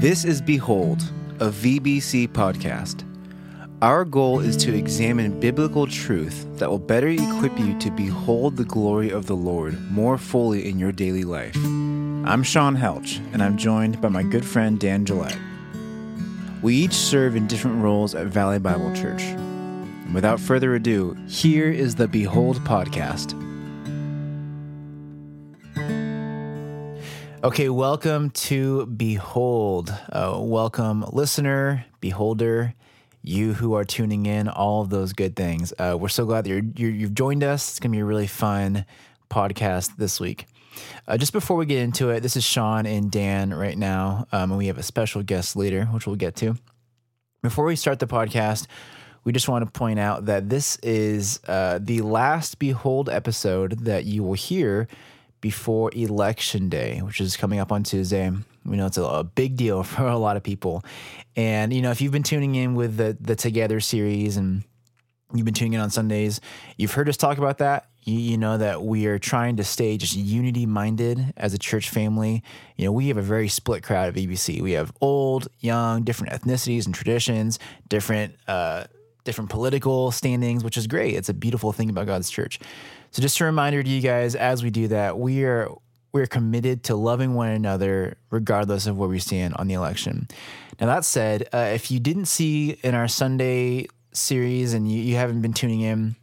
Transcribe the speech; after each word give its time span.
This 0.00 0.24
is 0.24 0.40
Behold, 0.40 1.02
a 1.40 1.50
VBC 1.50 2.28
podcast. 2.28 3.04
Our 3.82 4.04
goal 4.04 4.38
is 4.38 4.56
to 4.58 4.72
examine 4.72 5.40
biblical 5.40 5.88
truth 5.88 6.46
that 6.58 6.70
will 6.70 6.78
better 6.78 7.08
equip 7.08 7.58
you 7.58 7.76
to 7.80 7.90
behold 7.90 8.56
the 8.56 8.64
glory 8.64 9.10
of 9.10 9.26
the 9.26 9.34
Lord 9.34 9.90
more 9.90 10.16
fully 10.16 10.68
in 10.68 10.78
your 10.78 10.92
daily 10.92 11.24
life. 11.24 11.56
I'm 11.56 12.44
Sean 12.44 12.76
Helch, 12.76 13.18
and 13.32 13.42
I'm 13.42 13.56
joined 13.56 14.00
by 14.00 14.08
my 14.08 14.22
good 14.22 14.44
friend 14.44 14.78
Dan 14.78 15.04
Gillette. 15.04 15.36
We 16.62 16.76
each 16.76 16.94
serve 16.94 17.34
in 17.34 17.48
different 17.48 17.82
roles 17.82 18.14
at 18.14 18.28
Valley 18.28 18.60
Bible 18.60 18.94
Church. 18.94 19.22
And 19.22 20.14
without 20.14 20.38
further 20.38 20.76
ado, 20.76 21.16
here 21.26 21.70
is 21.70 21.96
the 21.96 22.06
Behold 22.06 22.60
podcast. 22.60 23.34
Okay, 27.44 27.68
welcome 27.68 28.30
to 28.30 28.86
Behold. 28.86 29.94
Uh, 30.10 30.38
welcome, 30.40 31.04
listener, 31.12 31.84
beholder, 32.00 32.74
you 33.22 33.52
who 33.52 33.74
are 33.74 33.84
tuning 33.84 34.26
in, 34.26 34.48
all 34.48 34.82
of 34.82 34.90
those 34.90 35.12
good 35.12 35.36
things. 35.36 35.72
Uh, 35.78 35.96
we're 35.98 36.08
so 36.08 36.26
glad 36.26 36.44
that 36.44 36.50
you're, 36.50 36.62
you're, 36.74 36.90
you've 36.90 37.14
joined 37.14 37.44
us. 37.44 37.70
It's 37.70 37.78
going 37.78 37.92
to 37.92 37.96
be 37.96 38.00
a 38.00 38.04
really 38.04 38.26
fun 38.26 38.84
podcast 39.30 39.96
this 39.98 40.18
week. 40.18 40.46
Uh, 41.06 41.16
just 41.16 41.32
before 41.32 41.56
we 41.56 41.64
get 41.64 41.78
into 41.78 42.10
it, 42.10 42.20
this 42.24 42.36
is 42.36 42.42
Sean 42.42 42.86
and 42.86 43.08
Dan 43.08 43.54
right 43.54 43.78
now, 43.78 44.26
um, 44.32 44.50
and 44.50 44.58
we 44.58 44.66
have 44.66 44.78
a 44.78 44.82
special 44.82 45.22
guest 45.22 45.54
later, 45.54 45.84
which 45.86 46.08
we'll 46.08 46.16
get 46.16 46.34
to. 46.36 46.56
Before 47.40 47.66
we 47.66 47.76
start 47.76 48.00
the 48.00 48.08
podcast, 48.08 48.66
we 49.22 49.32
just 49.32 49.48
want 49.48 49.64
to 49.64 49.70
point 49.70 50.00
out 50.00 50.24
that 50.24 50.48
this 50.48 50.76
is 50.82 51.38
uh, 51.46 51.78
the 51.80 52.00
last 52.00 52.58
Behold 52.58 53.08
episode 53.08 53.84
that 53.84 54.06
you 54.06 54.24
will 54.24 54.34
hear 54.34 54.88
before 55.40 55.90
Election 55.94 56.68
Day, 56.68 57.00
which 57.00 57.20
is 57.20 57.36
coming 57.36 57.58
up 57.58 57.72
on 57.72 57.82
Tuesday. 57.82 58.30
We 58.64 58.76
know 58.76 58.86
it's 58.86 58.98
a, 58.98 59.04
a, 59.04 59.24
big 59.24 59.56
deal 59.56 59.82
for 59.84 60.06
a 60.06 60.18
lot 60.18 60.36
of 60.36 60.42
people. 60.42 60.84
And, 61.36 61.72
you 61.72 61.82
know, 61.82 61.90
if 61.90 62.00
you've 62.00 62.12
been 62.12 62.22
tuning 62.22 62.54
in 62.54 62.74
with 62.74 62.96
the, 62.96 63.16
the 63.20 63.36
Together 63.36 63.80
series 63.80 64.36
and 64.36 64.64
you've 65.32 65.44
been 65.44 65.54
tuning 65.54 65.74
in 65.74 65.80
on 65.80 65.90
Sundays, 65.90 66.40
you've 66.76 66.92
heard 66.92 67.08
us 67.08 67.16
talk 67.16 67.38
about 67.38 67.58
that. 67.58 67.88
You, 68.02 68.18
you 68.18 68.38
know 68.38 68.58
that 68.58 68.82
we 68.82 69.06
are 69.06 69.18
trying 69.18 69.56
to 69.56 69.64
stay 69.64 69.96
just 69.96 70.16
unity 70.16 70.66
minded 70.66 71.32
as 71.36 71.54
a 71.54 71.58
church 71.58 71.90
family. 71.90 72.42
You 72.76 72.86
know, 72.86 72.92
we 72.92 73.08
have 73.08 73.18
a 73.18 73.22
very 73.22 73.48
split 73.48 73.82
crowd 73.82 74.08
at 74.08 74.14
VBC. 74.14 74.60
We 74.60 74.72
have 74.72 74.92
old, 75.00 75.48
young, 75.60 76.02
different 76.04 76.32
ethnicities 76.32 76.86
and 76.86 76.94
traditions, 76.94 77.58
different, 77.88 78.34
uh, 78.48 78.84
different 79.24 79.50
political 79.50 80.10
standings, 80.10 80.64
which 80.64 80.78
is 80.78 80.86
great. 80.86 81.14
It's 81.14 81.28
a 81.28 81.34
beautiful 81.34 81.72
thing 81.72 81.90
about 81.90 82.06
God's 82.06 82.30
church. 82.30 82.58
So 83.10 83.22
just 83.22 83.40
a 83.40 83.44
reminder 83.44 83.82
to 83.82 83.88
you 83.88 84.00
guys 84.00 84.34
as 84.34 84.62
we 84.62 84.70
do 84.70 84.88
that, 84.88 85.18
we 85.18 85.44
are 85.44 85.70
we're 86.12 86.26
committed 86.26 86.84
to 86.84 86.94
loving 86.94 87.34
one 87.34 87.48
another 87.48 88.16
regardless 88.30 88.86
of 88.86 88.96
where 88.96 89.08
we 89.08 89.18
stand 89.18 89.54
on 89.54 89.68
the 89.68 89.74
election. 89.74 90.28
Now 90.80 90.86
that 90.86 91.04
said, 91.04 91.48
uh, 91.52 91.70
if 91.74 91.90
you 91.90 92.00
didn't 92.00 92.26
see 92.26 92.78
in 92.82 92.94
our 92.94 93.08
Sunday 93.08 93.86
series 94.12 94.74
and 94.74 94.90
you, 94.90 95.02
you 95.02 95.16
haven't 95.16 95.42
been 95.42 95.52
tuning 95.52 95.80
in, 95.80 96.16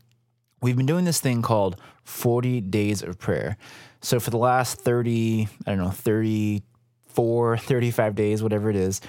we've 0.62 0.78
been 0.78 0.86
doing 0.86 1.06
this 1.06 1.20
thing 1.20 1.42
called 1.42 1.80
40 2.04 2.62
days 2.62 3.02
of 3.02 3.20
prayer. 3.20 3.58
So 4.02 4.20
for 4.20 4.30
the 4.30 4.38
last 4.38 4.80
30, 4.80 5.48
I 5.66 5.72
don't 5.72 5.84
know, 5.84 5.90
34, 5.90 7.58
35 7.58 8.16
days, 8.16 8.44
whatever 8.44 8.70
it 8.70 8.76
is, 8.76 9.02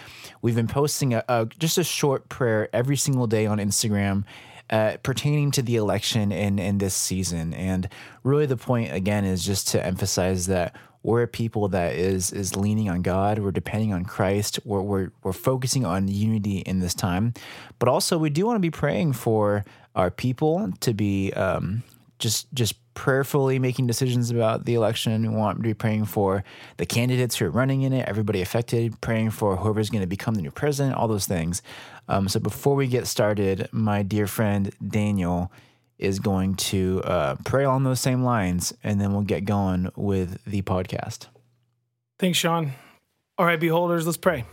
we've 0.43 0.55
been 0.55 0.69
posting 0.69 1.15
a, 1.15 1.25
a 1.29 1.47
just 1.59 1.79
a 1.79 1.85
short 1.85 2.29
prayer 2.29 2.69
every 2.73 2.97
single 2.97 3.27
day 3.27 3.47
on 3.47 3.59
Instagram 3.59 4.25
uh, 4.71 4.97
pertaining 5.03 5.51
to 5.53 5.63
the 5.63 5.77
election 5.77 6.33
in, 6.33 6.59
in 6.59 6.79
this 6.79 6.95
season. 6.95 7.55
And 7.55 7.89
really, 8.25 8.47
the 8.47 8.57
point 8.57 8.93
again 8.93 9.25
is 9.25 9.45
just 9.45 9.69
to 9.69 9.85
emphasize 9.85 10.47
that 10.47 10.75
we're 11.03 11.23
a 11.23 11.29
people 11.29 11.69
that 11.69 11.95
is 11.95 12.33
is 12.33 12.57
leaning 12.57 12.91
on 12.91 13.03
God. 13.03 13.39
We're 13.39 13.53
depending 13.53 13.93
on 13.93 14.05
Christ. 14.05 14.59
We're, 14.65 14.83
we're, 14.83 15.11
we're 15.23 15.33
focusing 15.33 15.87
on 15.87 16.09
unity 16.09 16.59
in 16.59 16.81
this 16.81 16.95
time. 16.95 17.33
But 17.79 17.89
also, 17.89 18.19
we 18.19 18.29
do 18.29 18.45
want 18.45 18.57
to 18.57 18.61
be 18.61 18.73
praying 18.73 19.13
for 19.13 19.65
our 19.95 20.11
people 20.11 20.73
to 20.81 20.93
be 20.93 21.33
um, 21.35 21.85
just 22.19 22.53
just 22.53 22.75
prayerfully 22.97 23.61
making 23.61 23.87
decisions 23.87 24.33
about 24.33 24.65
the 24.65 24.75
election. 24.75 25.23
We 25.23 25.29
want 25.29 25.59
to 25.59 25.63
be 25.63 25.75
praying 25.75 26.07
for 26.07 26.43
the 26.79 26.87
candidates 26.87 27.37
who 27.37 27.45
are 27.47 27.51
running 27.51 27.83
in 27.83 27.93
it, 27.93 28.09
everybody 28.09 28.41
affected, 28.41 29.01
praying 29.01 29.31
for 29.31 29.55
whoever's 29.55 29.91
going 29.91 30.01
to 30.01 30.09
become 30.09 30.35
the 30.35 30.43
new 30.43 30.51
president, 30.51 30.97
all 30.97 31.07
those 31.07 31.27
things. 31.27 31.63
Um, 32.09 32.29
so 32.29 32.41
before 32.41 32.75
we 32.75 32.89
get 32.89 33.07
started, 33.07 33.69
my 33.71 34.03
dear 34.03 34.27
friend 34.27 34.73
Daniel 34.85 35.53
is 35.99 36.19
going 36.19 36.57
to 36.57 37.03
uh, 37.05 37.37
pray 37.45 37.65
on 37.65 37.85
those 37.85 38.01
same 38.01 38.25
lines, 38.25 38.75
and 38.83 39.01
then 39.01 39.13
we'll 39.13 39.23
get 39.23 39.45
going 39.45 39.91
with 39.95 40.43
the 40.45 40.63
podcast. 40.63 41.27
Thanks, 42.19 42.39
Sean. 42.39 42.73
All 43.39 43.47
right, 43.47 43.61
beholders, 43.61 44.07
let's 44.07 44.17
pray. 44.17 44.45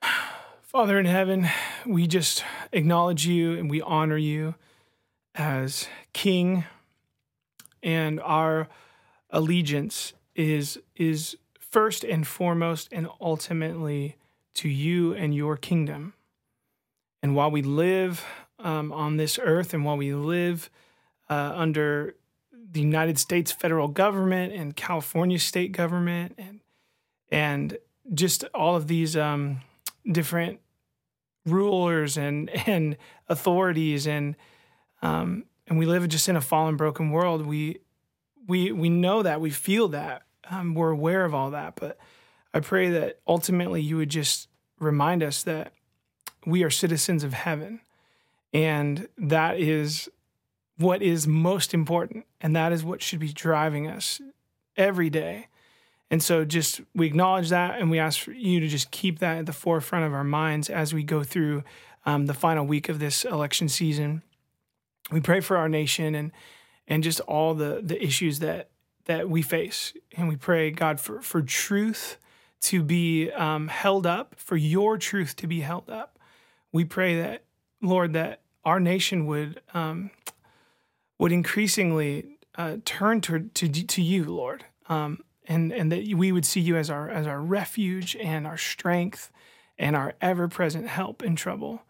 Father 0.62 0.98
in 0.98 1.06
heaven, 1.06 1.48
we 1.84 2.06
just 2.06 2.44
acknowledge 2.72 3.26
you 3.26 3.58
and 3.58 3.68
we 3.68 3.82
honor 3.82 4.16
you 4.16 4.54
as 5.36 5.88
king 6.12 6.64
and 7.82 8.20
our 8.20 8.68
allegiance 9.30 10.12
is 10.34 10.78
is 10.96 11.36
first 11.60 12.04
and 12.04 12.26
foremost 12.26 12.88
and 12.90 13.06
ultimately 13.20 14.16
to 14.54 14.68
you 14.68 15.12
and 15.12 15.34
your 15.34 15.56
kingdom. 15.56 16.14
And 17.22 17.34
while 17.34 17.50
we 17.50 17.62
live 17.62 18.24
um, 18.58 18.92
on 18.92 19.18
this 19.18 19.38
earth 19.42 19.74
and 19.74 19.84
while 19.84 19.96
we 19.96 20.14
live 20.14 20.70
uh, 21.28 21.52
under 21.54 22.14
the 22.70 22.80
United 22.80 23.18
States 23.18 23.52
federal 23.52 23.88
government 23.88 24.52
and 24.52 24.74
California 24.74 25.38
state 25.38 25.72
government 25.72 26.34
and 26.38 26.60
and 27.30 27.78
just 28.14 28.44
all 28.54 28.76
of 28.76 28.86
these 28.86 29.16
um, 29.16 29.60
different 30.10 30.60
rulers 31.44 32.16
and 32.16 32.50
and 32.66 32.96
authorities 33.28 34.06
and 34.06 34.36
um, 35.06 35.44
and 35.68 35.78
we 35.78 35.86
live 35.86 36.08
just 36.08 36.28
in 36.28 36.36
a 36.36 36.40
fallen, 36.40 36.76
broken 36.76 37.10
world. 37.10 37.46
We 37.46 37.78
we 38.46 38.72
we 38.72 38.88
know 38.88 39.22
that 39.22 39.40
we 39.40 39.50
feel 39.50 39.88
that 39.88 40.22
um, 40.50 40.74
we're 40.74 40.90
aware 40.90 41.24
of 41.24 41.34
all 41.34 41.50
that. 41.50 41.76
But 41.76 41.96
I 42.52 42.60
pray 42.60 42.90
that 42.90 43.20
ultimately 43.26 43.80
you 43.80 43.96
would 43.96 44.08
just 44.08 44.48
remind 44.80 45.22
us 45.22 45.42
that 45.44 45.72
we 46.44 46.64
are 46.64 46.70
citizens 46.70 47.22
of 47.22 47.34
heaven, 47.34 47.80
and 48.52 49.08
that 49.16 49.60
is 49.60 50.08
what 50.76 51.02
is 51.02 51.26
most 51.26 51.72
important, 51.72 52.26
and 52.40 52.54
that 52.56 52.72
is 52.72 52.84
what 52.84 53.00
should 53.00 53.20
be 53.20 53.32
driving 53.32 53.86
us 53.86 54.20
every 54.76 55.08
day. 55.08 55.46
And 56.10 56.22
so, 56.22 56.44
just 56.44 56.80
we 56.94 57.06
acknowledge 57.06 57.50
that, 57.50 57.80
and 57.80 57.90
we 57.90 58.00
ask 58.00 58.20
for 58.20 58.32
you 58.32 58.58
to 58.58 58.68
just 58.68 58.90
keep 58.90 59.20
that 59.20 59.38
at 59.38 59.46
the 59.46 59.52
forefront 59.52 60.04
of 60.04 60.12
our 60.12 60.24
minds 60.24 60.68
as 60.68 60.92
we 60.92 61.04
go 61.04 61.22
through 61.22 61.62
um, 62.04 62.26
the 62.26 62.34
final 62.34 62.66
week 62.66 62.88
of 62.88 62.98
this 62.98 63.24
election 63.24 63.68
season 63.68 64.22
we 65.10 65.20
pray 65.20 65.40
for 65.40 65.56
our 65.56 65.68
nation 65.68 66.14
and 66.14 66.32
and 66.88 67.02
just 67.02 67.20
all 67.20 67.54
the 67.54 67.80
the 67.82 68.02
issues 68.02 68.38
that 68.40 68.70
that 69.06 69.28
we 69.28 69.42
face. 69.42 69.92
And 70.16 70.28
we 70.28 70.36
pray 70.36 70.70
god 70.70 71.00
for 71.00 71.20
for 71.20 71.42
truth 71.42 72.18
to 72.62 72.82
be 72.82 73.30
um, 73.32 73.68
held 73.68 74.06
up 74.06 74.34
for 74.38 74.56
your 74.56 74.98
truth 74.98 75.36
to 75.36 75.46
be 75.46 75.60
held 75.60 75.90
up. 75.90 76.18
We 76.72 76.84
pray 76.84 77.20
that 77.20 77.44
lord 77.82 78.12
that 78.14 78.40
our 78.64 78.80
nation 78.80 79.26
would 79.26 79.60
um, 79.74 80.10
would 81.18 81.32
increasingly 81.32 82.38
uh, 82.56 82.78
turn 82.84 83.20
to, 83.22 83.40
to 83.40 83.68
to 83.68 84.02
you 84.02 84.24
lord 84.24 84.64
um, 84.88 85.20
and 85.46 85.72
and 85.72 85.92
that 85.92 86.12
we 86.14 86.32
would 86.32 86.44
see 86.44 86.60
you 86.60 86.76
as 86.76 86.90
our 86.90 87.08
as 87.08 87.26
our 87.26 87.40
refuge 87.40 88.16
and 88.16 88.46
our 88.46 88.56
strength 88.56 89.30
and 89.78 89.94
our 89.94 90.14
ever 90.20 90.48
present 90.48 90.88
help 90.88 91.22
in 91.22 91.36
trouble. 91.36 91.82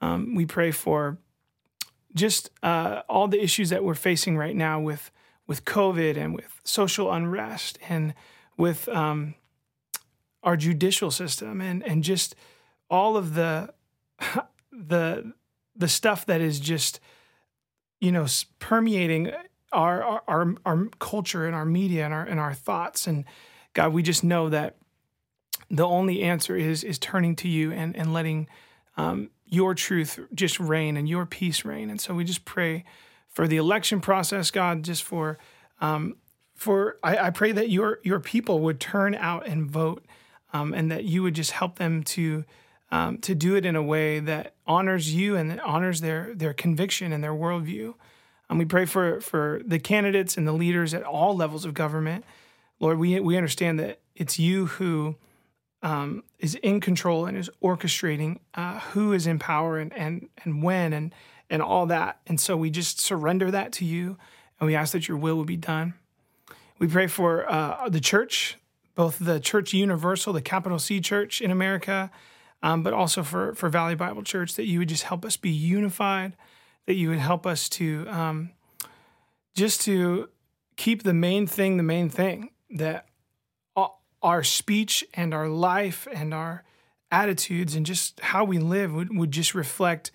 Um, 0.00 0.34
we 0.34 0.46
pray 0.46 0.72
for 0.72 1.18
just 2.14 2.50
uh, 2.62 3.02
all 3.08 3.28
the 3.28 3.42
issues 3.42 3.70
that 3.70 3.84
we're 3.84 3.94
facing 3.94 4.36
right 4.36 4.56
now 4.56 4.80
with 4.80 5.10
with 5.46 5.64
COVID 5.64 6.16
and 6.16 6.34
with 6.34 6.60
social 6.64 7.12
unrest 7.12 7.78
and 7.88 8.14
with 8.56 8.88
um, 8.88 9.34
our 10.42 10.56
judicial 10.56 11.10
system 11.10 11.60
and 11.60 11.82
and 11.82 12.04
just 12.04 12.34
all 12.90 13.16
of 13.16 13.34
the 13.34 13.72
the 14.72 15.32
the 15.74 15.88
stuff 15.88 16.26
that 16.26 16.40
is 16.40 16.60
just 16.60 17.00
you 18.00 18.12
know 18.12 18.26
permeating 18.58 19.32
our 19.72 20.22
our 20.28 20.54
our, 20.64 20.86
culture 20.98 21.46
and 21.46 21.54
our 21.54 21.64
media 21.64 22.04
and 22.04 22.14
our 22.14 22.24
and 22.24 22.38
our 22.38 22.54
thoughts. 22.54 23.06
And 23.06 23.24
God 23.74 23.92
we 23.92 24.02
just 24.02 24.22
know 24.22 24.48
that 24.50 24.76
the 25.70 25.86
only 25.86 26.22
answer 26.22 26.56
is 26.56 26.84
is 26.84 26.98
turning 26.98 27.34
to 27.36 27.48
you 27.48 27.72
and 27.72 27.96
and 27.96 28.12
letting 28.12 28.48
um, 28.96 29.30
your 29.52 29.74
truth 29.74 30.18
just 30.34 30.58
reign 30.58 30.96
and 30.96 31.06
your 31.06 31.26
peace 31.26 31.62
reign. 31.62 31.90
And 31.90 32.00
so 32.00 32.14
we 32.14 32.24
just 32.24 32.46
pray 32.46 32.84
for 33.28 33.46
the 33.46 33.58
election 33.58 34.00
process, 34.00 34.50
God, 34.50 34.82
just 34.82 35.02
for 35.02 35.38
um, 35.80 36.16
for 36.54 36.98
I, 37.02 37.26
I, 37.26 37.30
pray 37.30 37.52
that 37.52 37.68
your 37.68 37.98
your 38.02 38.18
people 38.18 38.60
would 38.60 38.80
turn 38.80 39.14
out 39.14 39.46
and 39.46 39.68
vote, 39.68 40.06
um, 40.54 40.72
and 40.72 40.90
that 40.90 41.04
you 41.04 41.22
would 41.22 41.34
just 41.34 41.50
help 41.50 41.76
them 41.76 42.02
to 42.04 42.44
um, 42.90 43.18
to 43.18 43.34
do 43.34 43.54
it 43.54 43.66
in 43.66 43.76
a 43.76 43.82
way 43.82 44.20
that 44.20 44.54
honors 44.66 45.12
you 45.12 45.36
and 45.36 45.50
that 45.50 45.60
honors 45.60 46.00
their 46.00 46.34
their 46.34 46.54
conviction 46.54 47.12
and 47.12 47.22
their 47.22 47.34
worldview. 47.34 47.94
And 48.48 48.58
we 48.58 48.64
pray 48.64 48.86
for 48.86 49.20
for 49.20 49.60
the 49.66 49.78
candidates 49.78 50.38
and 50.38 50.48
the 50.48 50.52
leaders 50.52 50.94
at 50.94 51.02
all 51.02 51.36
levels 51.36 51.66
of 51.66 51.74
government. 51.74 52.24
Lord, 52.80 52.98
we 52.98 53.20
we 53.20 53.36
understand 53.36 53.78
that 53.80 54.00
it's 54.14 54.38
you 54.38 54.66
who 54.66 55.16
um, 55.82 56.22
is 56.38 56.54
in 56.56 56.80
control 56.80 57.26
and 57.26 57.36
is 57.36 57.50
orchestrating 57.62 58.38
uh, 58.54 58.80
who 58.80 59.12
is 59.12 59.26
in 59.26 59.38
power 59.38 59.78
and, 59.78 59.92
and 59.94 60.28
and 60.44 60.62
when 60.62 60.92
and 60.92 61.14
and 61.50 61.60
all 61.60 61.86
that. 61.86 62.20
And 62.26 62.40
so 62.40 62.56
we 62.56 62.70
just 62.70 63.00
surrender 63.00 63.50
that 63.50 63.72
to 63.72 63.84
you, 63.84 64.16
and 64.58 64.66
we 64.66 64.74
ask 64.74 64.92
that 64.92 65.08
your 65.08 65.16
will 65.16 65.36
will 65.36 65.44
be 65.44 65.56
done. 65.56 65.94
We 66.78 66.86
pray 66.86 67.06
for 67.06 67.50
uh, 67.50 67.88
the 67.88 68.00
church, 68.00 68.58
both 68.94 69.18
the 69.18 69.38
Church 69.38 69.72
Universal, 69.72 70.32
the 70.32 70.42
capital 70.42 70.78
C 70.78 71.00
Church 71.00 71.40
in 71.40 71.50
America, 71.50 72.10
um, 72.62 72.82
but 72.82 72.92
also 72.92 73.22
for 73.22 73.54
for 73.54 73.68
Valley 73.68 73.94
Bible 73.94 74.22
Church, 74.22 74.54
that 74.54 74.66
you 74.66 74.78
would 74.78 74.88
just 74.88 75.04
help 75.04 75.24
us 75.24 75.36
be 75.36 75.50
unified, 75.50 76.36
that 76.86 76.94
you 76.94 77.08
would 77.08 77.18
help 77.18 77.46
us 77.46 77.68
to 77.70 78.06
um, 78.08 78.50
just 79.54 79.80
to 79.82 80.28
keep 80.76 81.02
the 81.02 81.14
main 81.14 81.46
thing 81.46 81.76
the 81.76 81.82
main 81.82 82.08
thing 82.08 82.50
that 82.70 83.06
our 84.22 84.42
speech 84.42 85.04
and 85.14 85.34
our 85.34 85.48
life 85.48 86.06
and 86.12 86.32
our 86.32 86.64
attitudes 87.10 87.74
and 87.74 87.84
just 87.84 88.20
how 88.20 88.44
we 88.44 88.58
live 88.58 88.92
would, 88.94 89.16
would 89.16 89.30
just 89.30 89.54
reflect 89.54 90.10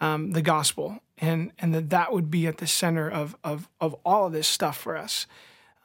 um, 0.00 0.32
the 0.32 0.42
gospel 0.42 1.00
and 1.18 1.50
and 1.58 1.74
that 1.74 1.90
that 1.90 2.12
would 2.12 2.30
be 2.30 2.46
at 2.46 2.58
the 2.58 2.66
center 2.66 3.10
of 3.10 3.36
of 3.42 3.68
of 3.80 3.94
all 4.04 4.26
of 4.26 4.32
this 4.32 4.46
stuff 4.46 4.76
for 4.76 4.96
us. 4.96 5.26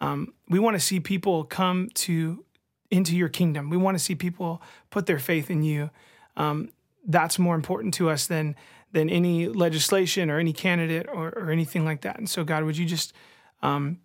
Um, 0.01 0.33
we 0.49 0.59
want 0.59 0.75
to 0.75 0.79
see 0.79 0.99
people 0.99 1.43
come 1.43 1.89
to 1.93 2.43
into 2.89 3.15
your 3.15 3.29
kingdom. 3.29 3.69
We 3.69 3.77
want 3.77 3.97
to 3.97 4.03
see 4.03 4.15
people 4.15 4.61
put 4.89 5.05
their 5.05 5.19
faith 5.19 5.49
in 5.49 5.63
you. 5.63 5.89
Um, 6.35 6.69
that's 7.05 7.39
more 7.39 7.55
important 7.55 7.93
to 7.95 8.09
us 8.09 8.27
than 8.27 8.55
than 8.91 9.09
any 9.09 9.47
legislation 9.47 10.29
or 10.29 10.37
any 10.37 10.51
candidate 10.51 11.07
or, 11.07 11.29
or 11.29 11.49
anything 11.49 11.85
like 11.85 12.01
that. 12.01 12.17
And 12.17 12.29
so, 12.29 12.43
God, 12.43 12.65
would 12.65 12.77
you 12.77 12.85
just 12.85 13.13
um, 13.63 13.99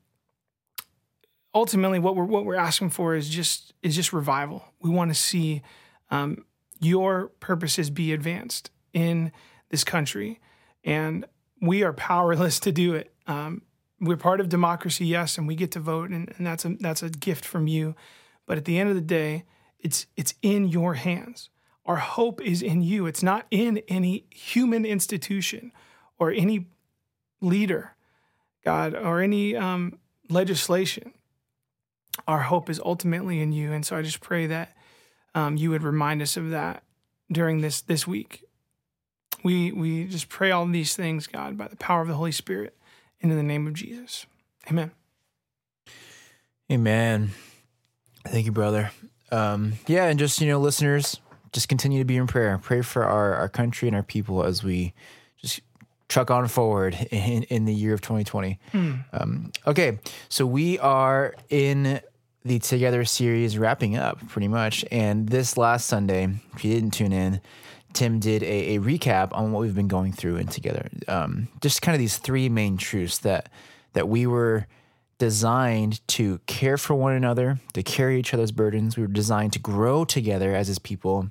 ultimately 1.56 1.98
what 1.98 2.14
we're 2.14 2.24
what 2.24 2.44
we're 2.44 2.54
asking 2.54 2.90
for 2.90 3.16
is 3.16 3.30
just 3.30 3.72
is 3.82 3.96
just 3.96 4.12
revival. 4.12 4.62
We 4.80 4.90
want 4.90 5.10
to 5.10 5.14
see 5.14 5.62
um, 6.10 6.44
your 6.80 7.28
purposes 7.40 7.88
be 7.88 8.12
advanced 8.12 8.70
in 8.92 9.32
this 9.70 9.82
country, 9.82 10.38
and 10.84 11.24
we 11.60 11.82
are 11.82 11.94
powerless 11.94 12.60
to 12.66 12.72
do 12.72 12.94
it. 12.94 13.12
Um, 13.26 13.62
we're 13.98 14.18
part 14.18 14.40
of 14.40 14.50
democracy, 14.50 15.06
yes, 15.06 15.38
and 15.38 15.48
we 15.48 15.54
get 15.54 15.70
to 15.72 15.80
vote, 15.80 16.10
and, 16.10 16.32
and 16.36 16.46
that's 16.46 16.66
a 16.66 16.76
that's 16.78 17.02
a 17.02 17.08
gift 17.08 17.44
from 17.44 17.66
you. 17.66 17.96
But 18.44 18.58
at 18.58 18.66
the 18.66 18.78
end 18.78 18.90
of 18.90 18.94
the 18.94 19.00
day, 19.00 19.44
it's 19.80 20.06
it's 20.14 20.34
in 20.42 20.68
your 20.68 20.94
hands. 20.94 21.48
Our 21.86 21.96
hope 21.96 22.42
is 22.42 22.60
in 22.60 22.82
you. 22.82 23.06
It's 23.06 23.22
not 23.22 23.46
in 23.50 23.78
any 23.88 24.26
human 24.30 24.84
institution 24.84 25.72
or 26.18 26.32
any 26.32 26.66
leader, 27.40 27.96
God, 28.64 28.94
or 28.94 29.22
any 29.22 29.56
um, 29.56 29.98
legislation 30.28 31.12
our 32.26 32.42
hope 32.42 32.70
is 32.70 32.80
ultimately 32.80 33.40
in 33.40 33.52
you. 33.52 33.72
And 33.72 33.84
so 33.84 33.96
I 33.96 34.02
just 34.02 34.20
pray 34.20 34.46
that 34.46 34.76
um, 35.34 35.56
you 35.56 35.70
would 35.70 35.82
remind 35.82 36.22
us 36.22 36.36
of 36.36 36.50
that 36.50 36.82
during 37.30 37.60
this 37.60 37.80
this 37.80 38.06
week. 38.06 38.42
We 39.44 39.70
we 39.72 40.06
just 40.06 40.28
pray 40.28 40.50
all 40.50 40.66
these 40.66 40.96
things, 40.96 41.26
God, 41.26 41.58
by 41.58 41.68
the 41.68 41.76
power 41.76 42.02
of 42.02 42.08
the 42.08 42.14
Holy 42.14 42.32
Spirit, 42.32 42.76
and 43.20 43.30
in 43.30 43.36
the 43.36 43.44
name 43.44 43.66
of 43.66 43.74
Jesus. 43.74 44.26
Amen. 44.68 44.90
Amen. 46.70 47.30
Thank 48.26 48.46
you, 48.46 48.52
brother. 48.52 48.90
Um, 49.30 49.74
yeah, 49.86 50.06
and 50.06 50.18
just 50.18 50.40
you 50.40 50.48
know, 50.48 50.58
listeners, 50.58 51.20
just 51.52 51.68
continue 51.68 51.98
to 52.00 52.04
be 52.04 52.16
in 52.16 52.26
prayer. 52.26 52.58
Pray 52.58 52.82
for 52.82 53.04
our 53.04 53.34
our 53.34 53.48
country 53.48 53.88
and 53.88 53.96
our 53.96 54.02
people 54.02 54.42
as 54.42 54.64
we 54.64 54.94
just 55.36 55.60
truck 56.08 56.30
on 56.30 56.48
forward 56.48 56.94
in, 57.10 57.42
in 57.44 57.64
the 57.64 57.74
year 57.74 57.94
of 57.94 58.00
2020. 58.00 58.58
Hmm. 58.72 58.94
Um, 59.12 59.52
okay, 59.66 59.98
so 60.28 60.46
we 60.46 60.78
are 60.78 61.34
in 61.48 62.00
the 62.44 62.58
Together 62.60 63.04
series 63.04 63.58
wrapping 63.58 63.96
up 63.96 64.26
pretty 64.28 64.48
much. 64.48 64.84
And 64.92 65.28
this 65.28 65.56
last 65.56 65.86
Sunday, 65.86 66.28
if 66.54 66.64
you 66.64 66.72
didn't 66.72 66.92
tune 66.92 67.12
in, 67.12 67.40
Tim 67.92 68.20
did 68.20 68.42
a, 68.42 68.76
a 68.76 68.78
recap 68.78 69.30
on 69.32 69.52
what 69.52 69.60
we've 69.60 69.74
been 69.74 69.88
going 69.88 70.12
through 70.12 70.36
in 70.36 70.46
Together. 70.46 70.88
Um, 71.08 71.48
just 71.60 71.82
kind 71.82 71.94
of 71.94 71.98
these 71.98 72.18
three 72.18 72.48
main 72.48 72.76
truths 72.76 73.18
that 73.18 73.50
that 73.94 74.08
we 74.08 74.26
were 74.26 74.66
designed 75.18 76.06
to 76.06 76.38
care 76.46 76.76
for 76.76 76.94
one 76.94 77.14
another, 77.14 77.58
to 77.72 77.82
carry 77.82 78.20
each 78.20 78.34
other's 78.34 78.52
burdens. 78.52 78.96
We 78.96 79.02
were 79.02 79.08
designed 79.08 79.54
to 79.54 79.58
grow 79.58 80.04
together 80.04 80.54
as 80.54 80.68
his 80.68 80.78
people, 80.78 81.30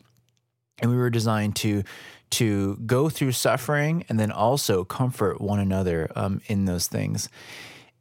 and 0.81 0.89
we 0.89 0.98
were 0.98 1.12
designed 1.12 1.56
to 1.57 1.83
to 2.31 2.75
go 2.86 3.10
through 3.10 3.31
suffering 3.31 4.06
and 4.10 4.19
then 4.19 4.31
also 4.31 4.83
comfort 4.83 5.39
one 5.39 5.60
another 5.60 6.12
um, 6.16 6.42
in 6.48 6.66
those 6.66 6.88
things. 6.88 7.30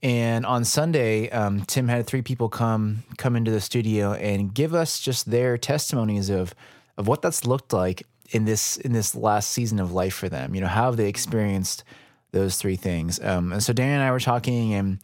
And 0.03 0.45
on 0.45 0.65
Sunday, 0.65 1.31
um, 1.31 1.63
Tim 1.63 1.89
had 1.89 2.07
three 2.07 2.21
people 2.21 2.49
come 2.51 3.05
come 3.17 3.37
into 3.37 3.51
the 3.51 3.61
studio 3.61 4.13
and 4.13 4.53
give 4.53 4.75
us 4.75 5.01
just 5.01 5.31
their 5.31 5.57
testimonies 5.57 6.29
of 6.29 6.55
of 6.99 7.09
what 7.09 7.23
that's 7.23 7.47
looked 7.47 7.73
like 7.73 8.07
in 8.31 8.45
this 8.45 8.77
in 8.77 8.93
this 8.93 9.15
last 9.15 9.51
season 9.51 9.81
of 9.81 9.93
life 9.93 10.15
for 10.15 10.29
them. 10.29 10.55
You 10.55 10.61
know, 10.61 10.67
how 10.67 10.87
have 10.87 10.99
they 10.99 11.09
experienced 11.09 11.85
those 12.33 12.57
three 12.57 12.77
things? 12.77 13.19
Um, 13.21 13.53
and 13.53 13.63
so 13.63 13.73
Dan 13.73 14.01
and 14.01 14.03
I 14.03 14.11
were 14.11 14.21
talking, 14.21 14.75
and 14.75 14.99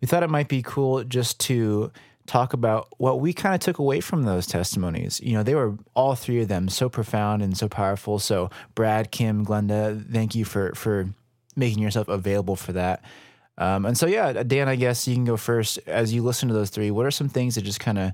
we 0.00 0.08
thought 0.08 0.22
it 0.22 0.30
might 0.30 0.48
be 0.48 0.62
cool 0.62 1.04
just 1.04 1.38
to 1.40 1.92
talk 2.26 2.52
about 2.52 2.88
what 2.98 3.20
we 3.20 3.32
kind 3.32 3.54
of 3.54 3.60
took 3.60 3.78
away 3.78 4.00
from 4.00 4.24
those 4.24 4.46
testimonies. 4.46 5.20
You 5.22 5.34
know, 5.34 5.42
they 5.42 5.54
were 5.54 5.76
all 5.94 6.14
three 6.14 6.42
of 6.42 6.48
them 6.48 6.68
so 6.68 6.88
profound 6.88 7.42
and 7.42 7.56
so 7.56 7.68
powerful. 7.68 8.18
So 8.18 8.50
Brad, 8.74 9.10
Kim, 9.10 9.44
Glenda, 9.44 10.04
thank 10.10 10.34
you 10.34 10.44
for 10.44 10.74
for 10.74 11.08
making 11.56 11.82
yourself 11.82 12.08
available 12.08 12.56
for 12.56 12.72
that. 12.72 13.02
Um, 13.58 13.86
and 13.86 13.96
so, 13.96 14.06
yeah, 14.06 14.42
Dan, 14.42 14.68
I 14.68 14.76
guess 14.76 15.08
you 15.08 15.14
can 15.14 15.24
go 15.24 15.36
first. 15.36 15.78
As 15.86 16.12
you 16.12 16.22
listen 16.22 16.48
to 16.48 16.54
those 16.54 16.70
three, 16.70 16.90
what 16.90 17.06
are 17.06 17.10
some 17.10 17.28
things 17.28 17.54
that 17.54 17.62
just 17.62 17.80
kind 17.80 17.98
of 17.98 18.12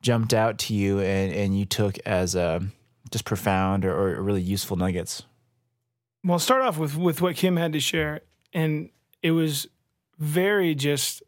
jumped 0.00 0.32
out 0.32 0.58
to 0.58 0.74
you 0.74 1.00
and, 1.00 1.32
and 1.32 1.58
you 1.58 1.66
took 1.66 1.98
as 2.06 2.34
uh, 2.34 2.60
just 3.10 3.24
profound 3.24 3.84
or, 3.84 3.94
or 3.94 4.22
really 4.22 4.40
useful 4.40 4.76
nuggets? 4.76 5.24
Well, 6.24 6.38
start 6.38 6.62
off 6.62 6.78
with, 6.78 6.96
with 6.96 7.20
what 7.20 7.36
Kim 7.36 7.56
had 7.56 7.74
to 7.74 7.80
share. 7.80 8.22
And 8.54 8.88
it 9.22 9.32
was 9.32 9.66
very 10.18 10.74
just, 10.74 11.22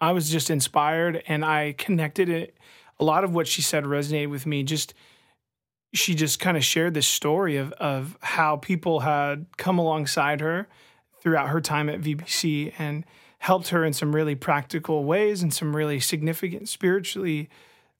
I 0.00 0.12
was 0.12 0.30
just 0.30 0.50
inspired 0.50 1.22
and 1.26 1.44
I 1.44 1.74
connected 1.76 2.28
it. 2.28 2.56
A 3.00 3.04
lot 3.04 3.24
of 3.24 3.34
what 3.34 3.46
she 3.46 3.62
said 3.62 3.84
resonated 3.84 4.30
with 4.30 4.46
me. 4.46 4.62
Just, 4.62 4.94
she 5.92 6.14
just 6.14 6.38
kind 6.40 6.56
of 6.56 6.64
shared 6.64 6.94
this 6.94 7.06
story 7.06 7.56
of, 7.56 7.72
of 7.72 8.18
how 8.20 8.56
people 8.56 9.00
had 9.00 9.46
come 9.56 9.78
alongside 9.78 10.40
her 10.40 10.68
throughout 11.20 11.48
her 11.48 11.60
time 11.60 11.88
at 11.88 12.00
VBC 12.00 12.72
and 12.78 13.04
helped 13.38 13.68
her 13.68 13.84
in 13.84 13.92
some 13.92 14.14
really 14.14 14.34
practical 14.34 15.04
ways 15.04 15.42
and 15.42 15.52
some 15.52 15.74
really 15.74 16.00
significant 16.00 16.68
spiritually 16.68 17.48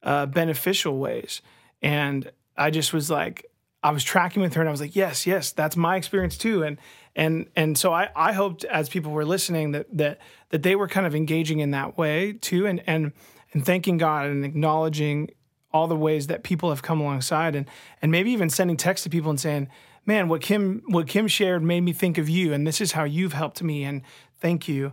uh, 0.03 0.27
beneficial 0.27 0.99
ways. 0.99 1.43
And 1.83 2.31
I 2.57 2.71
just 2.71 2.93
was 2.93 3.11
like, 3.11 3.47
I 3.83 3.91
was 3.91 4.03
tracking 4.03 4.41
with 4.41 4.55
her 4.55 4.63
and 4.63 4.69
I 4.69 4.71
was 4.71 4.81
like, 4.81 4.97
yes, 4.97 5.27
yes, 5.27 5.53
that's 5.53 5.77
my 5.77 5.97
experience 5.97 6.39
too. 6.39 6.63
And 6.63 6.79
and 7.15 7.47
and 7.55 7.77
so 7.77 7.93
I, 7.93 8.09
I 8.17 8.33
hoped 8.33 8.65
as 8.65 8.89
people 8.89 9.13
were 9.13 9.27
listening 9.27 9.73
that 9.73 9.87
that 9.97 10.19
that 10.55 10.63
they 10.63 10.77
were 10.77 10.87
kind 10.87 11.05
of 11.05 11.17
engaging 11.17 11.59
in 11.59 11.73
that 11.73 11.99
way 11.99 12.33
too 12.35 12.65
and 12.65 12.81
and 12.87 13.11
and 13.53 13.67
thanking 13.67 13.99
God 13.99 14.27
and 14.27 14.45
acknowledging 14.45 15.31
all 15.73 15.89
the 15.89 15.97
ways 15.97 16.29
that 16.29 16.45
people 16.45 16.69
have 16.69 16.81
come 16.81 17.01
alongside 17.01 17.57
and 17.57 17.67
and 18.01 18.13
maybe 18.13 18.31
even 18.31 18.49
sending 18.49 18.77
texts 18.77 19.03
to 19.03 19.11
people 19.11 19.31
and 19.31 19.41
saying, 19.41 19.69
man, 20.07 20.29
what 20.29 20.43
Kim 20.43 20.85
what 20.87 21.09
Kim 21.09 21.27
shared 21.27 21.65
made 21.65 21.81
me 21.81 21.93
think 21.93 22.19
of 22.19 22.29
you, 22.29 22.53
and 22.53 22.65
this 22.65 22.81
is 22.81 22.93
how 22.93 23.03
you've 23.03 23.33
helped 23.33 23.65
me, 23.65 23.83
and 23.83 24.03
thank 24.41 24.69
you. 24.69 24.93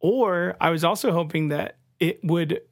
Or 0.00 0.56
I 0.60 0.70
was 0.70 0.82
also 0.82 1.12
hoping 1.12 1.50
that 1.50 1.76
it 2.00 2.18
would 2.24 2.62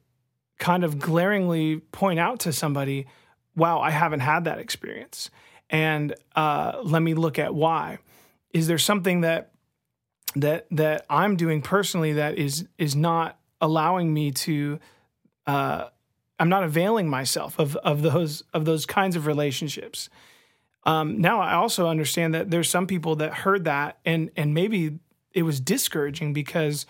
kind 0.59 0.83
of 0.83 0.99
glaringly 0.99 1.77
point 1.93 2.19
out 2.19 2.41
to 2.41 2.51
somebody, 2.51 3.07
wow, 3.55 3.79
I 3.79 3.91
haven't 3.91 4.19
had 4.19 4.43
that 4.43 4.59
experience, 4.59 5.29
and 5.69 6.13
uh, 6.35 6.81
let 6.83 7.01
me 7.01 7.13
look 7.13 7.39
at 7.39 7.55
why. 7.55 7.99
Is 8.51 8.67
there 8.67 8.77
something 8.77 9.21
that 9.21 9.51
that 10.35 10.67
that 10.71 11.05
I'm 11.09 11.35
doing 11.35 11.61
personally 11.61 12.13
that 12.13 12.37
is 12.37 12.67
is 12.77 12.95
not 12.95 13.39
allowing 13.61 14.13
me 14.13 14.31
to 14.31 14.79
uh, 15.47 15.85
I'm 16.39 16.49
not 16.49 16.63
availing 16.63 17.09
myself 17.09 17.59
of 17.59 17.75
of 17.77 18.01
those 18.01 18.43
of 18.53 18.65
those 18.65 18.85
kinds 18.85 19.15
of 19.15 19.27
relationships. 19.27 20.09
Um, 20.83 21.19
now 21.19 21.41
I 21.41 21.53
also 21.53 21.87
understand 21.87 22.35
that 22.35 22.51
there's 22.51 22.69
some 22.69 22.85
people 22.85 23.15
that 23.17 23.33
heard 23.33 23.65
that 23.65 23.97
and 24.05 24.29
and 24.35 24.53
maybe 24.53 24.99
it 25.33 25.43
was 25.43 25.59
discouraging 25.59 26.33
because 26.33 26.85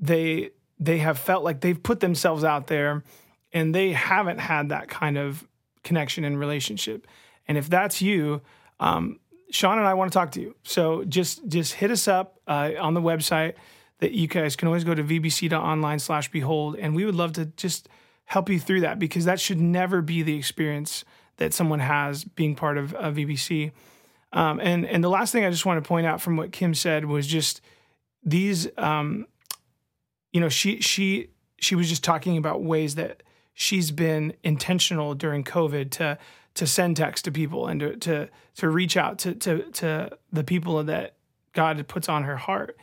they 0.00 0.50
they 0.78 0.98
have 0.98 1.18
felt 1.18 1.44
like 1.44 1.60
they've 1.60 1.82
put 1.82 2.00
themselves 2.00 2.44
out 2.44 2.66
there 2.66 3.04
and 3.52 3.74
they 3.74 3.92
haven't 3.92 4.38
had 4.38 4.70
that 4.70 4.88
kind 4.88 5.16
of 5.16 5.46
connection 5.82 6.24
and 6.24 6.38
relationship. 6.38 7.06
And 7.46 7.56
if 7.56 7.68
that's 7.68 8.02
you, 8.02 8.42
um, 8.80 9.20
Sean 9.50 9.78
and 9.78 9.86
I 9.86 9.94
want 9.94 10.12
to 10.12 10.18
talk 10.18 10.32
to 10.32 10.40
you. 10.40 10.54
So 10.62 11.04
just 11.04 11.46
just 11.48 11.74
hit 11.74 11.90
us 11.90 12.08
up 12.08 12.40
uh, 12.46 12.72
on 12.78 12.94
the 12.94 13.00
website 13.00 13.54
that 13.98 14.12
you 14.12 14.26
guys 14.26 14.56
can 14.56 14.68
always 14.68 14.84
go 14.84 14.94
to 14.94 15.02
vbc.online 15.02 15.98
slash 15.98 16.30
behold 16.30 16.76
and 16.76 16.94
we 16.94 17.04
would 17.04 17.14
love 17.14 17.32
to 17.34 17.46
just 17.46 17.88
help 18.24 18.48
you 18.48 18.58
through 18.58 18.80
that 18.80 18.98
because 18.98 19.24
that 19.24 19.38
should 19.38 19.60
never 19.60 20.02
be 20.02 20.22
the 20.22 20.36
experience 20.36 21.04
that 21.36 21.52
someone 21.52 21.80
has 21.80 22.24
being 22.24 22.54
part 22.54 22.78
of, 22.78 22.92
VBC. 22.92 23.72
Um, 24.32 24.60
and 24.60 24.86
and 24.86 25.02
the 25.02 25.08
last 25.08 25.32
thing 25.32 25.44
I 25.44 25.50
just 25.50 25.66
want 25.66 25.82
to 25.82 25.86
point 25.88 26.06
out 26.06 26.20
from 26.20 26.36
what 26.36 26.52
Kim 26.52 26.74
said 26.74 27.04
was 27.04 27.26
just 27.26 27.60
these. 28.22 28.68
Um, 28.76 29.26
you 30.32 30.40
know, 30.40 30.48
she 30.48 30.80
she 30.80 31.30
she 31.60 31.76
was 31.76 31.88
just 31.88 32.02
talking 32.02 32.36
about 32.36 32.62
ways 32.62 32.96
that 32.96 33.22
she's 33.52 33.92
been 33.92 34.34
intentional 34.42 35.14
during 35.14 35.44
COVID 35.44 35.90
to 35.92 36.18
to 36.54 36.66
send 36.66 36.96
text 36.96 37.24
to 37.24 37.32
people 37.32 37.66
and 37.66 37.80
to 37.80 37.96
to, 37.96 38.28
to 38.56 38.68
reach 38.68 38.96
out 38.96 39.18
to, 39.18 39.34
to 39.34 39.62
to 39.72 40.18
the 40.32 40.44
people 40.44 40.82
that 40.84 41.14
God 41.52 41.86
puts 41.88 42.08
on 42.08 42.24
her 42.24 42.36
heart. 42.36 42.76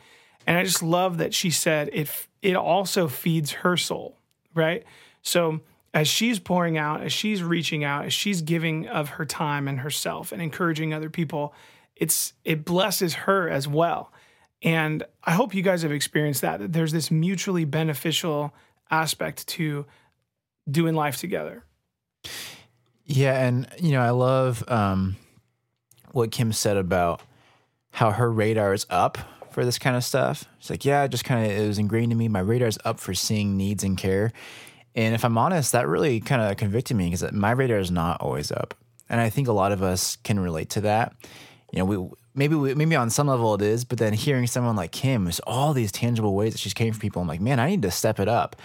And 0.46 0.58
I 0.58 0.64
just 0.64 0.82
love 0.82 1.18
that 1.18 1.34
she 1.34 1.50
said 1.50 1.90
it 1.92 2.08
it 2.40 2.56
also 2.56 3.08
feeds 3.08 3.52
her 3.52 3.76
soul, 3.76 4.18
right? 4.54 4.84
So 5.22 5.60
as 5.94 6.08
she's 6.08 6.38
pouring 6.38 6.78
out, 6.78 7.02
as 7.02 7.12
she's 7.12 7.42
reaching 7.42 7.84
out, 7.84 8.06
as 8.06 8.12
she's 8.12 8.42
giving 8.42 8.88
of 8.88 9.10
her 9.10 9.26
time 9.26 9.68
and 9.68 9.80
herself 9.80 10.32
and 10.32 10.40
encouraging 10.40 10.94
other 10.94 11.10
people, 11.10 11.54
it's 11.96 12.32
it 12.44 12.64
blesses 12.64 13.14
her 13.14 13.48
as 13.48 13.68
well. 13.68 14.12
And 14.62 15.04
I 15.24 15.32
hope 15.32 15.54
you 15.54 15.62
guys 15.62 15.82
have 15.82 15.92
experienced 15.92 16.40
that, 16.42 16.60
that 16.60 16.72
there's 16.72 16.92
this 16.92 17.10
mutually 17.10 17.64
beneficial 17.64 18.54
aspect 18.90 19.46
to 19.48 19.86
doing 20.70 20.94
life 20.94 21.16
together. 21.16 21.64
Yeah, 23.04 23.46
and 23.46 23.68
you 23.78 23.92
know, 23.92 24.00
I 24.00 24.10
love 24.10 24.64
um, 24.68 25.16
what 26.12 26.30
Kim 26.30 26.52
said 26.52 26.76
about 26.76 27.20
how 27.90 28.10
her 28.10 28.30
radar 28.30 28.72
is 28.72 28.86
up 28.88 29.18
for 29.50 29.64
this 29.64 29.78
kind 29.78 29.96
of 29.96 30.04
stuff. 30.04 30.44
It's 30.58 30.70
like, 30.70 30.84
yeah, 30.84 31.06
just 31.06 31.24
kind 31.24 31.44
of 31.44 31.52
it 31.52 31.66
was 31.66 31.78
ingrained 31.78 32.12
in 32.12 32.18
me. 32.18 32.28
My 32.28 32.40
radar 32.40 32.68
is 32.68 32.78
up 32.84 32.98
for 32.98 33.14
seeing 33.14 33.56
needs 33.56 33.84
and 33.84 33.98
care. 33.98 34.32
And 34.94 35.14
if 35.14 35.24
I'm 35.24 35.38
honest, 35.38 35.72
that 35.72 35.88
really 35.88 36.20
kind 36.20 36.42
of 36.42 36.56
convicted 36.56 36.96
me 36.96 37.10
because 37.10 37.30
my 37.32 37.50
radar 37.50 37.78
is 37.78 37.90
not 37.90 38.20
always 38.20 38.52
up. 38.52 38.74
And 39.08 39.20
I 39.20 39.30
think 39.30 39.48
a 39.48 39.52
lot 39.52 39.72
of 39.72 39.82
us 39.82 40.16
can 40.16 40.40
relate 40.40 40.70
to 40.70 40.82
that. 40.82 41.14
You 41.72 41.78
know, 41.78 41.84
we 41.84 42.08
maybe 42.34 42.54
we, 42.54 42.74
maybe 42.74 42.96
on 42.96 43.10
some 43.10 43.26
level 43.26 43.54
it 43.54 43.62
is, 43.62 43.84
but 43.84 43.98
then 43.98 44.12
hearing 44.12 44.46
someone 44.46 44.76
like 44.76 44.92
Kim, 44.92 45.24
there's 45.24 45.40
all 45.40 45.72
these 45.72 45.92
tangible 45.92 46.34
ways 46.34 46.52
that 46.52 46.58
she's 46.58 46.74
caring 46.74 46.92
for 46.92 47.00
people. 47.00 47.22
I'm 47.22 47.28
like, 47.28 47.40
man, 47.40 47.60
I 47.60 47.68
need 47.68 47.82
to 47.82 47.90
step 47.90 48.20
it 48.20 48.28
up. 48.28 48.56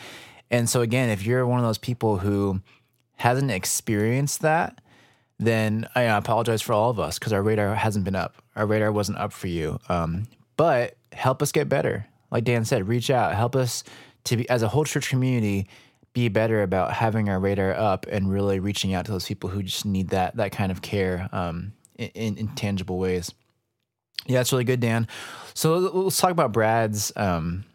And 0.50 0.70
so 0.70 0.82
again, 0.82 1.10
if 1.10 1.26
you're 1.26 1.46
one 1.46 1.60
of 1.60 1.66
those 1.66 1.78
people 1.78 2.18
who 2.18 2.62
hasn't 3.18 3.52
experienced 3.52 4.42
that, 4.42 4.82
then 5.40 5.88
I 5.94 6.04
apologize 6.04 6.62
for 6.62 6.74
all 6.74 6.90
of 6.90 7.00
us 7.00 7.20
because 7.20 7.34
our 7.34 7.44
radar 7.44 7.76
hasn't 7.76 8.06
been 8.06 8.16
up. 8.16 8.36
Our 8.56 8.66
radar 8.66 8.92
wasn't 8.92 9.20
up 9.20 9.34
for 9.34 9.48
you. 9.48 9.80
Um, 9.90 10.28
but 10.56 10.96
help 11.12 11.42
us 11.42 11.52
get 11.52 11.70
better. 11.70 12.08
Like 12.32 12.44
Dan 12.44 12.66
said, 12.66 12.88
reach 12.88 13.10
out, 13.10 13.36
help 13.36 13.56
us 13.56 13.84
to 14.26 14.38
be 14.38 14.50
as 14.50 14.64
a 14.64 14.68
whole 14.68 14.84
church 14.84 15.10
community 15.10 15.68
be 16.18 16.30
better 16.30 16.64
about 16.64 16.94
having 16.94 17.30
our 17.30 17.40
radar 17.40 17.76
up 17.76 18.08
and 18.10 18.32
really 18.32 18.60
reaching 18.60 18.92
out 18.96 19.06
to 19.06 19.12
those 19.12 19.28
people 19.28 19.52
who 19.52 19.62
just 19.62 19.86
need 19.86 20.10
that 20.10 20.36
that 20.38 20.52
kind 20.52 20.72
of 20.72 20.82
care 20.82 21.30
um, 21.32 21.74
in, 21.96 22.36
in, 22.38 22.48
tangible 22.56 22.98
ways. 22.98 23.32
Yeah, 24.26 24.40
that's 24.40 24.52
really 24.52 24.64
good, 24.64 24.80
Dan. 24.80 25.08
So 25.54 25.78
let's 25.78 26.18
talk 26.18 26.32
about 26.32 26.52
Brad's 26.52 27.12
um, 27.16 27.66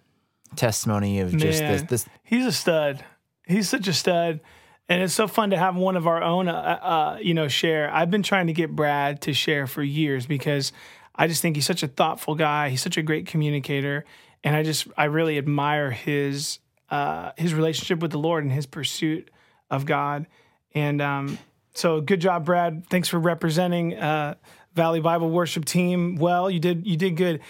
testimony 0.56 1.20
of 1.20 1.36
just 1.36 1.60
Man, 1.60 1.72
this, 1.72 1.82
this. 1.82 2.06
He's 2.24 2.44
a 2.44 2.50
stud. 2.50 3.04
He's 3.46 3.68
such 3.68 3.86
a 3.86 3.92
stud, 3.92 4.40
and 4.88 5.02
it's 5.02 5.14
so 5.14 5.26
fun 5.26 5.50
to 5.50 5.56
have 5.56 5.76
one 5.76 5.96
of 5.96 6.06
our 6.06 6.22
own, 6.22 6.48
uh, 6.48 6.52
uh, 6.52 7.18
you 7.20 7.34
know, 7.34 7.48
share. 7.48 7.92
I've 7.92 8.10
been 8.10 8.22
trying 8.22 8.48
to 8.48 8.52
get 8.52 8.74
Brad 8.74 9.22
to 9.22 9.32
share 9.32 9.66
for 9.66 9.82
years 9.82 10.26
because 10.26 10.72
I 11.14 11.26
just 11.26 11.42
think 11.42 11.56
he's 11.56 11.66
such 11.66 11.82
a 11.82 11.88
thoughtful 11.88 12.34
guy. 12.34 12.68
He's 12.68 12.82
such 12.82 12.96
a 12.96 13.02
great 13.02 13.26
communicator, 13.26 14.04
and 14.42 14.56
I 14.56 14.62
just 14.62 14.88
I 14.96 15.04
really 15.04 15.38
admire 15.38 15.90
his 15.90 16.58
uh, 16.90 17.32
his 17.36 17.54
relationship 17.54 18.00
with 18.00 18.10
the 18.10 18.18
Lord 18.18 18.44
and 18.44 18.52
his 18.52 18.66
pursuit 18.66 19.30
of 19.70 19.86
God. 19.86 20.26
And 20.74 21.00
um, 21.00 21.38
so, 21.74 22.00
good 22.00 22.20
job, 22.20 22.44
Brad. 22.44 22.86
Thanks 22.88 23.08
for 23.08 23.18
representing 23.18 23.96
uh, 23.96 24.34
Valley 24.74 25.00
Bible 25.00 25.30
Worship 25.30 25.64
Team. 25.64 26.16
Well, 26.16 26.50
you 26.50 26.60
did 26.60 26.86
you 26.86 26.96
did 26.96 27.16
good. 27.16 27.40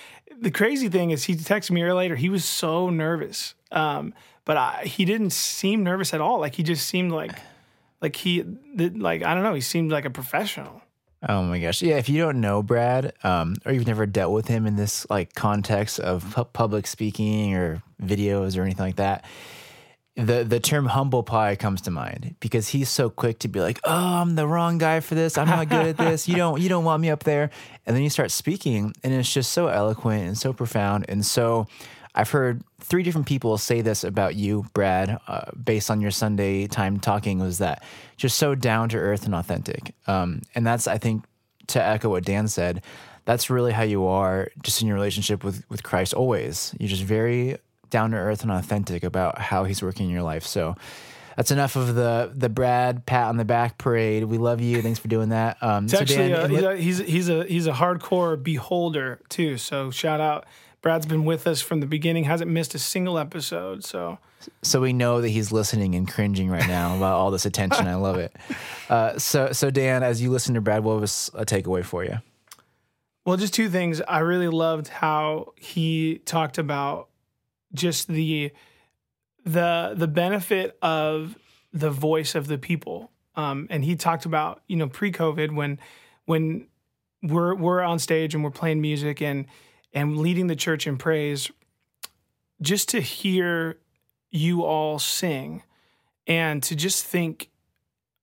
The 0.41 0.51
crazy 0.51 0.89
thing 0.89 1.11
is, 1.11 1.25
he 1.25 1.35
texted 1.35 1.73
me 1.73 1.83
earlier. 1.83 2.17
He 2.17 2.29
was 2.29 2.45
so 2.45 2.91
nervous, 2.91 3.55
um, 3.71 4.15
but 4.45 4.57
I, 4.57 4.83
he 4.85 5.05
didn't 5.05 5.31
seem 5.31 5.83
nervous 5.83 6.15
at 6.15 6.21
all. 6.21 6.41
Like 6.41 6.55
he 6.55 6.63
just 6.63 6.87
seemed 6.87 7.13
like 7.13 7.39
like 8.01 8.17
he 8.17 8.43
like 8.43 9.23
I 9.23 9.35
don't 9.35 9.43
know. 9.43 9.55
He 9.55 9.61
seemed 9.61 9.93
like 9.93 10.05
a 10.05 10.11
professional. 10.11 10.83
Oh 11.29 11.45
my 11.45 11.61
gosh. 11.61 11.83
Yeah, 11.83 11.99
if 11.99 12.09
you 12.09 12.21
don't 12.21 12.41
know 12.41 12.63
Brad, 12.63 13.13
um, 13.23 13.55
or 13.65 13.73
you've 13.73 13.87
never 13.87 14.07
dealt 14.07 14.33
with 14.33 14.49
him 14.49 14.67
in 14.67 14.75
this 14.75 15.09
like 15.09 15.35
context 15.35 16.01
of 16.01 16.29
pu- 16.35 16.45
public 16.47 16.87
speaking 16.89 17.55
or 17.55 17.81
videos 18.03 18.59
or 18.59 18.63
anything 18.63 18.85
like 18.85 18.97
that, 18.97 19.25
the 20.17 20.43
the 20.43 20.59
term 20.59 20.87
humble 20.87 21.23
pie 21.23 21.55
comes 21.55 21.81
to 21.83 21.93
mind 21.93 22.35
because 22.41 22.69
he's 22.69 22.89
so 22.89 23.09
quick 23.09 23.39
to 23.41 23.49
be 23.49 23.61
like, 23.61 23.79
"Oh, 23.85 23.93
I'm 23.93 24.35
the 24.35 24.49
wrong 24.49 24.79
guy 24.79 24.99
for 24.99 25.15
this. 25.15 25.39
I'm 25.39 25.47
not 25.47 25.69
good 25.69 25.87
at 25.87 25.97
this. 25.97 26.29
You 26.29 26.37
don't 26.37 26.61
you 26.61 26.69
don't 26.69 26.85
want 26.85 27.01
me 27.01 27.09
up 27.09 27.23
there." 27.23 27.51
And 27.87 27.95
then 27.95 28.03
you 28.03 28.11
start 28.11 28.33
speaking 28.33 28.93
and 29.05 29.15
it's 29.15 29.33
just 29.33 29.53
so 29.53 29.69
eloquent 29.69 30.27
and 30.27 30.37
so 30.37 30.53
profound 30.53 31.07
and 31.09 31.25
so 31.25 31.69
I've 32.15 32.31
heard 32.31 32.63
three 32.81 33.03
different 33.03 33.27
people 33.27 33.57
say 33.57 33.81
this 33.81 34.05
about 34.05 34.35
you, 34.35 34.67
Brad, 34.75 35.19
uh, 35.27 35.51
based 35.53 35.91
on 35.91 36.01
your 36.01 36.11
Sunday 36.11 36.67
time 36.67 37.01
talking, 37.01 37.39
was 37.39 37.59
that 37.59 37.83
just 38.17 38.39
so 38.39 38.55
down 38.55 38.91
to 38.91 38.99
earth 38.99 39.25
and 39.25 39.35
authentic. 39.35 39.95
Um, 40.07 40.43
and 40.55 40.67
that's, 40.67 40.87
I 40.87 40.99
think, 40.99 41.25
to 41.69 41.83
echo 41.83 42.11
what 42.11 42.25
Dan 42.25 42.49
said, 42.49 42.83
that's 43.25 43.49
really 43.49 43.73
how 43.73 43.83
you 43.83 44.05
are 44.07 44.51
just 44.63 44.83
in 44.83 44.89
your 44.89 44.97
relationship 44.97 45.43
with, 45.43 45.65
with 45.71 45.83
Christ 45.83 46.13
always. 46.13 46.75
You're 46.79 46.89
just 46.89 47.05
very 47.05 47.57
down 47.89 48.11
to 48.11 48.17
earth 48.17 48.43
and 48.43 48.51
authentic 48.51 49.05
about 49.05 49.39
how 49.39 49.65
he's 49.65 49.83
working 49.83 50.07
in 50.07 50.13
your 50.13 50.23
life. 50.23 50.45
So, 50.45 50.77
that's 51.37 51.51
enough 51.51 51.77
of 51.77 51.95
the 51.95 52.31
the 52.35 52.49
Brad 52.49 53.07
pat 53.07 53.29
on 53.29 53.37
the 53.37 53.45
back 53.45 53.79
parade. 53.79 54.25
We 54.25 54.39
love 54.39 54.61
you. 54.61 54.83
Thanks 54.83 54.99
for 54.99 55.09
doing 55.09 55.31
that. 55.31 55.57
Um, 55.63 55.85
it's 55.85 55.95
so 55.95 56.01
actually 56.01 56.29
Dan, 56.29 56.65
a, 56.65 56.77
he's, 56.77 57.01
a, 57.01 57.05
he's 57.05 57.29
a 57.29 57.45
he's 57.45 57.67
a 57.67 57.73
hardcore 57.73 58.41
beholder 58.43 59.21
too. 59.31 59.57
So 59.57 59.91
shout 59.91 60.21
out 60.21 60.45
Brad's 60.83 61.07
been 61.07 61.25
with 61.25 61.47
us 61.47 61.61
from 61.61 61.79
the 61.79 61.87
beginning, 61.87 62.25
hasn't 62.25 62.51
missed 62.51 62.75
a 62.75 62.79
single 62.79 63.17
episode. 63.17 63.85
So, 63.85 64.19
so 64.63 64.81
we 64.81 64.93
know 64.93 65.21
that 65.21 65.29
he's 65.29 65.53
listening 65.53 65.95
and 65.95 66.11
cringing 66.11 66.51
right 66.51 66.67
now 66.67 66.97
about 66.97 67.15
all 67.15 67.31
this 67.31 67.47
attention. 67.47 67.87
I 67.87 67.95
love 67.95 68.17
it. 68.17 68.35
Uh, 68.91 69.17
so, 69.17 69.53
so 69.53 69.71
Dan, 69.71 70.03
as 70.03 70.21
you 70.21 70.31
listen 70.31 70.55
to 70.55 70.61
Brad, 70.61 70.83
what 70.83 71.01
was 71.01 71.31
a 71.35 71.47
takeaway 71.47 71.85
for 71.85 72.05
you? 72.05 72.19
Well, 73.25 73.37
just 73.37 73.55
two 73.55 73.69
things. 73.69 74.01
I 74.01 74.19
really 74.19 74.49
loved 74.49 74.89
how 74.89 75.55
he 75.57 76.21
talked 76.25 76.59
about 76.59 77.09
just 77.73 78.09
the 78.09 78.51
the 79.45 79.95
the 79.97 80.09
benefit 80.09 80.77
of 80.83 81.39
the 81.73 81.91
voice 81.91 82.35
of 82.35 82.49
the 82.49 82.59
people. 82.59 83.11
Um, 83.35 83.67
and 83.71 83.85
he 83.85 83.95
talked 83.95 84.25
about 84.25 84.63
you 84.67 84.77
know 84.77 84.89
pre-COVID 84.89 85.55
when 85.55 85.79
when 86.27 86.67
we're 87.23 87.55
we're 87.55 87.83
on 87.83 88.01
stage 88.01 88.35
and 88.35 88.43
we're 88.43 88.51
playing 88.51 88.81
music 88.81 89.23
and 89.23 89.47
and 89.93 90.19
leading 90.19 90.47
the 90.47 90.57
church 90.57 90.87
in 90.87 90.97
praise, 90.97 91.51
just 92.61 92.89
to 92.91 93.01
hear 93.01 93.79
you 94.31 94.65
all 94.65 94.99
sing 94.99 95.63
and 96.27 96.63
to 96.63 96.75
just 96.75 97.05
think, 97.05 97.51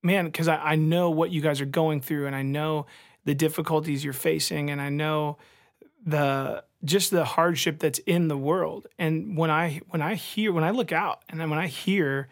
man, 0.02 0.26
because 0.26 0.48
I, 0.48 0.58
I 0.58 0.76
know 0.76 1.10
what 1.10 1.32
you 1.32 1.42
guys 1.42 1.62
are 1.62 1.66
going 1.66 2.02
through 2.02 2.26
and 2.26 2.36
I 2.36 2.42
know 2.42 2.88
the 3.26 3.36
difficulties 3.36 4.04
you're 4.04 4.14
facing 4.14 4.70
and 4.70 4.82
I 4.82 4.90
know 4.90 5.38
the 6.06 6.64
just 6.86 7.12
the 7.12 7.26
hardship 7.26 7.80
that's 7.80 8.00
in 8.00 8.30
the 8.30 8.38
world. 8.38 8.88
And 8.98 9.38
when 9.38 9.52
I 9.52 9.82
when 9.90 10.02
I 10.02 10.16
hear 10.16 10.52
when 10.54 10.64
I 10.64 10.72
look 10.72 10.92
out 10.92 11.24
and 11.30 11.40
then 11.40 11.50
when 11.50 11.60
I 11.60 11.68
hear 11.68 12.30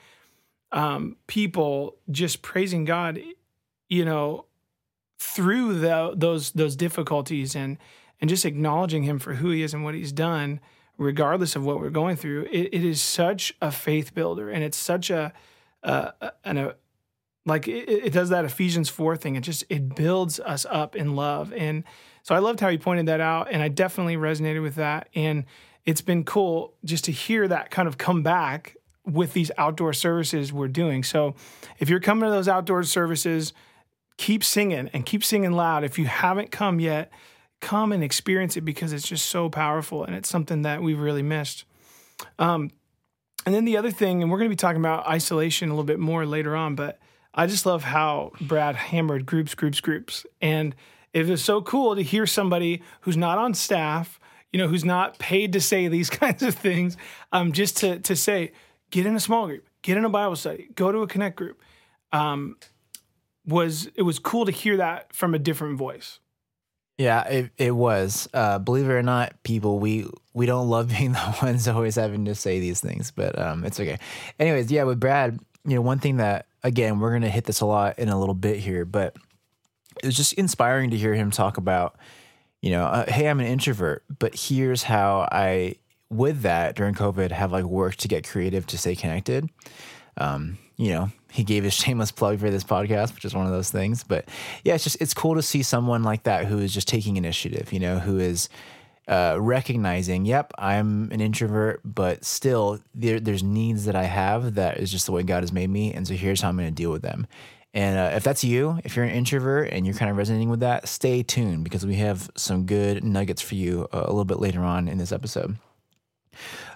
um, 0.72 1.17
people 1.27 1.98
just 2.10 2.41
praising 2.41 2.86
God, 2.86 3.20
you 3.89 4.06
know, 4.06 4.46
through 5.20 5.79
the, 5.79 6.13
those 6.15 6.51
those 6.51 6.75
difficulties 6.75 7.56
and 7.56 7.77
and 8.20 8.30
just 8.30 8.46
acknowledging 8.46 9.04
him 9.04 9.20
for 9.20 9.36
who 9.36 9.52
he 9.52 9.64
is 9.64 9.74
and 9.74 9.84
what 9.84 9.96
he's 9.96 10.12
done, 10.12 10.60
regardless 10.98 11.56
of 11.56 11.64
what 11.66 11.80
we're 11.80 11.90
going 11.90 12.16
through, 12.16 12.48
it, 12.52 12.70
it 12.74 12.86
is 12.86 13.02
such 13.02 13.54
a 13.62 13.72
faith 13.72 14.14
builder, 14.14 14.50
and 14.50 14.64
it's 14.64 14.78
such 14.78 15.10
a, 15.10 15.34
uh, 15.84 16.12
an 16.44 16.58
a 16.58 16.76
like 17.46 17.68
it, 17.68 17.90
it, 17.90 18.14
does 18.14 18.30
that 18.30 18.44
Ephesians 18.44 18.90
four 18.90 19.16
thing. 19.16 19.36
It 19.36 19.42
just 19.42 19.64
it 19.70 19.96
builds 19.96 20.40
us 20.40 20.66
up 20.70 20.96
in 20.96 21.16
love, 21.16 21.54
and 21.54 21.84
so 22.24 22.36
I 22.36 22.40
loved 22.40 22.60
how 22.60 22.70
he 22.70 22.78
pointed 22.78 23.06
that 23.06 23.22
out, 23.22 23.48
and 23.52 23.62
I 23.62 23.70
definitely 23.70 24.18
resonated 24.18 24.62
with 24.62 24.76
that, 24.76 25.08
and 25.16 25.46
it's 25.86 26.02
been 26.02 26.26
cool 26.26 26.74
just 26.84 27.06
to 27.06 27.12
hear 27.14 27.48
that 27.48 27.72
kind 27.72 27.88
of 27.88 27.98
come 27.98 28.22
back 28.22 28.76
with 29.06 29.32
these 29.32 29.50
outdoor 29.58 29.94
services 29.94 30.52
we're 30.52 30.68
doing. 30.68 31.04
So 31.04 31.36
if 31.80 31.90
you're 31.90 32.02
coming 32.02 32.26
to 32.26 32.30
those 32.30 32.50
outdoor 32.50 32.84
services, 32.84 33.54
keep 34.18 34.44
singing 34.44 34.90
and 34.92 35.06
keep 35.06 35.24
singing 35.24 35.54
loud. 35.54 35.86
If 35.86 35.98
you 35.98 36.06
haven't 36.06 36.52
come 36.52 36.82
yet, 36.82 37.10
come 37.60 37.92
and 37.92 38.04
experience 38.04 38.58
it 38.58 38.62
because 38.62 38.94
it's 38.94 39.08
just 39.08 39.28
so 39.28 39.50
powerful 39.50 40.04
and 40.04 40.16
it's 40.16 40.30
something 40.30 40.62
that 40.62 40.82
we've 40.82 41.00
really 41.00 41.24
missed. 41.24 41.66
Um, 42.40 42.72
and 43.46 43.56
then 43.56 43.66
the 43.66 43.78
other 43.78 43.92
thing, 43.92 44.22
and 44.22 44.32
we're 44.32 44.38
going 44.38 44.50
to 44.50 44.54
be 44.54 44.58
talking 44.58 44.82
about 44.82 45.08
isolation 45.08 45.70
a 45.70 45.72
little 45.72 45.86
bit 45.86 46.00
more 46.00 46.26
later 46.26 46.56
on, 46.56 46.76
but 46.76 47.00
I 47.34 47.48
just 47.48 47.66
love 47.66 47.84
how 47.84 48.32
Brad 48.42 48.76
hammered 48.76 49.26
groups, 49.26 49.56
groups, 49.56 49.80
groups. 49.80 50.26
And 50.42 50.76
it 51.14 51.28
was 51.28 51.44
so 51.44 51.62
cool 51.62 51.96
to 51.96 52.02
hear 52.02 52.26
somebody 52.26 52.82
who's 53.02 53.18
not 53.18 53.38
on 53.38 53.54
staff, 53.54 54.20
you 54.52 54.60
know, 54.60 54.68
who's 54.68 54.86
not 54.86 55.18
paid 55.20 55.54
to 55.54 55.62
say 55.62 55.88
these 55.88 56.10
kinds 56.10 56.44
of 56.44 56.56
things, 56.56 56.98
um, 57.32 57.52
just 57.52 57.78
to, 57.78 58.00
to 58.00 58.16
say, 58.16 58.52
get 58.92 59.06
in 59.06 59.16
a 59.16 59.20
small 59.20 59.48
group, 59.48 59.68
get 59.82 59.98
in 59.98 60.06
a 60.06 60.10
Bible 60.10 60.36
study, 60.36 60.70
go 60.76 60.92
to 60.92 61.00
a 61.00 61.08
connect 61.08 61.36
group. 61.36 61.62
Um, 62.12 62.58
was 63.46 63.90
it 63.96 64.02
was 64.02 64.20
cool 64.20 64.46
to 64.46 64.52
hear 64.52 64.78
that 64.78 65.14
from 65.14 65.34
a 65.34 65.40
different 65.40 65.78
voice. 65.78 66.20
Yeah, 66.98 67.24
it, 67.27 67.51
it 67.58 67.72
was. 67.75 68.27
Uh, 68.34 68.58
believe 68.58 68.86
it 68.86 68.94
or 68.94 69.04
not, 69.04 69.42
people, 69.44 69.80
we 69.80 70.08
we 70.34 70.46
don't 70.46 70.68
love 70.70 70.89
being 70.89 71.12
the 71.13 71.38
ones 71.42 71.68
always 71.68 71.96
having 71.96 72.25
to 72.25 72.36
say 72.36 72.60
these 72.60 72.82
things, 72.82 73.12
but 73.12 73.38
um, 73.38 73.63
it's 73.63 73.80
okay. 73.80 74.00
Anyways, 74.39 74.72
yeah, 74.72 74.84
with 74.84 75.00
Brad, 75.00 75.39
you 75.66 75.75
know, 75.75 75.82
one 75.82 76.00
thing 76.00 76.18
that 76.18 76.48
again 76.63 77.00
we're 77.00 77.13
gonna 77.13 77.30
hit 77.30 77.46
this 77.46 77.62
a 77.62 77.66
lot 77.66 78.00
in 78.00 78.10
a 78.10 78.20
little 78.20 78.36
bit 78.36 78.58
here, 78.58 78.84
but 78.84 79.16
it 80.04 80.06
was 80.06 80.16
just 80.16 80.34
inspiring 80.34 80.92
to 80.92 80.98
hear 80.98 81.13
him 81.13 81.32
talk 81.32 81.58
about, 81.58 81.98
you 82.62 82.72
know, 82.72 82.86
uh, 82.86 83.12
hey, 83.12 83.27
I'm 83.30 83.39
an 83.39 83.48
introvert, 83.48 84.04
but 84.20 84.36
here's 84.36 84.84
how 84.84 85.27
I, 85.32 85.75
with 86.10 86.42
that 86.42 86.75
during 86.75 86.94
COVID, 86.94 87.32
have 87.32 87.51
like 87.51 87.66
worked 87.66 88.00
to 88.00 88.08
get 88.08 88.27
creative 88.27 88.66
to 88.68 88.77
stay 88.77 88.96
connected. 88.96 89.50
Um, 90.18 90.58
you 90.77 90.92
know, 90.92 91.12
he 91.38 91.44
gave 91.44 91.63
his 91.63 91.74
shameless 91.82 92.12
plug 92.12 92.39
for 92.39 92.50
this 92.50 92.63
podcast, 92.63 93.13
which 93.13 93.24
is 93.24 93.36
one 93.36 93.46
of 93.46 93.51
those 93.51 93.70
things. 93.70 94.03
But 94.03 94.27
yeah, 94.63 94.74
it's 94.74 94.84
just 94.84 94.98
it's 95.00 95.13
cool 95.13 95.36
to 95.36 95.41
see 95.41 95.63
someone 95.63 96.03
like 96.03 96.24
that 96.24 96.46
who 96.46 96.58
is 96.58 96.74
just 96.74 96.88
taking 96.88 97.15
initiative. 97.15 97.72
You 97.72 97.79
know, 97.79 98.00
who 98.00 98.17
is 98.20 98.50
uh, 99.08 99.38
recognizing, 99.39 100.25
yep, 100.25 100.51
I'm 100.58 101.12
an 101.12 101.22
introvert, 101.22 101.82
but 101.86 102.25
still 102.25 102.79
there, 102.94 103.20
there's 103.20 103.44
needs 103.44 103.86
that 103.86 103.96
I 103.96 104.03
have 104.03 104.56
that 104.56 104.79
is 104.79 104.91
just 104.91 105.06
the 105.06 105.12
way 105.12 105.24
God 105.24 105.44
has 105.44 105.53
made 105.53 105.70
me, 105.70 105.94
and 105.94 106.08
so 106.08 106.15
here's 106.15 106.41
how 106.41 106.50
I'm 106.50 106.58
going 106.58 106.67
to 106.67 106.75
deal 106.75 106.91
with 106.91 107.03
them. 107.03 107.27
And 107.74 107.98
uh, 107.98 108.15
if 108.15 108.24
that's 108.24 108.44
you, 108.44 108.79
if 108.84 108.96
you're 108.96 109.06
an 109.06 109.12
introvert 109.12 109.70
and 109.72 109.86
you're 109.86 109.94
kind 109.94 110.10
of 110.10 110.17
resonating 110.17 110.50
with 110.50 110.62
that, 110.62 110.88
stay 110.88 111.22
tuned 111.22 111.63
because 111.63 111.86
we 111.86 111.96
have 111.96 112.32
some 112.36 112.65
good 112.65 113.03
nuggets 113.03 113.41
for 113.41 113.53
you 113.53 113.88
uh, 113.94 114.00
a 114.00 114.08
little 114.08 114.25
bit 114.25 114.39
later 114.39 114.62
on 114.62 114.88
in 114.88 114.98
this 114.98 115.12
episode. 115.12 115.58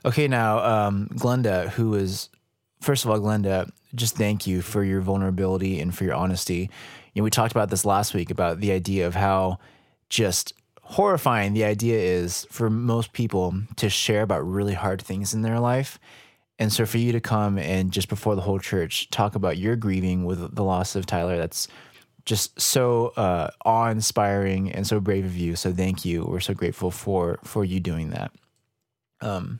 Okay, 0.06 0.27
now 0.27 0.60
um, 0.60 1.08
Glenda, 1.13 1.70
who 1.70 1.96
is 1.96 2.30
first 2.82 3.06
of 3.06 3.12
all, 3.12 3.20
Glenda, 3.20 3.70
just 3.96 4.18
thank 4.18 4.46
you 4.48 4.62
for 4.62 4.84
your 4.84 5.02
vulnerability 5.02 5.80
and 5.80 5.96
for 5.96 6.04
your 6.04 6.16
honesty. 6.16 6.70
You 7.14 7.22
know, 7.22 7.24
we 7.24 7.30
talked 7.30 7.52
about 7.52 7.70
this 7.70 7.86
last 7.86 8.14
week 8.14 8.32
about 8.32 8.60
the 8.60 8.72
idea 8.72 9.08
of 9.08 9.16
how 9.16 9.60
just 10.10 10.54
horrifying 10.82 11.54
the 11.54 11.64
idea 11.64 11.98
is 11.98 12.46
for 12.50 12.70
most 12.70 13.14
people 13.14 13.54
to 13.78 13.90
share 13.90 14.24
about 14.24 14.46
really 14.46 14.74
hard 14.74 15.02
things 15.02 15.34
in 15.34 15.42
their 15.42 15.60
life. 15.60 16.00
And 16.60 16.72
so 16.72 16.86
for 16.86 16.98
you 16.98 17.12
to 17.14 17.20
come 17.20 17.58
and 17.58 17.92
just 17.92 18.10
before 18.10 18.36
the 18.36 18.42
whole 18.42 18.60
church 18.60 19.10
talk 19.10 19.36
about 19.36 19.58
your 19.58 19.76
grieving 19.76 20.26
with 20.26 20.56
the 20.56 20.64
loss 20.64 20.96
of 20.96 21.06
Tyler, 21.06 21.38
that's 21.38 21.68
just 22.26 22.60
so 22.60 23.08
uh, 23.18 23.50
awe-inspiring 23.66 24.72
and 24.72 24.86
so 24.86 25.00
brave 25.00 25.26
of 25.26 25.36
you. 25.36 25.56
So 25.56 25.74
thank 25.74 26.06
you. 26.06 26.24
We're 26.24 26.40
so 26.40 26.54
grateful 26.54 26.92
for 26.92 27.40
for 27.44 27.66
you 27.66 27.80
doing 27.80 28.12
that. 28.12 28.32
Um, 29.22 29.60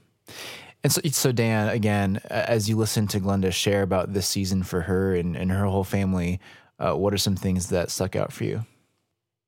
and 0.84 0.92
so, 0.92 1.02
so 1.12 1.32
Dan, 1.32 1.70
again, 1.70 2.22
as 2.30 2.68
you 2.70 2.76
listen 2.76 3.08
to 3.08 3.20
Glenda 3.20 3.52
share 3.52 3.84
about 3.84 4.14
this 4.14 4.28
season 4.28 4.64
for 4.64 4.82
her 4.82 5.16
and, 5.16 5.36
and 5.36 5.52
her 5.52 5.66
whole 5.66 5.84
family, 5.84 6.40
uh, 6.80 6.94
what 6.94 7.14
are 7.14 7.18
some 7.18 7.36
things 7.36 7.70
that 7.70 7.92
stuck 7.92 8.16
out 8.16 8.34
for 8.34 8.44
you? 8.44 8.66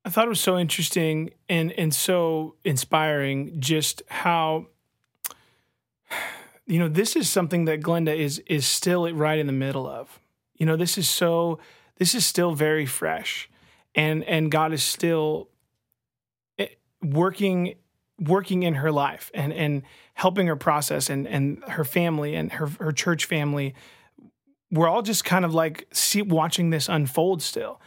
I 0.04 0.10
thought 0.10 0.26
it 0.26 0.30
was 0.30 0.40
so 0.40 0.58
interesting 0.58 1.30
and 1.48 1.72
and 1.72 1.94
so 1.94 2.56
inspiring 2.62 3.58
just 3.58 4.02
how 4.08 4.66
you 6.66 6.78
know 6.78 6.88
this 6.88 7.16
is 7.16 7.28
something 7.28 7.64
that 7.64 7.80
Glenda 7.80 8.16
is 8.16 8.40
is 8.46 8.66
still 8.66 9.10
right 9.12 9.38
in 9.38 9.46
the 9.46 9.52
middle 9.52 9.86
of. 9.86 10.20
You 10.56 10.66
know, 10.66 10.76
this 10.76 10.98
is 10.98 11.08
so 11.08 11.58
this 11.96 12.14
is 12.14 12.26
still 12.26 12.54
very 12.54 12.86
fresh 12.86 13.48
and 13.94 14.24
and 14.24 14.50
God 14.50 14.72
is 14.72 14.82
still 14.82 15.48
eh, 16.58 16.68
working 17.02 17.74
working 18.18 18.62
in 18.62 18.74
her 18.74 18.92
life 18.92 19.30
and 19.34 19.52
and 19.52 19.82
helping 20.14 20.46
her 20.46 20.56
process 20.56 21.10
and 21.10 21.26
and 21.26 21.62
her 21.68 21.84
family 21.84 22.34
and 22.34 22.52
her 22.52 22.66
her 22.80 22.92
church 22.92 23.26
family 23.26 23.74
we're 24.74 24.88
all 24.88 25.02
just 25.02 25.24
kind 25.24 25.44
of 25.44 25.54
like 25.54 25.86
see, 25.92 26.22
watching 26.22 26.70
this 26.70 26.88
unfold 26.88 27.40
still. 27.40 27.80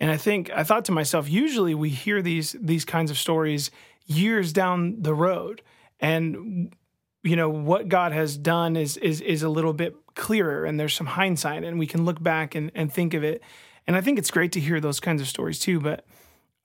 And 0.00 0.10
i 0.10 0.16
think 0.16 0.50
i 0.50 0.64
thought 0.64 0.84
to 0.86 0.92
myself 0.92 1.30
usually 1.30 1.74
we 1.74 1.88
hear 1.90 2.20
these 2.22 2.56
these 2.60 2.84
kinds 2.84 3.10
of 3.10 3.18
stories 3.18 3.70
years 4.06 4.52
down 4.52 5.02
the 5.02 5.14
road. 5.14 5.62
And 6.00 6.74
you 7.22 7.36
know 7.36 7.48
what 7.48 7.88
god 7.88 8.12
has 8.12 8.36
done 8.36 8.76
is 8.76 8.96
is 8.96 9.20
is 9.20 9.44
a 9.44 9.48
little 9.48 9.72
bit 9.72 9.94
clearer 10.14 10.64
and 10.64 10.78
there's 10.78 10.94
some 10.94 11.06
hindsight 11.06 11.62
and 11.62 11.78
we 11.78 11.86
can 11.86 12.04
look 12.04 12.20
back 12.20 12.54
and 12.54 12.72
and 12.74 12.92
think 12.92 13.14
of 13.14 13.22
it. 13.22 13.42
And 13.86 13.96
i 13.96 14.00
think 14.00 14.18
it's 14.18 14.30
great 14.30 14.52
to 14.52 14.60
hear 14.60 14.80
those 14.80 14.98
kinds 14.98 15.22
of 15.22 15.28
stories 15.28 15.60
too 15.60 15.78
but 15.80 16.04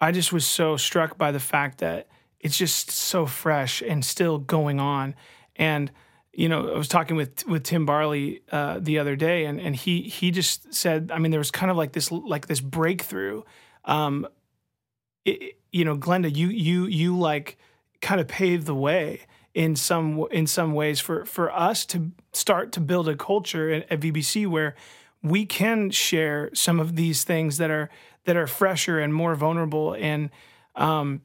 i 0.01 0.12
just 0.12 0.34
was 0.34 0.45
so 0.45 0.77
struck 0.77 1.17
by 1.17 1.32
the 1.32 1.39
fact 1.39 1.80
that 1.80 2.08
it's 2.39 2.58
just 2.58 2.91
so 2.91 3.26
fresh 3.26 3.82
and 3.82 4.04
still 4.04 4.38
going 4.38 4.80
on. 4.80 5.15
And 5.56 5.91
you 6.34 6.50
know, 6.50 6.71
I 6.71 6.78
was 6.78 6.88
talking 6.88 7.17
with 7.17 7.47
with 7.47 7.63
Tim 7.63 7.86
Barley 7.86 8.41
uh, 8.52 8.80
the 8.80 9.00
other 9.00 9.15
day, 9.15 9.45
and 9.45 9.60
and 9.60 9.76
he 9.76 10.04
he 10.04 10.30
just 10.30 10.73
said, 10.73 11.12
I 11.12 11.17
mean, 11.17 11.32
there 11.32 11.39
was 11.39 11.52
kind 11.52 11.71
of 11.71 11.78
like 11.78 11.93
this 11.93 12.12
like 12.12 12.47
this 12.47 12.62
breakthrough. 12.62 13.41
Um, 13.86 14.28
it, 15.26 15.58
you 15.71 15.84
know, 15.84 15.97
Glenda, 15.97 16.34
you 16.34 16.50
you 16.50 16.86
you 16.86 17.17
like 17.17 17.58
kind 18.02 18.21
of 18.21 18.28
paved 18.28 18.67
the 18.67 18.76
way 18.76 19.21
in 19.56 19.76
some 19.76 20.26
in 20.32 20.45
some 20.45 20.73
ways 20.73 21.00
for 21.00 21.26
for 21.26 21.52
us 21.52 21.86
to 21.88 22.12
start 22.34 22.71
to 22.73 22.80
build 22.80 23.10
a 23.10 23.15
culture 23.15 23.71
at, 23.71 23.91
at 23.91 24.00
VBC 24.00 24.45
where 24.45 24.76
we 25.23 25.45
can 25.45 25.89
share 25.89 26.52
some 26.54 26.80
of 26.80 26.95
these 26.95 27.23
things 27.23 27.58
that 27.58 27.71
are 27.71 27.89
that 28.26 28.38
are 28.38 28.45
fresher 28.45 29.00
and 29.00 29.12
more 29.12 29.34
vulnerable 29.34 29.93
and 29.93 30.30
um, 30.76 31.21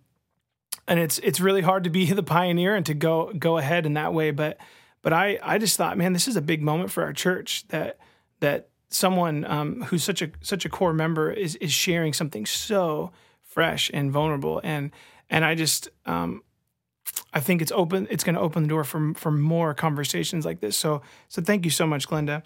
and 0.92 1.00
it's 1.00 1.18
it's 1.20 1.40
really 1.40 1.62
hard 1.62 1.84
to 1.84 1.90
be 1.90 2.04
the 2.12 2.22
pioneer 2.22 2.74
and 2.74 2.84
to 2.84 2.92
go 2.92 3.32
go 3.32 3.56
ahead 3.56 3.86
in 3.86 3.94
that 3.94 4.12
way. 4.12 4.30
But 4.30 4.58
but 5.00 5.14
I 5.14 5.38
I 5.42 5.56
just 5.56 5.78
thought, 5.78 5.96
man, 5.96 6.12
this 6.12 6.28
is 6.28 6.36
a 6.36 6.42
big 6.42 6.62
moment 6.62 6.90
for 6.90 7.02
our 7.02 7.14
church 7.14 7.66
that 7.68 7.98
that 8.40 8.68
someone 8.90 9.46
um, 9.46 9.82
who's 9.84 10.04
such 10.04 10.20
a 10.20 10.30
such 10.42 10.66
a 10.66 10.68
core 10.68 10.92
member 10.92 11.30
is 11.30 11.56
is 11.56 11.72
sharing 11.72 12.12
something 12.12 12.44
so 12.44 13.10
fresh 13.40 13.90
and 13.94 14.12
vulnerable 14.12 14.60
and 14.62 14.90
and 15.30 15.46
I 15.46 15.54
just 15.54 15.88
um, 16.04 16.42
I 17.32 17.40
think 17.40 17.62
it's 17.62 17.72
open 17.72 18.06
it's 18.10 18.22
going 18.22 18.34
to 18.34 18.42
open 18.42 18.64
the 18.64 18.68
door 18.68 18.84
for 18.84 19.14
for 19.14 19.30
more 19.30 19.72
conversations 19.72 20.44
like 20.44 20.60
this. 20.60 20.76
So 20.76 21.00
so 21.28 21.40
thank 21.40 21.64
you 21.64 21.70
so 21.70 21.86
much, 21.86 22.06
Glenda. 22.06 22.42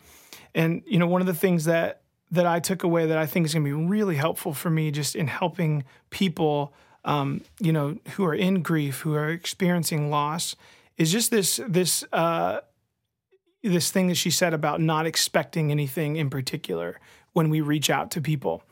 And 0.54 0.84
you 0.86 1.00
know 1.00 1.08
one 1.08 1.20
of 1.20 1.26
the 1.26 1.34
things 1.34 1.64
that 1.64 2.02
that 2.30 2.46
I 2.46 2.60
took 2.60 2.84
away 2.84 3.06
that 3.06 3.18
I 3.18 3.26
think 3.26 3.46
is 3.46 3.54
going 3.54 3.64
to 3.64 3.76
be 3.76 3.86
really 3.88 4.14
helpful 4.14 4.54
for 4.54 4.70
me 4.70 4.92
just 4.92 5.16
in 5.16 5.26
helping 5.26 5.82
people 6.10 6.72
um, 7.06 7.42
you 7.60 7.72
know, 7.72 7.96
who 8.16 8.24
are 8.24 8.34
in 8.34 8.62
grief, 8.62 9.00
who 9.00 9.14
are 9.14 9.30
experiencing 9.30 10.10
loss, 10.10 10.56
is 10.98 11.10
just 11.10 11.30
this 11.30 11.60
this 11.66 12.04
uh, 12.12 12.60
this 13.62 13.90
thing 13.90 14.08
that 14.08 14.16
she 14.16 14.30
said 14.30 14.52
about 14.52 14.80
not 14.80 15.06
expecting 15.06 15.70
anything 15.70 16.16
in 16.16 16.28
particular 16.28 17.00
when 17.32 17.48
we 17.48 17.60
reach 17.60 17.88
out 17.88 18.10
to 18.10 18.20
people, 18.20 18.62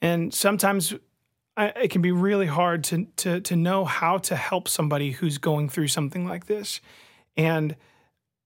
and 0.00 0.32
sometimes 0.32 0.94
I, 1.56 1.66
it 1.68 1.90
can 1.90 2.00
be 2.00 2.10
really 2.10 2.46
hard 2.46 2.84
to 2.84 3.06
to 3.16 3.40
to 3.42 3.54
know 3.54 3.84
how 3.84 4.16
to 4.18 4.34
help 4.34 4.66
somebody 4.66 5.12
who's 5.12 5.36
going 5.36 5.68
through 5.68 5.88
something 5.88 6.26
like 6.26 6.46
this, 6.46 6.80
and 7.36 7.76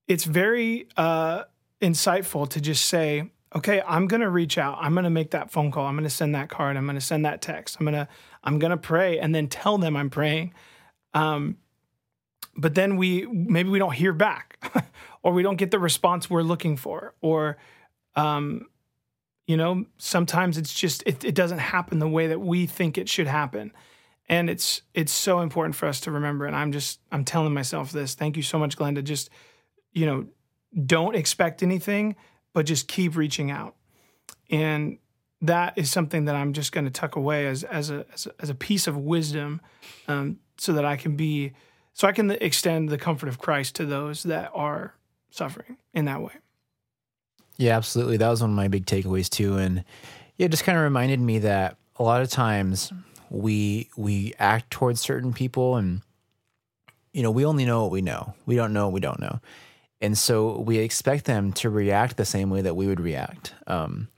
it's 0.08 0.24
very 0.24 0.88
uh, 0.96 1.44
insightful 1.80 2.48
to 2.50 2.61
just 2.61 2.87
say, 2.87 3.30
okay, 3.54 3.82
I'm 3.87 4.08
going 4.08 4.20
to 4.20 4.30
reach 4.30 4.58
out. 4.58 4.78
I'm 4.80 4.94
going 4.94 5.04
to 5.04 5.11
make 5.11 5.30
that 5.30 5.50
phone 5.50 5.70
call. 5.70 5.87
I'm 5.87 5.94
going 5.94 6.04
to 6.04 6.11
send 6.11 6.35
that 6.35 6.48
card. 6.48 6.76
I'm 6.76 6.87
going 6.87 6.96
to 6.96 7.00
send 7.00 7.24
that 7.24 7.40
text. 7.40 7.76
I'm 7.78 7.87
going 7.87 7.94
to 7.94 8.08
I'm 8.44 8.59
going 8.59 8.70
to 8.70 8.76
pray 8.76 9.18
and 9.18 9.35
then 9.35 9.48
tell 9.48 9.78
them 9.78 9.96
I'm 9.96 10.11
praying. 10.11 10.55
Um, 11.14 11.59
but 12.57 12.74
then 12.74 12.96
we 12.96 13.26
maybe 13.26 13.70
we 13.70 13.78
don't 13.78 13.94
hear 13.94 14.12
back 14.12 14.59
or 15.22 15.33
we 15.33 15.42
don't 15.42 15.57
get 15.57 15.70
the 15.70 15.78
response 15.78 16.28
we're 16.28 16.42
looking 16.42 16.76
for 16.76 17.14
or 17.20 17.57
um, 18.14 18.66
you 19.46 19.57
know 19.57 19.87
sometimes 19.98 20.59
it's 20.59 20.72
just 20.72 21.02
it, 21.07 21.24
it 21.24 21.35
doesn't 21.35 21.59
happen 21.59 21.98
the 21.98 22.09
way 22.09 22.26
that 22.26 22.40
we 22.40 22.66
think 22.66 22.98
it 22.98 23.09
should 23.09 23.26
happen. 23.26 23.72
And 24.28 24.48
it's 24.48 24.83
it's 24.94 25.12
so 25.12 25.40
important 25.40 25.74
for 25.74 25.87
us 25.87 26.00
to 26.00 26.11
remember. 26.11 26.46
And 26.46 26.55
i'm 26.57 26.72
just 26.72 27.00
i'm 27.11 27.24
telling 27.24 27.55
myself 27.55 27.92
this. 27.92 28.14
Thank 28.14 28.37
you 28.37 28.42
so 28.42 28.59
much 28.59 28.76
glenda. 28.76 29.02
Just 29.02 29.31
you 29.92 30.07
know 30.07 30.26
don't 30.87 31.14
expect 31.14 31.62
anything 31.62 32.16
but 32.52 32.66
just 32.66 32.88
keep 32.88 33.16
reaching 33.16 33.50
out. 33.50 33.76
And 34.50 34.98
that 35.42 35.76
is 35.76 35.90
something 35.90 36.24
that 36.26 36.37
I'm 36.37 36.52
just 36.52 36.72
going 36.72 36.85
to 36.85 36.90
tuck 36.90 37.16
away 37.16 37.46
as 37.46 37.64
as 37.64 37.90
a, 37.90 38.07
as 38.14 38.26
a, 38.26 38.33
as 38.40 38.48
a 38.48 38.55
piece 38.55 38.87
of 38.87 38.96
wisdom, 38.96 39.61
um, 40.09 40.38
so 40.57 40.72
that 40.72 40.85
I 40.85 40.96
can 40.96 41.16
be 41.16 41.52
so 41.92 42.09
I 42.09 42.12
can 42.12 42.31
extend 42.31 42.88
the 42.88 42.96
comfort 42.96 43.28
of 43.28 43.38
Christ 43.38 43.74
to 43.76 43.85
those 43.85 44.22
that 44.22 44.50
are 44.55 44.94
suffering 45.31 45.76
in 45.92 46.07
that 46.07 46.22
way. 46.22 46.33
Yeah, 47.59 47.76
absolutely. 47.76 48.16
That 48.16 48.31
was 48.31 48.40
one 48.40 48.50
of 48.50 48.57
my 48.57 48.68
big 48.68 48.87
takeaways 48.87 49.28
too, 49.28 49.57
and 49.57 49.85
yeah, 50.37 50.46
it 50.46 50.50
just 50.50 50.64
kind 50.64 50.78
of 50.78 50.85
reminded 50.85 51.20
me 51.20 51.40
that 51.40 51.76
a 51.96 52.02
lot 52.02 52.22
of 52.22 52.31
times 52.31 52.92
we 53.28 53.90
we 53.96 54.35
act 54.38 54.70
towards 54.70 55.00
certain 55.00 55.33
people, 55.33 55.76
and 55.76 56.02
you 57.12 57.22
know 57.22 57.33
we 57.33 57.44
only 57.44 57.64
know 57.64 57.83
what 57.83 57.90
we 57.90 58.00
know. 58.00 58.35
We 58.46 58.55
don't 58.55 58.72
know 58.72 58.87
what 58.87 58.94
we 58.94 59.00
don't 59.00 59.20
know, 59.20 59.40
and 60.00 60.16
so 60.16 60.61
we 60.61 60.78
expect 60.78 61.24
them 61.24 61.52
to 61.55 61.68
react 61.68 62.16
the 62.16 62.24
same 62.24 62.48
way 62.48 62.62
that 62.62 62.76
we 62.76 62.87
would 62.87 63.00
react. 63.00 63.55
Um, 63.66 64.09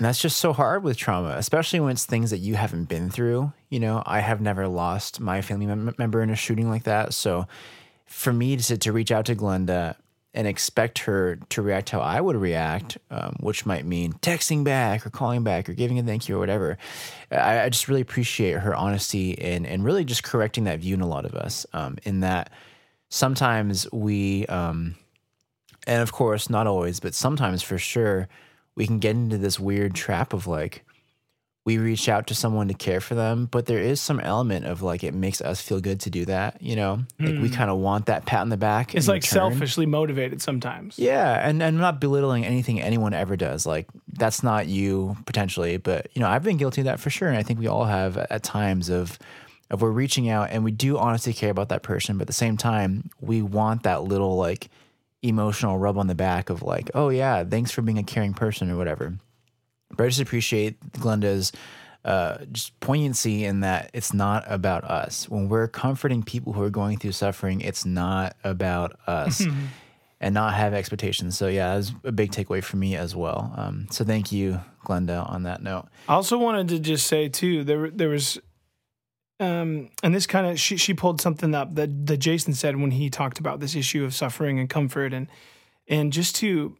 and 0.00 0.06
that's 0.06 0.22
just 0.22 0.38
so 0.38 0.54
hard 0.54 0.82
with 0.82 0.96
trauma, 0.96 1.34
especially 1.36 1.78
when 1.78 1.92
it's 1.92 2.06
things 2.06 2.30
that 2.30 2.38
you 2.38 2.54
haven't 2.54 2.88
been 2.88 3.10
through. 3.10 3.52
You 3.68 3.80
know, 3.80 4.02
I 4.06 4.20
have 4.20 4.40
never 4.40 4.66
lost 4.66 5.20
my 5.20 5.42
family 5.42 5.66
mem- 5.66 5.94
member 5.98 6.22
in 6.22 6.30
a 6.30 6.36
shooting 6.36 6.70
like 6.70 6.84
that. 6.84 7.12
So 7.12 7.46
for 8.06 8.32
me 8.32 8.56
to, 8.56 8.78
to 8.78 8.92
reach 8.92 9.12
out 9.12 9.26
to 9.26 9.36
Glenda 9.36 9.96
and 10.32 10.46
expect 10.46 11.00
her 11.00 11.36
to 11.50 11.60
react 11.60 11.90
how 11.90 12.00
I 12.00 12.18
would 12.18 12.36
react, 12.36 12.96
um, 13.10 13.36
which 13.40 13.66
might 13.66 13.84
mean 13.84 14.14
texting 14.14 14.64
back 14.64 15.06
or 15.06 15.10
calling 15.10 15.44
back 15.44 15.68
or 15.68 15.74
giving 15.74 15.98
a 15.98 16.02
thank 16.02 16.30
you 16.30 16.36
or 16.36 16.38
whatever. 16.38 16.78
I, 17.30 17.64
I 17.64 17.68
just 17.68 17.86
really 17.86 18.00
appreciate 18.00 18.54
her 18.60 18.74
honesty 18.74 19.38
and, 19.38 19.66
and 19.66 19.84
really 19.84 20.06
just 20.06 20.22
correcting 20.22 20.64
that 20.64 20.80
view 20.80 20.94
in 20.94 21.02
a 21.02 21.06
lot 21.06 21.26
of 21.26 21.34
us. 21.34 21.66
Um, 21.74 21.98
in 22.04 22.20
that 22.20 22.50
sometimes 23.10 23.86
we, 23.92 24.46
um, 24.46 24.94
And 25.86 26.02
of 26.02 26.12
course, 26.12 26.48
not 26.48 26.66
always, 26.66 27.00
but 27.00 27.14
sometimes 27.14 27.62
for 27.62 27.78
sure, 27.78 28.28
we 28.80 28.86
can 28.86 28.98
get 28.98 29.14
into 29.14 29.36
this 29.36 29.60
weird 29.60 29.94
trap 29.94 30.32
of 30.32 30.46
like, 30.46 30.86
we 31.66 31.76
reach 31.76 32.08
out 32.08 32.28
to 32.28 32.34
someone 32.34 32.68
to 32.68 32.72
care 32.72 32.98
for 32.98 33.14
them, 33.14 33.44
but 33.44 33.66
there 33.66 33.78
is 33.78 34.00
some 34.00 34.18
element 34.20 34.64
of 34.64 34.80
like 34.80 35.04
it 35.04 35.12
makes 35.12 35.42
us 35.42 35.60
feel 35.60 35.82
good 35.82 36.00
to 36.00 36.08
do 36.08 36.24
that, 36.24 36.62
you 36.62 36.76
know? 36.76 37.04
Like 37.18 37.34
we 37.42 37.48
hmm. 37.48 37.54
kind 37.54 37.68
of 37.68 37.76
want 37.76 38.06
that 38.06 38.24
pat 38.24 38.40
on 38.40 38.48
the 38.48 38.56
back. 38.56 38.94
It's 38.94 39.06
like 39.06 39.20
return. 39.20 39.52
selfishly 39.52 39.84
motivated 39.84 40.40
sometimes. 40.40 40.98
Yeah, 40.98 41.46
and 41.46 41.62
and 41.62 41.76
I'm 41.76 41.82
not 41.82 42.00
belittling 42.00 42.46
anything 42.46 42.80
anyone 42.80 43.12
ever 43.12 43.36
does. 43.36 43.66
Like 43.66 43.86
that's 44.14 44.42
not 44.42 44.66
you 44.66 45.14
potentially, 45.26 45.76
but 45.76 46.08
you 46.14 46.22
know, 46.22 46.28
I've 46.28 46.42
been 46.42 46.56
guilty 46.56 46.80
of 46.80 46.86
that 46.86 47.00
for 47.00 47.10
sure, 47.10 47.28
and 47.28 47.36
I 47.36 47.42
think 47.42 47.58
we 47.58 47.66
all 47.66 47.84
have 47.84 48.16
at 48.16 48.42
times 48.42 48.88
of 48.88 49.18
of 49.70 49.82
we're 49.82 49.90
reaching 49.90 50.30
out 50.30 50.48
and 50.50 50.64
we 50.64 50.70
do 50.70 50.96
honestly 50.96 51.34
care 51.34 51.50
about 51.50 51.68
that 51.68 51.82
person, 51.82 52.16
but 52.16 52.22
at 52.22 52.26
the 52.28 52.32
same 52.32 52.56
time, 52.56 53.10
we 53.20 53.42
want 53.42 53.82
that 53.82 54.04
little 54.04 54.36
like 54.36 54.70
emotional 55.22 55.78
rub 55.78 55.98
on 55.98 56.06
the 56.06 56.14
back 56.14 56.50
of 56.50 56.62
like, 56.62 56.90
oh 56.94 57.08
yeah, 57.08 57.44
thanks 57.44 57.70
for 57.70 57.82
being 57.82 57.98
a 57.98 58.02
caring 58.02 58.34
person 58.34 58.70
or 58.70 58.76
whatever. 58.76 59.14
But 59.96 60.04
I 60.04 60.08
just 60.08 60.20
appreciate 60.20 60.80
Glenda's 60.92 61.52
uh, 62.04 62.38
just 62.52 62.78
poignancy 62.80 63.44
in 63.44 63.60
that 63.60 63.90
it's 63.92 64.14
not 64.14 64.44
about 64.46 64.84
us. 64.84 65.28
When 65.28 65.48
we're 65.48 65.68
comforting 65.68 66.22
people 66.22 66.52
who 66.52 66.62
are 66.62 66.70
going 66.70 66.98
through 66.98 67.12
suffering, 67.12 67.60
it's 67.60 67.84
not 67.84 68.36
about 68.42 68.98
us 69.06 69.44
and 70.20 70.34
not 70.34 70.54
have 70.54 70.72
expectations. 70.72 71.36
So, 71.36 71.48
yeah, 71.48 71.74
that's 71.74 71.92
a 72.04 72.12
big 72.12 72.32
takeaway 72.32 72.62
for 72.62 72.76
me 72.76 72.96
as 72.96 73.14
well. 73.14 73.52
Um, 73.56 73.86
so, 73.90 74.04
thank 74.04 74.32
you, 74.32 74.60
Glenda, 74.84 75.28
on 75.28 75.42
that 75.42 75.62
note. 75.62 75.88
I 76.08 76.14
also 76.14 76.38
wanted 76.38 76.68
to 76.68 76.78
just 76.78 77.06
say 77.06 77.28
too, 77.28 77.64
there 77.64 77.90
there 77.90 78.08
was, 78.08 78.38
um, 79.40 79.88
and 80.02 80.14
this 80.14 80.26
kind 80.26 80.46
of 80.46 80.60
she 80.60 80.76
she 80.76 80.94
pulled 80.94 81.20
something 81.20 81.54
up 81.54 81.74
that 81.74 82.06
that 82.06 82.18
Jason 82.18 82.52
said 82.52 82.76
when 82.76 82.92
he 82.92 83.08
talked 83.10 83.38
about 83.38 83.58
this 83.58 83.74
issue 83.74 84.04
of 84.04 84.14
suffering 84.14 84.58
and 84.58 84.68
comfort 84.68 85.12
and 85.12 85.28
and 85.88 86.12
just 86.12 86.36
to 86.36 86.76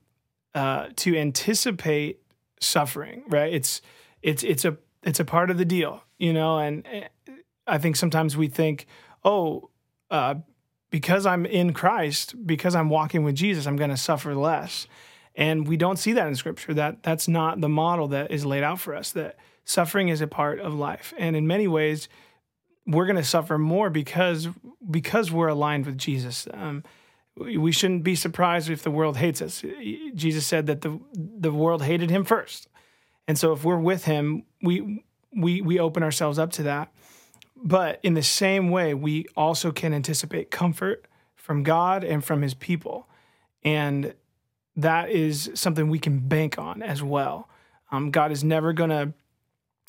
uh, 0.54 0.88
to 0.96 1.16
anticipate 1.16 2.20
suffering, 2.60 3.24
right? 3.28 3.52
It's 3.52 3.80
it's 4.22 4.42
it's 4.42 4.64
a 4.64 4.76
it's 5.02 5.20
a 5.20 5.24
part 5.24 5.50
of 5.50 5.56
the 5.56 5.64
deal, 5.64 6.04
you 6.18 6.32
know. 6.32 6.58
And 6.58 6.86
eh, 6.86 7.08
I 7.66 7.78
think 7.78 7.96
sometimes 7.96 8.36
we 8.36 8.48
think, 8.48 8.86
oh, 9.24 9.70
uh, 10.10 10.34
because 10.90 11.24
I'm 11.24 11.46
in 11.46 11.72
Christ, 11.72 12.46
because 12.46 12.74
I'm 12.74 12.90
walking 12.90 13.24
with 13.24 13.36
Jesus, 13.36 13.66
I'm 13.66 13.76
going 13.76 13.90
to 13.90 13.96
suffer 13.96 14.34
less. 14.34 14.86
And 15.34 15.66
we 15.66 15.76
don't 15.76 15.98
see 15.98 16.12
that 16.12 16.26
in 16.26 16.34
Scripture. 16.34 16.74
That 16.74 17.02
that's 17.02 17.26
not 17.26 17.60
the 17.60 17.68
model 17.68 18.08
that 18.08 18.30
is 18.30 18.44
laid 18.44 18.62
out 18.62 18.80
for 18.80 18.94
us. 18.94 19.12
That 19.12 19.36
suffering 19.64 20.08
is 20.08 20.20
a 20.20 20.26
part 20.26 20.60
of 20.60 20.74
life, 20.74 21.14
and 21.16 21.36
in 21.36 21.46
many 21.46 21.68
ways, 21.68 22.08
we're 22.90 23.06
going 23.06 23.16
to 23.16 23.24
suffer 23.24 23.58
more 23.58 23.90
because 23.90 24.48
because 24.90 25.30
we're 25.30 25.48
aligned 25.48 25.86
with 25.86 25.98
Jesus. 25.98 26.48
Um, 26.52 26.84
we 27.36 27.72
shouldn't 27.72 28.02
be 28.02 28.16
surprised 28.16 28.68
if 28.68 28.82
the 28.82 28.90
world 28.90 29.16
hates 29.16 29.40
us. 29.40 29.64
Jesus 30.14 30.46
said 30.46 30.66
that 30.66 30.82
the 30.82 31.00
the 31.14 31.52
world 31.52 31.82
hated 31.82 32.10
him 32.10 32.24
first, 32.24 32.68
and 33.26 33.38
so 33.38 33.52
if 33.52 33.64
we're 33.64 33.78
with 33.78 34.04
him, 34.04 34.44
we 34.62 35.04
we 35.34 35.60
we 35.60 35.78
open 35.78 36.02
ourselves 36.02 36.38
up 36.38 36.50
to 36.52 36.64
that. 36.64 36.92
But 37.62 38.00
in 38.02 38.14
the 38.14 38.22
same 38.22 38.70
way, 38.70 38.94
we 38.94 39.26
also 39.36 39.70
can 39.70 39.92
anticipate 39.92 40.50
comfort 40.50 41.06
from 41.34 41.62
God 41.62 42.04
and 42.04 42.24
from 42.24 42.42
His 42.42 42.54
people, 42.54 43.08
and 43.62 44.14
that 44.76 45.10
is 45.10 45.50
something 45.54 45.88
we 45.88 45.98
can 45.98 46.20
bank 46.20 46.58
on 46.58 46.82
as 46.82 47.02
well. 47.02 47.48
Um, 47.92 48.10
God 48.10 48.32
is 48.32 48.42
never 48.42 48.72
going 48.72 48.90
to 48.90 49.12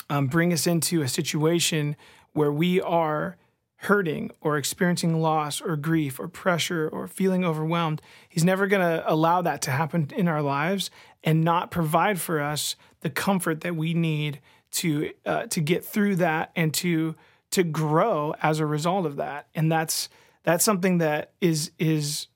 um, 0.10 0.28
bring 0.28 0.52
us 0.52 0.68
into 0.68 1.02
a 1.02 1.08
situation 1.08 1.96
where 2.34 2.52
we 2.52 2.82
are 2.82 3.38
hurting 3.82 4.30
or 4.42 4.58
experiencing 4.58 5.20
loss 5.22 5.60
or 5.60 5.76
grief 5.76 6.20
or 6.20 6.28
pressure 6.28 6.88
or 6.90 7.08
feeling 7.08 7.44
overwhelmed. 7.44 8.00
He's 8.30 8.44
never 8.44 8.68
going 8.68 8.82
to 8.82 9.04
allow 9.12 9.42
that 9.42 9.64
to 9.64 9.72
happen 9.72 10.08
in 10.16 10.28
our 10.28 10.42
lives 10.42 10.92
and 11.24 11.44
not 11.44 11.72
provide 11.72 12.20
for 12.20 12.40
us 12.40 12.76
the 13.00 13.10
comfort 13.10 13.62
that 13.62 13.76
we 13.76 13.96
need 13.96 14.40
to 14.74 15.12
uh, 15.26 15.48
to 15.48 15.60
get 15.60 15.84
through 15.84 16.18
that 16.18 16.52
and 16.56 16.74
to 16.76 17.16
to 17.52 17.64
grow 17.64 18.34
as 18.42 18.60
a 18.60 18.66
result 18.66 19.06
of 19.06 19.16
that. 19.18 19.48
And 19.56 19.72
that's 19.72 20.10
that's 20.44 20.64
something 20.64 21.00
that 21.00 21.32
is 21.42 21.72
is 21.80 22.28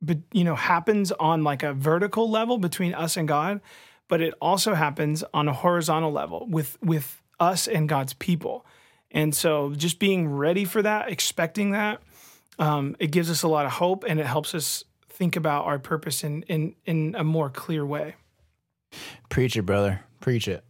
but 0.00 0.18
you 0.32 0.42
know 0.42 0.54
happens 0.54 1.12
on 1.12 1.44
like 1.44 1.62
a 1.62 1.74
vertical 1.74 2.30
level 2.30 2.56
between 2.56 2.94
us 2.94 3.18
and 3.18 3.28
God, 3.28 3.60
but 4.08 4.22
it 4.22 4.32
also 4.40 4.74
happens 4.74 5.22
on 5.34 5.48
a 5.48 5.52
horizontal 5.52 6.12
level 6.12 6.46
with 6.48 6.78
with 6.82 7.22
us 7.38 7.68
and 7.68 7.88
God's 7.88 8.14
people. 8.14 8.64
And 9.12 9.34
so 9.34 9.72
just 9.74 9.98
being 9.98 10.28
ready 10.28 10.64
for 10.64 10.82
that, 10.82 11.10
expecting 11.10 11.70
that, 11.72 12.02
um, 12.58 12.96
it 12.98 13.10
gives 13.10 13.30
us 13.30 13.42
a 13.42 13.48
lot 13.48 13.66
of 13.66 13.72
hope 13.72 14.04
and 14.06 14.18
it 14.18 14.26
helps 14.26 14.54
us 14.54 14.84
think 15.08 15.36
about 15.36 15.66
our 15.66 15.78
purpose 15.78 16.24
in 16.24 16.42
in 16.44 16.74
in 16.86 17.14
a 17.16 17.22
more 17.22 17.50
clear 17.50 17.84
way. 17.84 18.16
Preach 19.28 19.56
it, 19.56 19.62
brother. 19.62 20.00
Preach 20.20 20.48
it. 20.48 20.64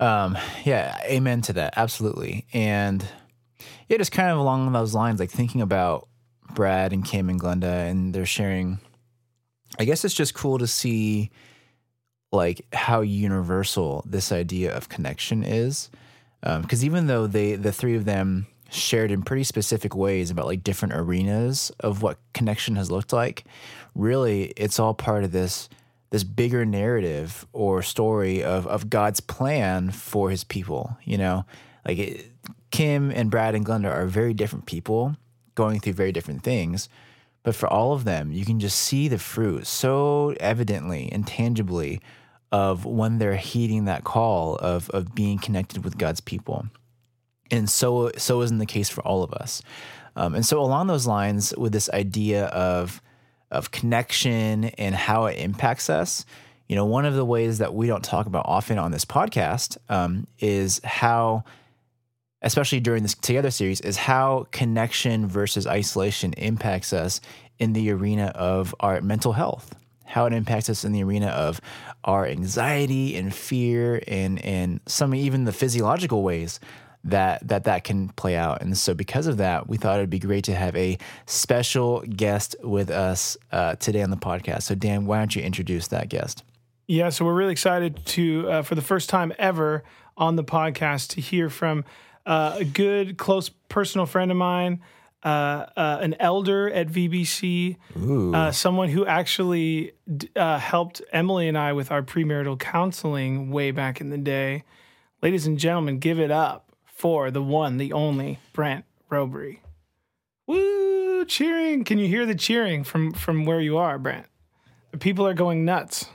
Um, 0.00 0.38
yeah, 0.64 0.98
amen 1.04 1.42
to 1.42 1.52
that. 1.54 1.74
Absolutely. 1.76 2.46
And 2.52 3.04
yeah, 3.88 3.98
just 3.98 4.12
kind 4.12 4.30
of 4.30 4.38
along 4.38 4.72
those 4.72 4.94
lines, 4.94 5.18
like 5.18 5.30
thinking 5.30 5.60
about 5.60 6.08
Brad 6.54 6.92
and 6.92 7.04
Kim 7.04 7.28
and 7.28 7.40
Glenda 7.40 7.88
and 7.90 8.14
they're 8.14 8.26
sharing. 8.26 8.78
I 9.78 9.84
guess 9.84 10.04
it's 10.04 10.14
just 10.14 10.34
cool 10.34 10.58
to 10.58 10.66
see 10.66 11.30
like 12.30 12.64
how 12.72 13.00
universal 13.00 14.04
this 14.06 14.32
idea 14.32 14.76
of 14.76 14.88
connection 14.88 15.42
is. 15.42 15.90
Um, 16.42 16.62
because 16.62 16.84
even 16.84 17.06
though 17.06 17.26
they, 17.26 17.56
the 17.56 17.72
three 17.72 17.96
of 17.96 18.04
them 18.04 18.46
shared 18.70 19.10
in 19.10 19.22
pretty 19.22 19.44
specific 19.44 19.94
ways 19.94 20.30
about 20.30 20.46
like 20.46 20.62
different 20.62 20.94
arenas 20.94 21.72
of 21.80 22.02
what 22.02 22.18
connection 22.34 22.76
has 22.76 22.90
looked 22.90 23.12
like, 23.12 23.44
really 23.94 24.52
it's 24.56 24.78
all 24.78 24.94
part 24.94 25.24
of 25.24 25.32
this 25.32 25.68
this 26.10 26.24
bigger 26.24 26.64
narrative 26.64 27.46
or 27.52 27.82
story 27.82 28.42
of 28.42 28.66
of 28.66 28.88
God's 28.88 29.20
plan 29.20 29.90
for 29.90 30.30
His 30.30 30.44
people. 30.44 30.96
You 31.04 31.18
know, 31.18 31.44
like 31.86 31.98
it, 31.98 32.26
Kim 32.70 33.10
and 33.10 33.30
Brad 33.30 33.54
and 33.54 33.64
Glenda 33.64 33.92
are 33.92 34.06
very 34.06 34.34
different 34.34 34.66
people 34.66 35.16
going 35.54 35.80
through 35.80 35.94
very 35.94 36.12
different 36.12 36.42
things, 36.42 36.88
but 37.42 37.54
for 37.54 37.66
all 37.68 37.92
of 37.92 38.04
them, 38.04 38.30
you 38.30 38.44
can 38.44 38.60
just 38.60 38.78
see 38.78 39.08
the 39.08 39.18
fruit 39.18 39.66
so 39.66 40.34
evidently 40.38 41.10
and 41.10 41.26
tangibly 41.26 42.00
of 42.50 42.84
when 42.84 43.18
they're 43.18 43.36
heeding 43.36 43.84
that 43.84 44.04
call 44.04 44.56
of 44.56 44.88
of 44.90 45.14
being 45.14 45.38
connected 45.38 45.84
with 45.84 45.98
God's 45.98 46.20
people. 46.20 46.66
And 47.50 47.68
so 47.68 48.10
so 48.16 48.42
isn't 48.42 48.58
the 48.58 48.66
case 48.66 48.88
for 48.88 49.02
all 49.02 49.22
of 49.22 49.32
us. 49.32 49.62
Um, 50.16 50.34
and 50.34 50.44
so 50.44 50.60
along 50.60 50.88
those 50.88 51.06
lines, 51.06 51.54
with 51.56 51.72
this 51.72 51.88
idea 51.90 52.46
of 52.46 53.00
of 53.50 53.70
connection 53.70 54.64
and 54.64 54.94
how 54.94 55.26
it 55.26 55.38
impacts 55.38 55.88
us, 55.88 56.24
you 56.68 56.76
know, 56.76 56.84
one 56.84 57.06
of 57.06 57.14
the 57.14 57.24
ways 57.24 57.58
that 57.58 57.74
we 57.74 57.86
don't 57.86 58.04
talk 58.04 58.26
about 58.26 58.44
often 58.46 58.78
on 58.78 58.90
this 58.90 59.04
podcast 59.04 59.78
um, 59.88 60.26
is 60.38 60.80
how, 60.84 61.44
especially 62.42 62.80
during 62.80 63.02
this 63.02 63.14
Together 63.14 63.50
series, 63.50 63.80
is 63.80 63.96
how 63.96 64.46
connection 64.50 65.26
versus 65.26 65.66
isolation 65.66 66.34
impacts 66.34 66.92
us 66.92 67.20
in 67.58 67.72
the 67.72 67.90
arena 67.90 68.26
of 68.34 68.74
our 68.80 69.00
mental 69.00 69.32
health, 69.32 69.74
how 70.08 70.26
it 70.26 70.32
impacts 70.32 70.68
us 70.68 70.84
in 70.84 70.92
the 70.92 71.02
arena 71.02 71.28
of 71.28 71.60
our 72.04 72.26
anxiety 72.26 73.16
and 73.16 73.34
fear 73.34 74.02
and 74.08 74.44
and 74.44 74.80
some 74.86 75.14
even 75.14 75.44
the 75.44 75.52
physiological 75.52 76.22
ways 76.22 76.60
that 77.04 77.46
that 77.46 77.64
that 77.64 77.84
can 77.84 78.08
play 78.10 78.36
out. 78.36 78.62
And 78.62 78.76
so 78.76 78.94
because 78.94 79.26
of 79.26 79.36
that, 79.36 79.68
we 79.68 79.76
thought 79.76 79.98
it'd 79.98 80.10
be 80.10 80.18
great 80.18 80.44
to 80.44 80.54
have 80.54 80.74
a 80.76 80.98
special 81.26 82.00
guest 82.00 82.56
with 82.62 82.90
us 82.90 83.36
uh, 83.52 83.76
today 83.76 84.02
on 84.02 84.10
the 84.10 84.16
podcast. 84.16 84.62
So 84.62 84.74
Dan, 84.74 85.06
why 85.06 85.18
don't 85.18 85.34
you 85.36 85.42
introduce 85.42 85.88
that 85.88 86.08
guest? 86.08 86.42
Yeah, 86.86 87.10
so 87.10 87.26
we're 87.26 87.34
really 87.34 87.52
excited 87.52 88.04
to, 88.06 88.50
uh, 88.50 88.62
for 88.62 88.74
the 88.74 88.80
first 88.80 89.10
time 89.10 89.34
ever 89.38 89.84
on 90.16 90.36
the 90.36 90.44
podcast, 90.44 91.08
to 91.10 91.20
hear 91.20 91.50
from 91.50 91.84
uh, 92.24 92.56
a 92.60 92.64
good, 92.64 93.18
close 93.18 93.50
personal 93.68 94.06
friend 94.06 94.30
of 94.30 94.38
mine, 94.38 94.80
uh, 95.28 95.66
uh, 95.76 95.98
an 96.00 96.14
elder 96.20 96.70
at 96.70 96.88
VBC, 96.88 97.76
uh, 98.34 98.50
someone 98.52 98.88
who 98.88 99.04
actually 99.04 99.92
d- 100.16 100.30
uh, 100.34 100.58
helped 100.58 101.02
Emily 101.12 101.48
and 101.48 101.58
I 101.58 101.72
with 101.74 101.90
our 101.90 102.02
premarital 102.02 102.58
counseling 102.58 103.50
way 103.50 103.70
back 103.70 104.00
in 104.00 104.10
the 104.10 104.18
day. 104.18 104.64
Ladies 105.22 105.46
and 105.46 105.58
gentlemen, 105.58 105.98
give 105.98 106.18
it 106.18 106.30
up 106.30 106.72
for 106.86 107.30
the 107.30 107.42
one, 107.42 107.76
the 107.76 107.92
only 107.92 108.38
Brent 108.52 108.84
Robry. 109.10 109.60
Woo! 110.46 111.24
Cheering! 111.26 111.84
Can 111.84 111.98
you 111.98 112.06
hear 112.08 112.24
the 112.24 112.34
cheering 112.34 112.84
from 112.84 113.12
from 113.12 113.44
where 113.44 113.60
you 113.60 113.76
are, 113.76 113.98
Brent? 113.98 114.26
The 114.92 114.98
people 114.98 115.26
are 115.26 115.34
going 115.34 115.64
nuts. 115.64 116.06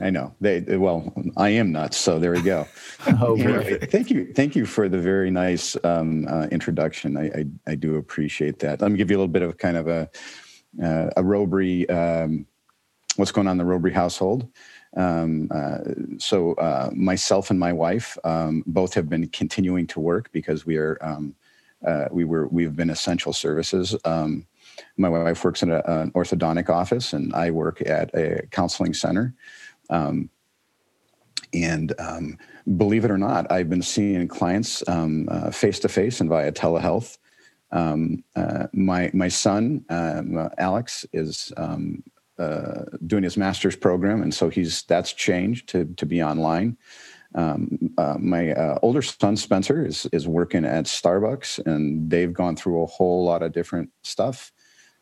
I 0.00 0.10
know 0.10 0.34
they. 0.40 0.60
Well, 0.76 1.12
I 1.36 1.50
am 1.50 1.72
nuts. 1.72 1.96
So 1.96 2.18
there 2.18 2.32
we 2.32 2.42
go. 2.42 2.66
Oh, 3.20 3.36
Anyway, 3.36 3.78
thank 3.86 4.10
you, 4.10 4.32
thank 4.32 4.56
you 4.56 4.66
for 4.66 4.88
the 4.88 4.98
very 4.98 5.30
nice 5.30 5.76
um, 5.84 6.26
uh, 6.28 6.46
introduction. 6.50 7.16
I, 7.16 7.26
I, 7.26 7.44
I 7.66 7.74
do 7.74 7.96
appreciate 7.96 8.58
that. 8.60 8.80
Let 8.80 8.90
me 8.90 8.96
give 8.96 9.10
you 9.10 9.16
a 9.16 9.20
little 9.20 9.28
bit 9.28 9.42
of 9.42 9.56
kind 9.58 9.76
of 9.76 9.88
a 9.88 10.10
uh, 10.82 11.10
a 11.16 11.22
Robry. 11.22 11.88
Um, 11.88 12.46
what's 13.16 13.30
going 13.30 13.46
on 13.46 13.52
in 13.52 13.58
the 13.58 13.64
Robry 13.64 13.92
household? 13.92 14.48
Um, 14.96 15.48
uh, 15.54 15.78
so 16.18 16.54
uh, 16.54 16.90
myself 16.94 17.50
and 17.50 17.58
my 17.58 17.72
wife 17.72 18.16
um, 18.24 18.62
both 18.66 18.94
have 18.94 19.08
been 19.08 19.28
continuing 19.28 19.86
to 19.88 20.00
work 20.00 20.30
because 20.32 20.64
we 20.64 20.76
are 20.76 20.98
um, 21.00 21.34
uh, 21.86 22.06
we 22.10 22.24
were 22.24 22.48
we've 22.48 22.74
been 22.74 22.90
essential 22.90 23.32
services. 23.32 23.94
Um, 24.04 24.46
my 24.96 25.08
wife 25.08 25.44
works 25.44 25.62
in 25.62 25.70
a, 25.70 25.82
an 25.86 26.10
orthodontic 26.12 26.68
office, 26.68 27.12
and 27.12 27.34
I 27.34 27.50
work 27.50 27.80
at 27.82 28.14
a 28.14 28.46
counseling 28.50 28.94
center. 28.94 29.34
Um, 29.94 30.30
and 31.52 31.94
um, 31.98 32.38
believe 32.76 33.04
it 33.04 33.10
or 33.10 33.18
not, 33.18 33.50
I've 33.50 33.70
been 33.70 33.82
seeing 33.82 34.26
clients 34.28 34.82
face 35.52 35.78
to 35.80 35.88
face 35.88 36.20
and 36.20 36.28
via 36.28 36.52
telehealth. 36.52 37.18
Um, 37.74 38.22
uh, 38.36 38.68
my 38.72 39.10
my 39.12 39.28
son 39.28 39.84
um, 39.88 40.48
Alex 40.58 41.04
is 41.12 41.52
um, 41.56 42.04
uh, 42.38 42.84
doing 43.06 43.24
his 43.24 43.36
master's 43.36 43.76
program, 43.76 44.22
and 44.22 44.32
so 44.32 44.48
he's 44.48 44.84
that's 44.84 45.12
changed 45.12 45.68
to 45.70 45.84
to 45.96 46.06
be 46.06 46.22
online. 46.22 46.76
Um, 47.34 47.90
uh, 47.98 48.14
my 48.18 48.52
uh, 48.52 48.78
older 48.82 49.02
son 49.02 49.36
Spencer 49.36 49.84
is 49.84 50.06
is 50.12 50.28
working 50.28 50.64
at 50.64 50.84
Starbucks, 50.84 51.66
and 51.66 52.08
they've 52.08 52.32
gone 52.32 52.54
through 52.54 52.82
a 52.82 52.86
whole 52.86 53.24
lot 53.24 53.42
of 53.42 53.52
different 53.52 53.90
stuff. 54.04 54.52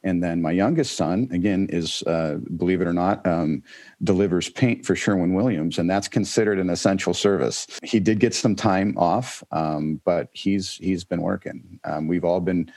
And 0.04 0.22
then 0.22 0.42
my 0.42 0.50
youngest 0.50 0.96
son, 0.96 1.28
again, 1.30 1.68
is 1.70 2.02
uh, 2.02 2.38
believe 2.56 2.80
it 2.80 2.86
or 2.86 2.92
not, 2.92 3.24
um, 3.26 3.62
delivers 4.02 4.48
paint 4.48 4.84
for 4.84 4.96
Sherwin 4.96 5.34
Williams, 5.34 5.78
and 5.78 5.88
that's 5.88 6.08
considered 6.08 6.58
an 6.58 6.70
essential 6.70 7.14
service. 7.14 7.66
He 7.84 8.00
did 8.00 8.18
get 8.18 8.34
some 8.34 8.56
time 8.56 8.96
off, 8.98 9.44
um, 9.52 10.00
but 10.04 10.28
he's 10.32 10.74
he's 10.76 11.04
been 11.04 11.22
working. 11.22 11.78
Um, 11.84 12.08
we've 12.08 12.24
all 12.24 12.40
been 12.40 12.70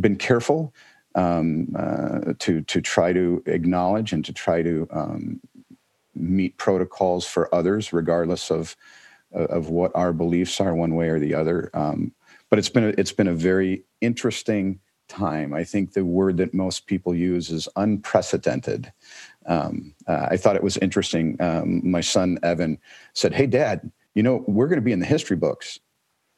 been 0.00 0.16
careful 0.16 0.74
um, 1.14 1.68
uh, 1.76 2.34
to 2.40 2.62
to 2.62 2.80
try 2.80 3.12
to 3.12 3.42
acknowledge 3.46 4.12
and 4.12 4.24
to 4.24 4.32
try 4.32 4.62
to 4.62 4.88
um, 4.90 5.40
meet 6.14 6.56
protocols 6.56 7.26
for 7.26 7.54
others, 7.54 7.92
regardless 7.92 8.50
of 8.50 8.76
of 9.32 9.70
what 9.70 9.92
our 9.94 10.12
beliefs 10.12 10.60
are, 10.60 10.74
one 10.74 10.94
way 10.94 11.08
or 11.08 11.18
the 11.18 11.34
other. 11.34 11.70
Um, 11.74 12.12
but 12.50 12.58
it's 12.58 12.68
been 12.68 12.84
a, 12.84 12.94
it's 12.98 13.12
been 13.12 13.28
a 13.28 13.34
very 13.34 13.84
interesting 14.00 14.80
time. 15.12 15.52
I 15.52 15.64
think 15.64 15.92
the 15.92 16.04
word 16.04 16.36
that 16.38 16.54
most 16.54 16.86
people 16.86 17.14
use 17.14 17.50
is 17.50 17.68
unprecedented. 17.76 18.92
Um, 19.46 19.94
uh, 20.06 20.26
I 20.30 20.36
thought 20.36 20.56
it 20.56 20.62
was 20.62 20.76
interesting. 20.78 21.36
Um, 21.40 21.88
my 21.88 22.00
son 22.00 22.38
Evan 22.42 22.78
said, 23.12 23.34
"Hey, 23.34 23.46
Dad, 23.46 23.90
you 24.14 24.22
know 24.22 24.44
we're 24.46 24.68
going 24.68 24.80
to 24.80 24.84
be 24.84 24.92
in 24.92 25.00
the 25.00 25.06
history 25.06 25.36
books," 25.36 25.78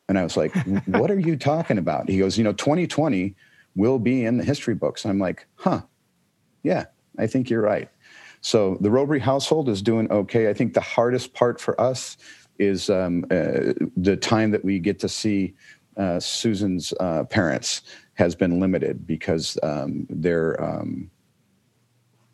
and 0.09 0.19
I 0.19 0.23
was 0.23 0.37
like, 0.37 0.55
"What 0.87 1.11
are 1.11 1.21
you 1.21 1.37
talking 1.37 1.79
about?" 1.79 2.09
He 2.09 2.19
goes, 2.19 2.37
"You 2.37 2.45
know, 2.45 2.53
2020." 2.53 3.35
will 3.77 3.99
be 3.99 4.25
in 4.25 4.37
the 4.37 4.45
history 4.45 4.75
books. 4.75 5.05
I'm 5.05 5.19
like, 5.19 5.47
huh, 5.57 5.83
yeah, 6.63 6.87
I 7.19 7.27
think 7.27 7.51
you're 7.51 7.63
right. 7.63 7.91
So 8.41 8.77
the 8.81 8.91
Robery 8.91 9.21
household 9.21 9.69
is 9.69 9.83
doing 9.83 10.11
okay. 10.11 10.49
I 10.49 10.55
think 10.55 10.75
the 10.75 10.81
hardest 10.81 11.33
part 11.33 11.61
for 11.61 11.81
us 11.81 12.17
is 12.59 12.91
um, 12.91 13.25
uh, 13.31 13.73
the 13.97 14.17
time 14.17 14.51
that 14.53 14.65
we 14.65 14.79
get 14.79 14.99
to 15.01 15.09
see 15.09 15.55
uh, 15.97 16.21
Susan's 16.21 16.93
uh, 17.01 17.25
parents 17.25 17.83
has 18.15 18.35
been 18.35 18.61
limited 18.61 19.07
because 19.07 19.59
um, 19.63 20.07
they're 20.09 20.63
um, 20.63 21.11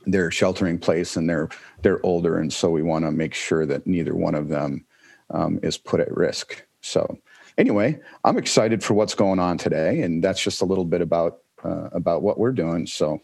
they're 0.07 0.31
sheltering 0.31 0.79
place 0.79 1.17
and 1.17 1.29
they're 1.29 1.49
they're 1.83 2.05
older, 2.05 2.39
and 2.39 2.53
so 2.53 2.71
we 2.71 2.83
want 2.83 3.05
to 3.05 3.11
make 3.11 3.35
sure 3.35 3.67
that 3.67 3.87
neither 3.87 4.15
one 4.15 4.35
of 4.35 4.49
them 4.49 4.85
um, 5.31 5.59
is 5.63 5.77
put 5.77 6.01
at 6.01 6.15
risk. 6.17 6.65
So 6.81 7.19
anyway, 7.59 7.99
I'm 8.25 8.39
excited 8.39 8.83
for 8.83 8.95
what's 8.95 9.15
going 9.15 9.39
on 9.39 9.59
today, 9.59 10.01
and 10.03 10.23
that's 10.23 10.43
just 10.43 10.63
a 10.63 10.67
little 10.67 10.85
bit 10.85 11.01
about 11.01 11.39
uh, 11.65 11.89
about 11.93 12.23
what 12.23 12.39
we're 12.39 12.53
doing. 12.53 12.87
So, 12.87 13.21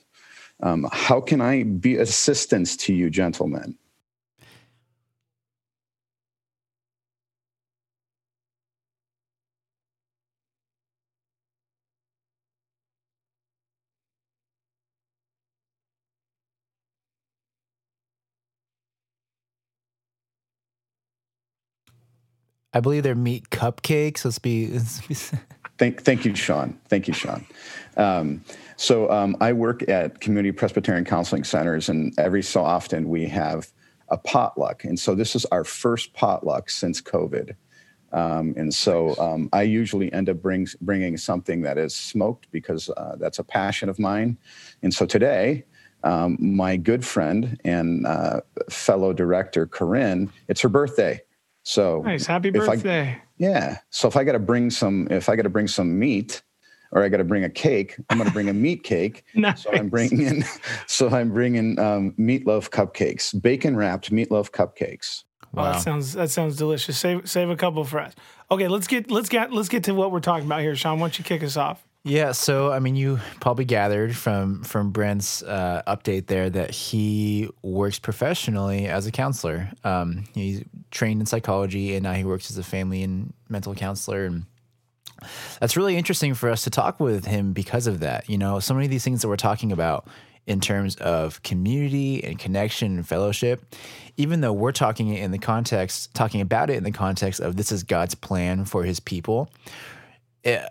um, 0.63 0.87
how 0.93 1.21
can 1.21 1.41
I 1.41 1.63
be 1.63 1.97
assistance 1.97 2.77
to 2.79 2.95
you, 2.95 3.11
gentlemen? 3.11 3.77
I 22.77 22.81
believe 22.81 23.05
they're 23.05 23.15
meat 23.15 23.49
cupcakes. 23.49 24.23
Let's 24.27 24.39
be. 24.39 24.67
Let's 24.67 25.01
be 25.07 25.15
thank, 25.79 26.03
thank 26.03 26.27
you, 26.27 26.35
Sean. 26.35 26.79
Thank 26.89 27.09
you, 27.09 27.15
Sean. 27.15 27.47
Um, 27.97 28.45
so 28.77 29.11
um, 29.11 29.35
I 29.41 29.55
work 29.55 29.89
at 29.89 30.21
community 30.21 30.53
Presbyterian 30.53 31.07
counseling 31.07 31.45
centers, 31.45 31.89
and 31.89 32.13
every 32.19 32.43
so 32.43 32.63
often 32.63 33.09
we 33.09 33.29
have 33.29 33.73
a 34.11 34.19
potluck. 34.19 34.85
And 34.85 35.01
so 35.01 35.15
this 35.15 35.35
is 35.35 35.47
our 35.47 35.65
first 35.65 36.13
potluck 36.13 36.69
since 36.69 37.01
COVID. 37.01 37.57
Um, 38.13 38.53
and 38.59 38.75
so 38.75 39.17
um, 39.17 39.49
I 39.55 39.63
usually 39.63 40.13
end 40.13 40.29
up 40.29 40.43
bring, 40.43 40.67
bringing 40.83 41.17
something 41.17 41.63
that 41.63 41.79
is 41.79 41.97
smoked 41.97 42.51
because 42.51 42.91
uh, 42.91 43.17
that's 43.19 43.39
a 43.39 43.45
passion 43.45 43.89
of 43.89 43.99
mine. 43.99 44.37
And 44.83 44.93
so 44.93 45.07
today, 45.07 45.65
um, 46.05 46.37
my 46.39 46.77
good 46.77 47.07
friend 47.07 47.59
and 47.65 48.07
uh, 48.07 48.43
fellow 48.69 49.15
director, 49.15 49.67
Corinne, 49.67 50.31
it's 50.47 50.61
her 50.61 50.69
birthday. 50.69 51.23
So 51.67 52.01
nice, 52.03 52.27
happy 52.27 52.51
birthday! 52.51 53.09
I, 53.09 53.23
yeah. 53.39 53.79
So 53.91 54.07
if 54.07 54.17
I 54.17 54.23
got 54.23 54.33
to 54.33 54.39
bring 54.39 54.71
some, 54.71 55.09
if 55.11 55.29
I 55.29 55.35
got 55.35 55.43
to 55.43 55.49
bring 55.49 55.67
some 55.67 55.99
meat, 55.99 56.41
or 56.93 57.03
I 57.03 57.09
got 57.09 57.17
to 57.17 57.25
bring 57.25 57.43
a 57.43 57.51
cake, 57.51 57.97
I'm 58.09 58.19
going 58.19 58.29
to 58.29 58.33
bring 58.33 58.49
a 58.49 58.55
meat 58.55 58.85
cake. 58.85 59.25
nice. 59.35 59.63
So 59.65 59.73
I'm 59.73 59.89
bringing, 59.89 60.45
so 60.87 61.09
I'm 61.09 61.33
bringing 61.33 61.77
um, 61.81 62.13
meatloaf 62.13 62.71
cupcakes, 62.71 63.43
bacon 63.43 63.77
wrapped 63.77 64.13
meatloaf 64.13 64.53
cupcakes. 64.53 65.25
Wow. 65.53 65.71
Oh, 65.71 65.73
that 65.73 65.83
sounds 65.83 66.13
that 66.13 66.31
sounds 66.31 66.57
delicious. 66.57 66.99
Save 66.99 67.29
save 67.29 67.51
a 67.51 67.57
couple 67.57 67.83
for 67.83 67.99
us. 67.99 68.15
Okay, 68.49 68.69
let's 68.69 68.87
get 68.87 69.11
let's 69.11 69.29
get 69.29 69.53
let's 69.53 69.69
get 69.69 69.83
to 69.85 69.95
what 69.95 70.13
we're 70.13 70.21
talking 70.21 70.47
about 70.47 70.61
here, 70.61 70.77
Sean. 70.77 71.01
Why 71.01 71.09
don't 71.09 71.19
you 71.19 71.25
kick 71.25 71.43
us 71.43 71.57
off? 71.57 71.86
Yeah, 72.07 72.31
so 72.31 72.71
I 72.71 72.79
mean, 72.79 72.95
you 72.95 73.19
probably 73.41 73.65
gathered 73.65 74.15
from 74.15 74.63
from 74.63 74.93
Brent's 74.93 75.43
uh, 75.43 75.83
update 75.89 76.29
there 76.29 76.49
that 76.49 76.71
he 76.71 77.51
works 77.63 77.99
professionally 77.99 78.87
as 78.87 79.09
a 79.09 79.11
counselor. 79.11 79.73
Um, 79.83 80.23
he's 80.33 80.63
trained 80.93 81.21
in 81.21 81.27
psychology, 81.27 81.97
and 81.97 82.05
now 82.05 82.13
he 82.13 82.23
works 82.23 82.49
as 82.49 82.59
a 82.59 82.63
family 82.63 83.03
and 83.03 83.35
mental 83.49 83.75
counselor. 83.75 84.25
And 84.25 84.45
that's 85.59 85.77
really 85.77 85.97
interesting 85.97 86.35
for 86.35 86.49
us 86.49 86.63
to 86.63 86.71
talk 86.71 87.01
with 87.01 87.25
him 87.25 87.53
because 87.53 87.89
of 87.89 87.99
that. 87.99 88.31
You 88.31 88.39
know, 88.39 88.61
so 88.61 88.73
many 88.73 88.87
of 88.87 88.91
these 88.93 89.03
things 89.03 89.23
that 89.23 89.29
we're 89.29 89.35
talking 89.35 89.73
about 89.73 90.07
in 90.47 90.61
terms 90.61 90.95
of 90.99 91.43
community 91.43 92.23
and 92.23 92.39
connection 92.39 92.99
and 92.99 93.09
fellowship, 93.09 93.65
even 94.17 94.43
though 94.43 94.53
we're 94.53 94.71
talking 94.71 95.13
in 95.13 95.33
the 95.33 95.39
context, 95.39 96.15
talking 96.15 96.41
about 96.41 96.71
it 96.71 96.77
in 96.77 96.85
the 96.85 96.93
context 96.93 97.41
of 97.41 97.57
this 97.57 97.73
is 97.73 97.83
God's 97.83 98.15
plan 98.15 98.65
for 98.65 98.85
His 98.85 99.01
people. 99.01 99.51
It, 100.45 100.63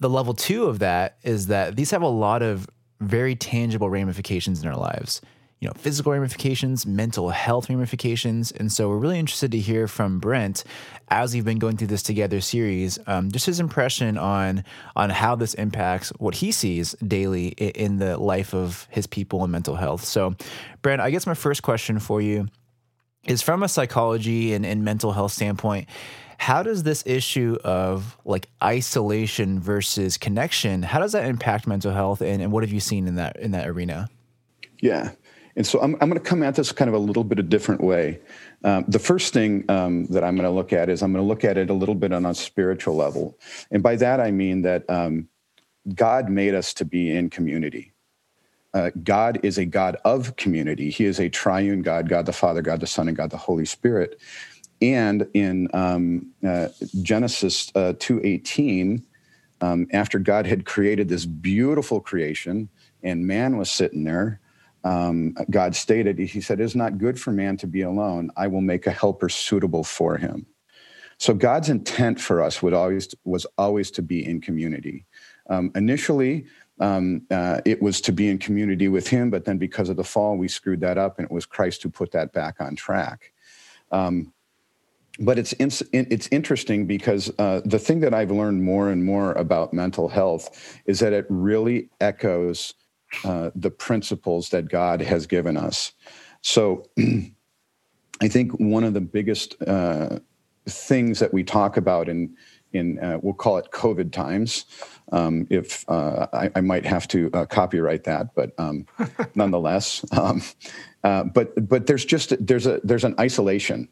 the 0.00 0.08
level 0.08 0.34
two 0.34 0.64
of 0.64 0.80
that 0.80 1.18
is 1.22 1.46
that 1.46 1.76
these 1.76 1.90
have 1.90 2.02
a 2.02 2.08
lot 2.08 2.42
of 2.42 2.68
very 3.00 3.36
tangible 3.36 3.88
ramifications 3.88 4.62
in 4.62 4.68
our 4.68 4.76
lives. 4.76 5.20
You 5.60 5.68
know, 5.68 5.74
physical 5.76 6.12
ramifications, 6.12 6.86
mental 6.86 7.28
health 7.28 7.68
ramifications. 7.68 8.50
And 8.50 8.72
so 8.72 8.88
we're 8.88 8.96
really 8.96 9.18
interested 9.18 9.52
to 9.52 9.58
hear 9.58 9.86
from 9.86 10.18
Brent 10.18 10.64
as 11.08 11.34
we've 11.34 11.44
been 11.44 11.58
going 11.58 11.76
through 11.76 11.88
this 11.88 12.02
together 12.02 12.40
series, 12.40 12.98
um, 13.06 13.30
just 13.30 13.44
his 13.44 13.60
impression 13.60 14.16
on 14.16 14.64
on 14.96 15.10
how 15.10 15.36
this 15.36 15.52
impacts 15.52 16.10
what 16.18 16.36
he 16.36 16.50
sees 16.50 16.92
daily 17.06 17.48
in 17.48 17.98
the 17.98 18.16
life 18.16 18.54
of 18.54 18.88
his 18.90 19.06
people 19.06 19.42
and 19.42 19.52
mental 19.52 19.76
health. 19.76 20.02
So, 20.02 20.34
Brent, 20.80 21.02
I 21.02 21.10
guess 21.10 21.26
my 21.26 21.34
first 21.34 21.62
question 21.62 21.98
for 21.98 22.22
you 22.22 22.48
is 23.26 23.42
from 23.42 23.62
a 23.62 23.68
psychology 23.68 24.54
and, 24.54 24.64
and 24.64 24.82
mental 24.82 25.12
health 25.12 25.32
standpoint 25.32 25.88
how 26.40 26.62
does 26.62 26.84
this 26.84 27.02
issue 27.06 27.58
of 27.64 28.16
like 28.24 28.48
isolation 28.64 29.60
versus 29.60 30.16
connection, 30.16 30.82
how 30.82 30.98
does 30.98 31.12
that 31.12 31.26
impact 31.26 31.66
mental 31.66 31.92
health 31.92 32.22
and, 32.22 32.40
and 32.40 32.50
what 32.50 32.62
have 32.62 32.72
you 32.72 32.80
seen 32.80 33.06
in 33.06 33.16
that 33.16 33.36
in 33.36 33.50
that 33.50 33.68
arena? 33.68 34.08
Yeah. 34.80 35.10
And 35.54 35.66
so 35.66 35.78
I'm, 35.82 35.96
I'm 36.00 36.08
going 36.08 36.14
to 36.14 36.20
come 36.20 36.42
at 36.42 36.54
this 36.54 36.72
kind 36.72 36.88
of 36.88 36.94
a 36.94 36.98
little 36.98 37.24
bit 37.24 37.38
a 37.38 37.42
different 37.42 37.82
way. 37.82 38.20
Um, 38.64 38.86
the 38.88 38.98
first 38.98 39.34
thing 39.34 39.66
um, 39.68 40.06
that 40.06 40.24
I'm 40.24 40.34
going 40.34 40.48
to 40.48 40.50
look 40.50 40.72
at 40.72 40.88
is 40.88 41.02
I'm 41.02 41.12
going 41.12 41.22
to 41.22 41.28
look 41.28 41.44
at 41.44 41.58
it 41.58 41.68
a 41.68 41.74
little 41.74 41.94
bit 41.94 42.10
on 42.10 42.24
a 42.24 42.34
spiritual 42.34 42.96
level. 42.96 43.38
And 43.70 43.82
by 43.82 43.96
that, 43.96 44.18
I 44.18 44.30
mean 44.30 44.62
that 44.62 44.88
um, 44.88 45.28
God 45.94 46.30
made 46.30 46.54
us 46.54 46.72
to 46.74 46.86
be 46.86 47.14
in 47.14 47.28
community. 47.28 47.92
Uh, 48.72 48.90
God 49.02 49.40
is 49.42 49.58
a 49.58 49.66
God 49.66 49.96
of 50.06 50.36
community. 50.36 50.88
He 50.88 51.04
is 51.04 51.20
a 51.20 51.28
triune 51.28 51.82
God, 51.82 52.08
God 52.08 52.24
the 52.24 52.32
Father, 52.32 52.62
God 52.62 52.80
the 52.80 52.86
Son, 52.86 53.08
and 53.08 53.16
God 53.16 53.28
the 53.28 53.36
Holy 53.36 53.66
Spirit 53.66 54.18
and 54.82 55.28
in 55.34 55.68
um, 55.74 56.30
uh, 56.46 56.68
Genesis 57.02 57.70
uh, 57.74 57.94
2:18, 57.98 59.02
um, 59.60 59.86
after 59.92 60.18
God 60.18 60.46
had 60.46 60.64
created 60.64 61.08
this 61.08 61.26
beautiful 61.26 62.00
creation 62.00 62.68
and 63.02 63.26
man 63.26 63.56
was 63.56 63.70
sitting 63.70 64.04
there, 64.04 64.40
um, 64.84 65.34
God 65.50 65.76
stated, 65.76 66.18
He 66.18 66.40
said, 66.40 66.60
"It 66.60 66.64
is 66.64 66.76
not 66.76 66.98
good 66.98 67.20
for 67.20 67.30
man 67.30 67.56
to 67.58 67.66
be 67.66 67.82
alone. 67.82 68.30
I 68.36 68.46
will 68.46 68.62
make 68.62 68.86
a 68.86 68.92
helper 68.92 69.28
suitable 69.28 69.84
for 69.84 70.16
him." 70.16 70.46
So 71.18 71.34
God's 71.34 71.68
intent 71.68 72.18
for 72.18 72.42
us 72.42 72.62
would 72.62 72.72
always 72.72 73.14
was 73.24 73.46
always 73.58 73.90
to 73.92 74.02
be 74.02 74.24
in 74.24 74.40
community. 74.40 75.04
Um, 75.50 75.70
initially, 75.74 76.46
um, 76.80 77.26
uh, 77.30 77.60
it 77.66 77.82
was 77.82 78.00
to 78.02 78.12
be 78.12 78.28
in 78.28 78.38
community 78.38 78.88
with 78.88 79.06
Him, 79.06 79.30
but 79.30 79.44
then 79.44 79.58
because 79.58 79.90
of 79.90 79.96
the 79.96 80.04
fall, 80.04 80.38
we 80.38 80.48
screwed 80.48 80.80
that 80.80 80.96
up, 80.96 81.18
and 81.18 81.26
it 81.26 81.30
was 81.30 81.44
Christ 81.44 81.82
who 81.82 81.90
put 81.90 82.10
that 82.12 82.32
back 82.32 82.56
on 82.60 82.74
track. 82.74 83.32
Um, 83.92 84.32
but 85.20 85.38
it's 85.38 85.52
in, 85.54 85.70
it's 85.92 86.28
interesting 86.32 86.86
because 86.86 87.30
uh, 87.38 87.60
the 87.64 87.78
thing 87.78 88.00
that 88.00 88.14
I've 88.14 88.30
learned 88.30 88.62
more 88.62 88.90
and 88.90 89.04
more 89.04 89.32
about 89.32 89.72
mental 89.72 90.08
health 90.08 90.80
is 90.86 90.98
that 91.00 91.12
it 91.12 91.26
really 91.28 91.90
echoes 92.00 92.74
uh, 93.24 93.50
the 93.54 93.70
principles 93.70 94.48
that 94.50 94.68
God 94.68 95.00
has 95.02 95.26
given 95.26 95.56
us. 95.56 95.92
So 96.42 96.84
I 98.22 98.28
think 98.28 98.52
one 98.52 98.84
of 98.84 98.94
the 98.94 99.00
biggest 99.00 99.60
uh, 99.62 100.20
things 100.66 101.18
that 101.18 101.32
we 101.32 101.44
talk 101.44 101.76
about 101.76 102.08
in 102.08 102.36
in 102.72 103.00
uh, 103.00 103.18
we'll 103.20 103.34
call 103.34 103.58
it 103.58 103.68
COVID 103.72 104.12
times. 104.12 104.64
Um, 105.10 105.46
if 105.50 105.84
uh, 105.88 106.28
I, 106.32 106.50
I, 106.54 106.60
might 106.60 106.86
have 106.86 107.08
to 107.08 107.28
uh, 107.34 107.44
copyright 107.44 108.04
that, 108.04 108.32
but 108.36 108.52
um, 108.58 108.86
nonetheless, 109.34 110.04
um, 110.12 110.40
uh, 111.02 111.24
but 111.24 111.68
but 111.68 111.88
there's 111.88 112.04
just 112.04 112.34
there's 112.38 112.66
a 112.66 112.80
there's 112.84 113.02
an 113.02 113.16
isolation, 113.18 113.88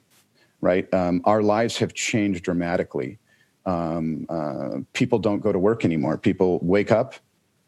right? 0.61 0.92
Um, 0.92 1.21
our 1.25 1.42
lives 1.42 1.79
have 1.79 1.94
changed 1.94 2.44
dramatically. 2.44 3.18
Um, 3.66 4.27
uh, 4.29 4.79
people 4.92 5.18
don't 5.18 5.40
go 5.40 5.53
to 5.53 5.59
work 5.59 5.85
anymore. 5.85 6.16
People 6.16 6.59
wake 6.62 6.90
up, 6.90 7.14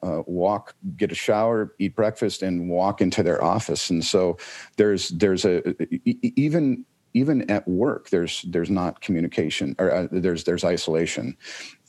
uh, 0.03 0.23
walk, 0.27 0.75
get 0.97 1.13
a 1.13 1.15
shower, 1.15 1.75
eat 1.79 1.95
breakfast, 1.95 2.43
and 2.43 2.69
walk 2.71 3.01
into 3.01 3.23
their 3.23 3.43
office. 3.45 3.91
And 3.91 4.05
so 4.05 4.39
there's 4.77 5.11
there's 5.11 5.45
a 5.45 5.63
even 6.05 6.85
even 7.13 7.51
at 7.51 7.67
work 7.67 8.09
there's 8.11 8.43
there's 8.43 8.71
not 8.71 9.01
communication 9.01 9.75
or 9.79 9.91
uh, 9.91 10.09
there's 10.11 10.45
there's 10.45 10.65
isolation. 10.65 11.37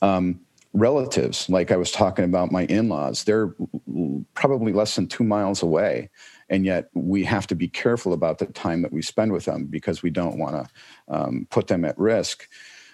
Um, 0.02 0.40
relatives, 0.74 1.48
like 1.48 1.70
I 1.70 1.76
was 1.76 1.90
talking 1.90 2.24
about 2.24 2.50
my 2.50 2.64
in-laws, 2.64 3.24
they're 3.24 3.54
probably 4.34 4.72
less 4.72 4.96
than 4.96 5.06
two 5.06 5.24
miles 5.24 5.62
away, 5.62 6.08
and 6.52 6.64
yet 6.64 6.88
we 6.94 7.24
have 7.24 7.48
to 7.48 7.56
be 7.56 7.66
careful 7.66 8.12
about 8.12 8.38
the 8.38 8.46
time 8.46 8.82
that 8.82 8.92
we 8.92 9.02
spend 9.02 9.32
with 9.32 9.46
them 9.46 9.66
because 9.66 10.02
we 10.02 10.10
don't 10.10 10.38
want 10.38 10.54
to 10.54 10.68
um, 11.08 11.48
put 11.50 11.66
them 11.66 11.84
at 11.84 11.98
risk. 11.98 12.48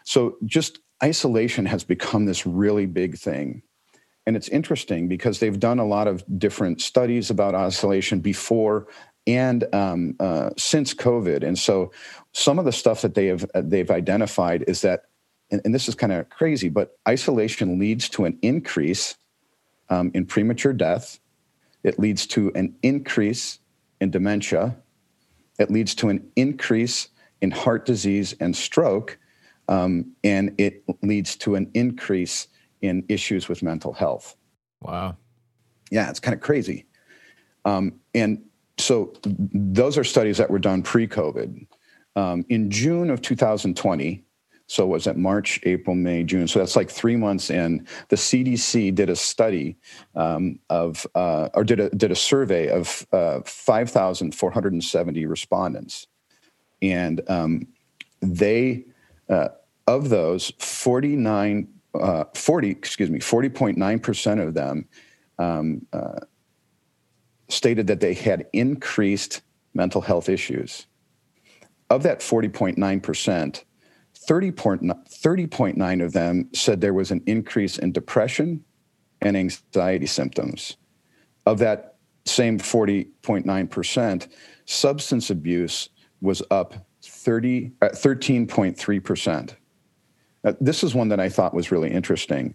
So 0.05 0.39
just 0.47 0.79
isolation 1.03 1.67
has 1.67 1.85
become 1.85 2.25
this 2.25 2.47
really 2.47 2.87
big 2.87 3.19
thing 3.19 3.63
and 4.29 4.37
it's 4.37 4.49
interesting 4.49 5.09
because 5.09 5.39
they've 5.39 5.59
done 5.59 5.79
a 5.79 5.87
lot 5.87 6.07
of 6.07 6.23
different 6.39 6.83
studies 6.83 7.31
about 7.31 7.55
isolation 7.55 8.21
before 8.21 8.87
and 9.27 9.65
um, 9.75 10.17
uh, 10.21 10.51
since 10.59 10.93
COVID. 10.93 11.43
And 11.43 11.59
so 11.59 11.93
some 12.33 12.59
of 12.59 12.67
the 12.67 12.73
stuff 12.73 13.01
that 13.01 13.15
they 13.15 13.25
have 13.29 13.47
uh, 13.55 13.63
they've 13.65 13.91
identified 13.91 14.65
is 14.69 14.83
that, 14.83 15.05
and, 15.51 15.63
and 15.65 15.75
this 15.75 15.89
is 15.89 15.95
kind 15.95 16.13
of 16.13 16.29
crazy, 16.29 16.69
but 16.69 16.99
isolation 17.09 17.79
leads 17.79 18.11
to 18.11 18.27
an 18.27 18.39
increase 18.43 19.17
um, 19.89 20.11
in 20.13 20.27
premature 20.27 20.75
death. 20.75 21.19
It 21.83 21.99
leads 21.99 22.27
to 22.29 22.53
an 22.55 22.75
increase 22.83 23.59
in 24.01 24.11
dementia. 24.11 24.77
It 25.59 25.71
leads 25.71 25.95
to 25.97 26.09
an 26.09 26.31
increase 26.37 27.09
in 27.41 27.51
heart 27.51 27.87
disease 27.87 28.35
and 28.41 28.57
stroke. 28.57 29.19
Um, 29.69 30.13
and 30.25 30.55
it 30.59 30.83
leads 31.03 31.37
to 31.37 31.55
an 31.55 31.71
increase 31.75 32.49
in 32.81 33.05
issues 33.09 33.49
with 33.49 33.63
mental 33.63 33.93
health. 33.93 34.37
Wow. 34.81 35.17
Yeah, 35.91 36.09
it's 36.11 36.21
kind 36.21 36.35
of 36.35 36.41
crazy. 36.41 36.87
Um, 37.65 38.01
and 38.15 38.43
so 38.79 39.13
those 39.25 39.99
are 39.99 40.05
studies 40.05 40.39
that 40.39 40.51
were 40.51 40.59
done 40.59 40.83
pre 40.83 41.07
COVID. 41.07 41.67
Um, 42.17 42.45
in 42.49 42.71
June 42.71 43.11
of 43.11 43.21
2020, 43.21 44.25
so 44.69 44.87
was 44.87 45.07
it 45.07 45.17
March, 45.17 45.59
April, 45.65 45.97
May, 45.97 46.23
June? 46.23 46.47
So 46.47 46.59
that's 46.59 46.77
like 46.77 46.91
three 46.91 47.17
months 47.17 47.49
in. 47.49 47.87
The 48.11 48.17
CDC 48.17 48.95
did 48.95 49.09
a 49.09 49.17
study 49.17 49.79
um, 50.15 50.59
of, 50.69 51.07
uh, 51.15 51.49
or 51.55 51.65
did 51.65 51.81
a 51.81 51.89
did 51.91 52.13
a 52.13 52.17
survey 52.17 52.69
of 52.69 53.07
uh, 53.11 53.41
5,470 53.47 55.27
respondents, 55.27 56.07
and 56.83 57.23
um, 57.31 57.67
they 58.21 58.85
uh, 59.31 59.49
of 59.87 60.11
those 60.11 60.53
49 60.59 61.69
uh, 61.95 62.25
40, 62.35 62.71
excuse 62.71 63.09
me, 63.09 63.19
40.9% 63.21 64.47
of 64.47 64.53
them 64.53 64.87
um, 65.39 65.87
uh, 65.95 66.21
stated 67.49 67.87
that 67.87 68.01
they 68.01 68.13
had 68.13 68.47
increased 68.53 69.41
mental 69.73 70.03
health 70.03 70.29
issues. 70.29 70.87
Of 71.89 72.03
that 72.03 72.21
40.9%, 72.21 73.65
30.9 74.29 76.05
of 76.05 76.13
them 76.13 76.49
said 76.53 76.81
there 76.81 76.95
was 76.95 77.11
an 77.11 77.23
increase 77.27 77.79
in 77.79 77.93
depression 77.93 78.63
and 79.23 79.37
anxiety 79.37 80.07
symptoms. 80.07 80.77
Of 81.47 81.59
that 81.61 81.97
same 82.27 82.59
40.9%, 82.59 84.29
substance 84.67 85.31
abuse 85.31 85.89
was 86.21 86.43
up 86.51 86.75
30, 87.03 87.73
uh, 87.81 87.89
13.3%. 87.89 89.57
Uh, 90.45 90.53
this 90.61 90.85
is 90.85 90.95
one 90.95 91.09
that 91.09 91.19
I 91.19 91.29
thought 91.29 91.55
was 91.55 91.73
really 91.73 91.91
interesting. 91.91 92.55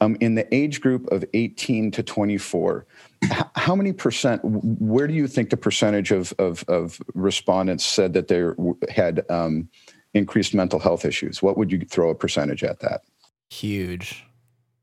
Um, 0.00 0.16
in 0.20 0.34
the 0.34 0.52
age 0.54 0.80
group 0.80 1.06
of 1.10 1.24
18 1.34 1.90
to 1.92 2.02
24, 2.02 2.86
h- 3.24 3.30
how 3.56 3.74
many 3.74 3.92
percent, 3.92 4.40
where 4.44 5.06
do 5.06 5.14
you 5.14 5.26
think 5.26 5.50
the 5.50 5.56
percentage 5.56 6.10
of, 6.10 6.32
of, 6.38 6.64
of 6.68 7.00
respondents 7.14 7.84
said 7.84 8.12
that 8.12 8.28
they 8.28 8.44
had 8.92 9.24
um, 9.30 9.68
increased 10.14 10.54
mental 10.54 10.78
health 10.78 11.04
issues? 11.04 11.42
What 11.42 11.58
would 11.58 11.70
you 11.70 11.80
throw 11.80 12.08
a 12.10 12.14
percentage 12.14 12.64
at 12.64 12.80
that? 12.80 13.02
Huge. 13.50 14.24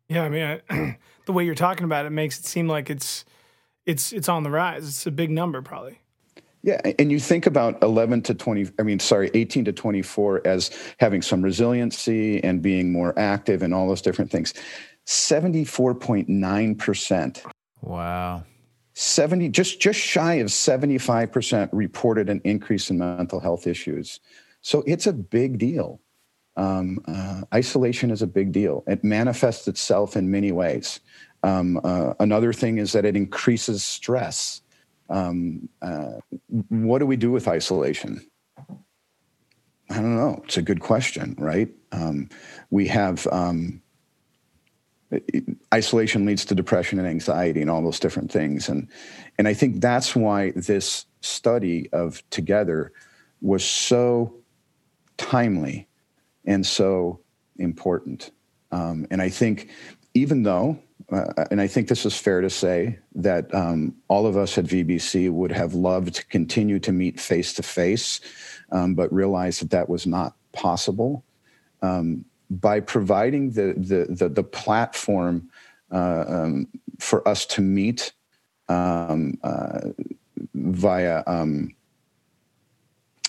Yeah, 0.08 0.24
I 0.24 0.30
mean, 0.30 0.62
I, 0.70 0.98
the 1.26 1.34
way 1.34 1.46
you're 1.46 1.56
talking 1.56 1.86
about 1.86 2.06
it 2.06 2.12
makes 2.12 2.40
it 2.40 2.46
seem 2.46 2.68
like 2.68 2.90
it's 2.90 3.26
it's 3.86 4.14
it's 4.14 4.30
on 4.30 4.44
the 4.44 4.52
rise. 4.52 4.88
It's 4.88 5.08
a 5.08 5.12
big 5.12 5.32
number, 5.32 5.62
probably. 5.62 6.00
Yeah, 6.64 6.80
and 7.00 7.12
you 7.12 7.20
think 7.20 7.48
about 7.48 7.82
11 7.82 8.22
to 8.24 8.36
20, 8.36 8.70
I 8.78 8.84
mean, 8.84 9.00
sorry, 9.00 9.32
18 9.34 9.66
to 9.66 9.74
24 9.74 10.46
as 10.46 10.70
having 11.00 11.24
some 11.24 11.42
resiliency 11.42 12.40
and 12.44 12.62
being 12.62 12.92
more 12.92 13.18
active 13.18 13.64
and 13.64 13.74
all 13.74 13.88
those 13.88 14.04
different 14.04 14.30
things. 14.30 14.54
74.9%. 15.08 17.42
Wow. 17.82 18.44
70 18.94 19.50
just 19.50 19.80
just 19.80 20.00
shy 20.00 20.36
of 20.36 20.50
75% 20.50 21.70
reported 21.72 22.30
an 22.30 22.40
increase 22.44 22.92
in 22.92 23.00
mental 23.00 23.40
health 23.40 23.66
issues. 23.66 24.20
So 24.62 24.84
it's 24.86 25.08
a 25.08 25.14
big 25.14 25.58
deal. 25.58 26.02
Um, 26.58 27.00
uh, 27.08 27.42
isolation 27.54 28.12
is 28.12 28.22
a 28.22 28.28
big 28.28 28.52
deal. 28.52 28.84
It 28.88 29.04
manifests 29.04 29.68
itself 29.68 30.16
in 30.16 30.30
many 30.30 30.52
ways. 30.52 31.00
Um, 31.44 31.80
uh, 31.84 32.14
another 32.20 32.54
thing 32.54 32.78
is 32.78 32.92
that 32.92 33.06
it 33.06 33.16
increases 33.16 33.84
stress 33.84 34.62
um, 35.12 35.68
uh, 35.82 36.14
what 36.70 37.00
do 37.00 37.06
we 37.06 37.18
do 37.18 37.32
with 37.32 37.48
isolation? 37.48 38.26
I 39.90 39.96
don't 39.96 40.16
know. 40.16 40.42
It's 40.46 40.58
a 40.58 40.62
good 40.62 40.80
question, 40.80 41.36
right? 41.38 41.70
Um, 41.92 42.30
we 42.70 42.88
have 42.88 43.28
um, 43.28 43.82
isolation 45.74 46.26
leads 46.26 46.46
to 46.46 46.56
depression 46.56 46.98
and 46.98 47.08
anxiety 47.08 47.60
and 47.62 47.70
all 47.70 47.84
those 47.84 48.00
different 48.00 48.32
things, 48.32 48.70
and 48.70 48.88
and 49.38 49.50
I 49.50 49.54
think 49.54 49.82
that's 49.82 50.16
why 50.16 50.52
this 50.52 51.06
study 51.20 51.90
of 51.92 52.24
Together 52.30 52.94
was 53.42 53.66
so 53.66 54.34
timely 55.22 55.88
and 56.46 56.66
so 56.66 57.20
important. 57.58 58.32
Um, 58.72 59.06
and 59.12 59.22
I 59.22 59.30
think 59.30 59.70
even 60.14 60.44
though 60.44 60.80
uh, 61.12 61.46
and 61.52 61.60
I 61.60 61.68
think 61.68 61.90
this 61.90 62.06
is 62.06 62.16
fair 62.16 62.40
to 62.40 62.50
say 62.50 62.98
that 63.16 63.54
um, 63.54 63.94
all 64.08 64.26
of 64.26 64.38
us 64.38 64.58
at 64.58 64.64
VBC 64.66 65.30
would 65.30 65.52
have 65.52 65.74
loved 65.74 66.16
to 66.16 66.26
continue 66.28 66.80
to 66.80 66.94
meet 66.94 67.20
face 67.20 67.52
to 67.54 67.64
face, 67.64 68.22
but 68.70 69.12
realized 69.12 69.62
that 69.62 69.72
that 69.72 69.90
was 69.90 70.08
not 70.08 70.36
possible. 70.54 71.26
Um, 71.82 72.24
by 72.50 72.80
providing 72.80 73.52
the 73.52 73.74
the 73.78 74.14
the, 74.14 74.30
the 74.30 74.44
platform 74.44 75.50
uh, 75.92 76.26
um, 76.28 76.68
for 77.00 77.28
us 77.28 77.46
to 77.48 77.62
meet 77.62 78.14
um, 78.70 79.38
uh, 79.44 79.90
via 80.54 81.24
um, 81.28 81.74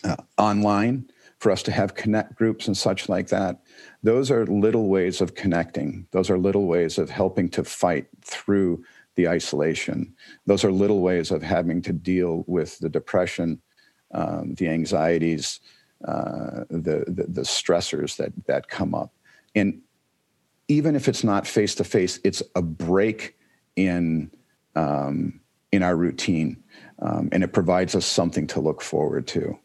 uh, 0.05 0.17
online, 0.39 1.11
for 1.43 1.51
us 1.51 1.65
to 1.65 1.73
have 1.73 1.97
connect 1.97 2.37
groups 2.37 2.69
and 2.69 2.77
such 2.77 3.09
like 3.09 3.27
that, 3.27 3.61
those 4.05 4.31
are 4.31 4.47
little 4.47 4.87
ways 4.87 5.21
of 5.21 5.35
connecting. 5.35 6.07
Those 6.13 6.31
are 6.31 6.39
little 6.39 6.67
ways 6.67 6.99
of 6.99 7.11
helping 7.11 7.49
to 7.49 7.65
fight 7.65 8.07
through 8.25 8.85
the 9.17 9.29
isolation. 9.29 10.15
Those 10.47 10.63
are 10.63 10.71
little 10.71 11.01
ways 11.01 11.33
of 11.33 11.43
having 11.43 11.83
to 11.83 11.93
deal 11.93 12.45
with 12.47 12.79
the 12.79 12.89
depression, 12.89 13.61
um, 14.15 14.55
the 14.55 14.69
anxieties, 14.69 15.59
uh, 16.07 16.63
the, 16.71 17.07
the, 17.09 17.27
the 17.29 17.43
stressors 17.43 18.17
that 18.19 18.33
that 18.47 18.69
come 18.69 18.95
up. 18.95 19.13
And 19.57 19.81
even 20.69 20.95
if 20.95 21.09
it's 21.09 21.25
not 21.25 21.45
face 21.45 21.75
to 21.75 21.85
face, 21.85 22.21
it's 22.23 22.45
a 22.55 22.63
break 22.63 23.37
in 23.75 24.31
um, 24.77 25.41
in 25.73 25.83
our 25.83 25.97
routine, 25.97 26.63
um, 27.01 27.31
and 27.33 27.43
it 27.43 27.53
provides 27.53 27.97
us 27.97 28.07
something 28.07 28.47
to 28.47 28.61
look 28.61 28.81
forward 28.81 29.27
to. 29.27 29.59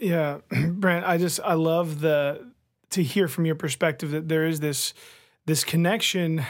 Yeah, 0.00 0.38
Brent, 0.70 1.04
I 1.04 1.18
just 1.18 1.38
I 1.44 1.54
love 1.54 2.00
the 2.00 2.46
to 2.90 3.02
hear 3.02 3.28
from 3.28 3.44
your 3.44 3.54
perspective 3.54 4.10
that 4.12 4.28
there 4.28 4.46
is 4.46 4.60
this 4.60 4.94
this 5.44 5.64
connection 5.64 6.44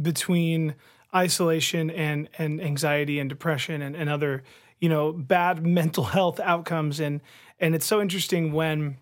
between 0.00 0.74
isolation 1.14 1.88
and 1.90 2.28
and 2.36 2.60
anxiety 2.60 3.20
and 3.20 3.30
depression 3.30 3.80
and, 3.80 3.94
and 3.94 4.10
other 4.10 4.42
you 4.80 4.88
know 4.88 5.12
bad 5.12 5.64
mental 5.80 6.04
health 6.04 6.40
outcomes. 6.40 6.98
And 6.98 7.20
and 7.60 7.74
it's 7.76 7.86
so 7.86 8.00
interesting 8.00 8.52
when 8.52 8.96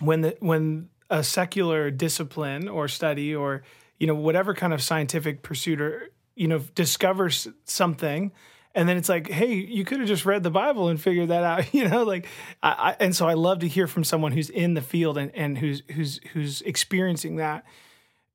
when 0.00 0.22
the 0.22 0.36
when 0.40 0.88
a 1.10 1.22
secular 1.22 1.90
discipline 1.90 2.66
or 2.66 2.88
study 2.88 3.34
or 3.34 3.62
you 3.98 4.06
know 4.06 4.14
whatever 4.14 4.54
kind 4.54 4.72
of 4.72 4.82
scientific 4.82 5.42
pursuit 5.42 5.82
or 5.82 6.08
you 6.34 6.48
know 6.48 6.60
discovers 6.74 7.46
something 7.64 8.32
and 8.76 8.88
then 8.88 8.96
it's 8.96 9.08
like 9.08 9.28
hey 9.28 9.54
you 9.54 9.84
could 9.84 9.98
have 9.98 10.06
just 10.06 10.24
read 10.24 10.44
the 10.44 10.50
bible 10.50 10.88
and 10.88 11.00
figured 11.00 11.28
that 11.28 11.42
out 11.42 11.74
you 11.74 11.88
know 11.88 12.04
like 12.04 12.28
I, 12.62 12.70
I, 12.70 12.96
and 13.00 13.16
so 13.16 13.26
i 13.26 13.34
love 13.34 13.58
to 13.60 13.68
hear 13.68 13.86
from 13.88 14.04
someone 14.04 14.32
who's 14.32 14.50
in 14.50 14.74
the 14.74 14.82
field 14.82 15.18
and, 15.18 15.34
and 15.34 15.58
who's 15.58 15.82
who's 15.92 16.20
who's 16.32 16.62
experiencing 16.62 17.36
that. 17.36 17.64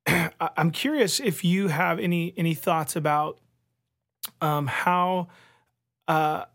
I'm 0.57 0.71
curious 0.71 1.19
if 1.19 1.43
you 1.43 1.67
have 1.69 1.99
any 1.99 2.33
any 2.37 2.53
thoughts 2.53 2.95
about 2.95 3.39
um, 4.41 4.67
how 4.67 5.27
uh, 6.07 6.45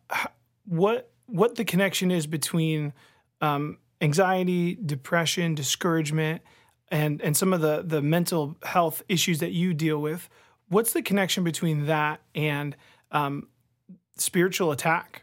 what 0.64 1.10
what 1.26 1.56
the 1.56 1.64
connection 1.64 2.10
is 2.10 2.26
between 2.26 2.92
um, 3.40 3.78
anxiety 4.00 4.74
depression 4.74 5.54
discouragement 5.54 6.42
and 6.88 7.20
and 7.22 7.36
some 7.36 7.52
of 7.52 7.60
the 7.60 7.82
the 7.84 8.02
mental 8.02 8.56
health 8.62 9.02
issues 9.08 9.38
that 9.40 9.52
you 9.52 9.74
deal 9.74 9.98
with. 9.98 10.28
What's 10.68 10.92
the 10.92 11.02
connection 11.02 11.44
between 11.44 11.86
that 11.86 12.20
and 12.34 12.76
um, 13.12 13.46
spiritual 14.16 14.70
attack? 14.72 15.22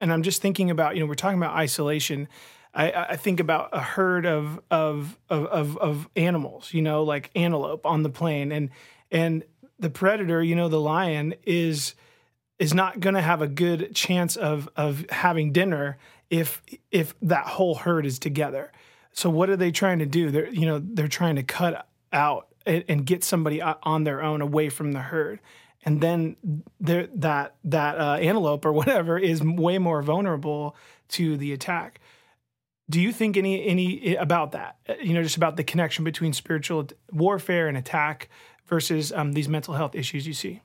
And 0.00 0.12
I'm 0.12 0.22
just 0.22 0.40
thinking 0.40 0.70
about, 0.70 0.94
you 0.94 1.00
know, 1.00 1.06
we're 1.06 1.14
talking 1.14 1.38
about 1.38 1.54
isolation. 1.54 2.28
I, 2.72 2.92
I 2.92 3.16
think 3.16 3.40
about 3.40 3.70
a 3.72 3.80
herd 3.80 4.24
of, 4.26 4.60
of 4.70 5.18
of 5.28 5.76
of 5.78 6.08
animals, 6.16 6.72
you 6.72 6.82
know, 6.82 7.02
like 7.02 7.30
antelope 7.34 7.84
on 7.84 8.02
the 8.02 8.10
plain, 8.10 8.52
and 8.52 8.70
and 9.10 9.44
the 9.78 9.90
predator, 9.90 10.42
you 10.42 10.54
know, 10.54 10.68
the 10.68 10.80
lion 10.80 11.34
is 11.44 11.94
is 12.58 12.72
not 12.72 13.00
going 13.00 13.14
to 13.14 13.22
have 13.22 13.42
a 13.42 13.48
good 13.48 13.94
chance 13.94 14.36
of 14.36 14.68
of 14.76 15.04
having 15.10 15.52
dinner 15.52 15.98
if 16.30 16.62
if 16.90 17.14
that 17.20 17.46
whole 17.46 17.74
herd 17.74 18.06
is 18.06 18.18
together. 18.18 18.70
So 19.12 19.28
what 19.28 19.50
are 19.50 19.56
they 19.56 19.72
trying 19.72 19.98
to 19.98 20.06
do? 20.06 20.30
They're 20.30 20.48
you 20.48 20.66
know 20.66 20.78
they're 20.78 21.08
trying 21.08 21.36
to 21.36 21.42
cut 21.42 21.88
out 22.12 22.48
and, 22.64 22.84
and 22.88 23.04
get 23.04 23.24
somebody 23.24 23.60
on 23.60 24.04
their 24.04 24.22
own 24.22 24.40
away 24.40 24.68
from 24.68 24.92
the 24.92 25.00
herd 25.00 25.40
and 25.84 26.00
then 26.00 26.36
there, 26.78 27.08
that 27.14 27.56
that 27.64 27.98
uh, 27.98 28.14
antelope 28.16 28.64
or 28.64 28.72
whatever 28.72 29.18
is 29.18 29.42
way 29.42 29.78
more 29.78 30.02
vulnerable 30.02 30.76
to 31.08 31.36
the 31.36 31.52
attack. 31.52 32.00
Do 32.88 33.00
you 33.00 33.12
think 33.12 33.36
any 33.36 33.64
any 33.66 34.16
about 34.16 34.52
that? 34.52 34.76
Uh, 34.88 34.94
you 35.02 35.14
know, 35.14 35.22
just 35.22 35.36
about 35.36 35.56
the 35.56 35.64
connection 35.64 36.04
between 36.04 36.32
spiritual 36.32 36.88
warfare 37.12 37.68
and 37.68 37.76
attack 37.76 38.28
versus 38.66 39.12
um, 39.12 39.32
these 39.32 39.48
mental 39.48 39.74
health 39.74 39.94
issues 39.94 40.26
you 40.26 40.34
see. 40.34 40.60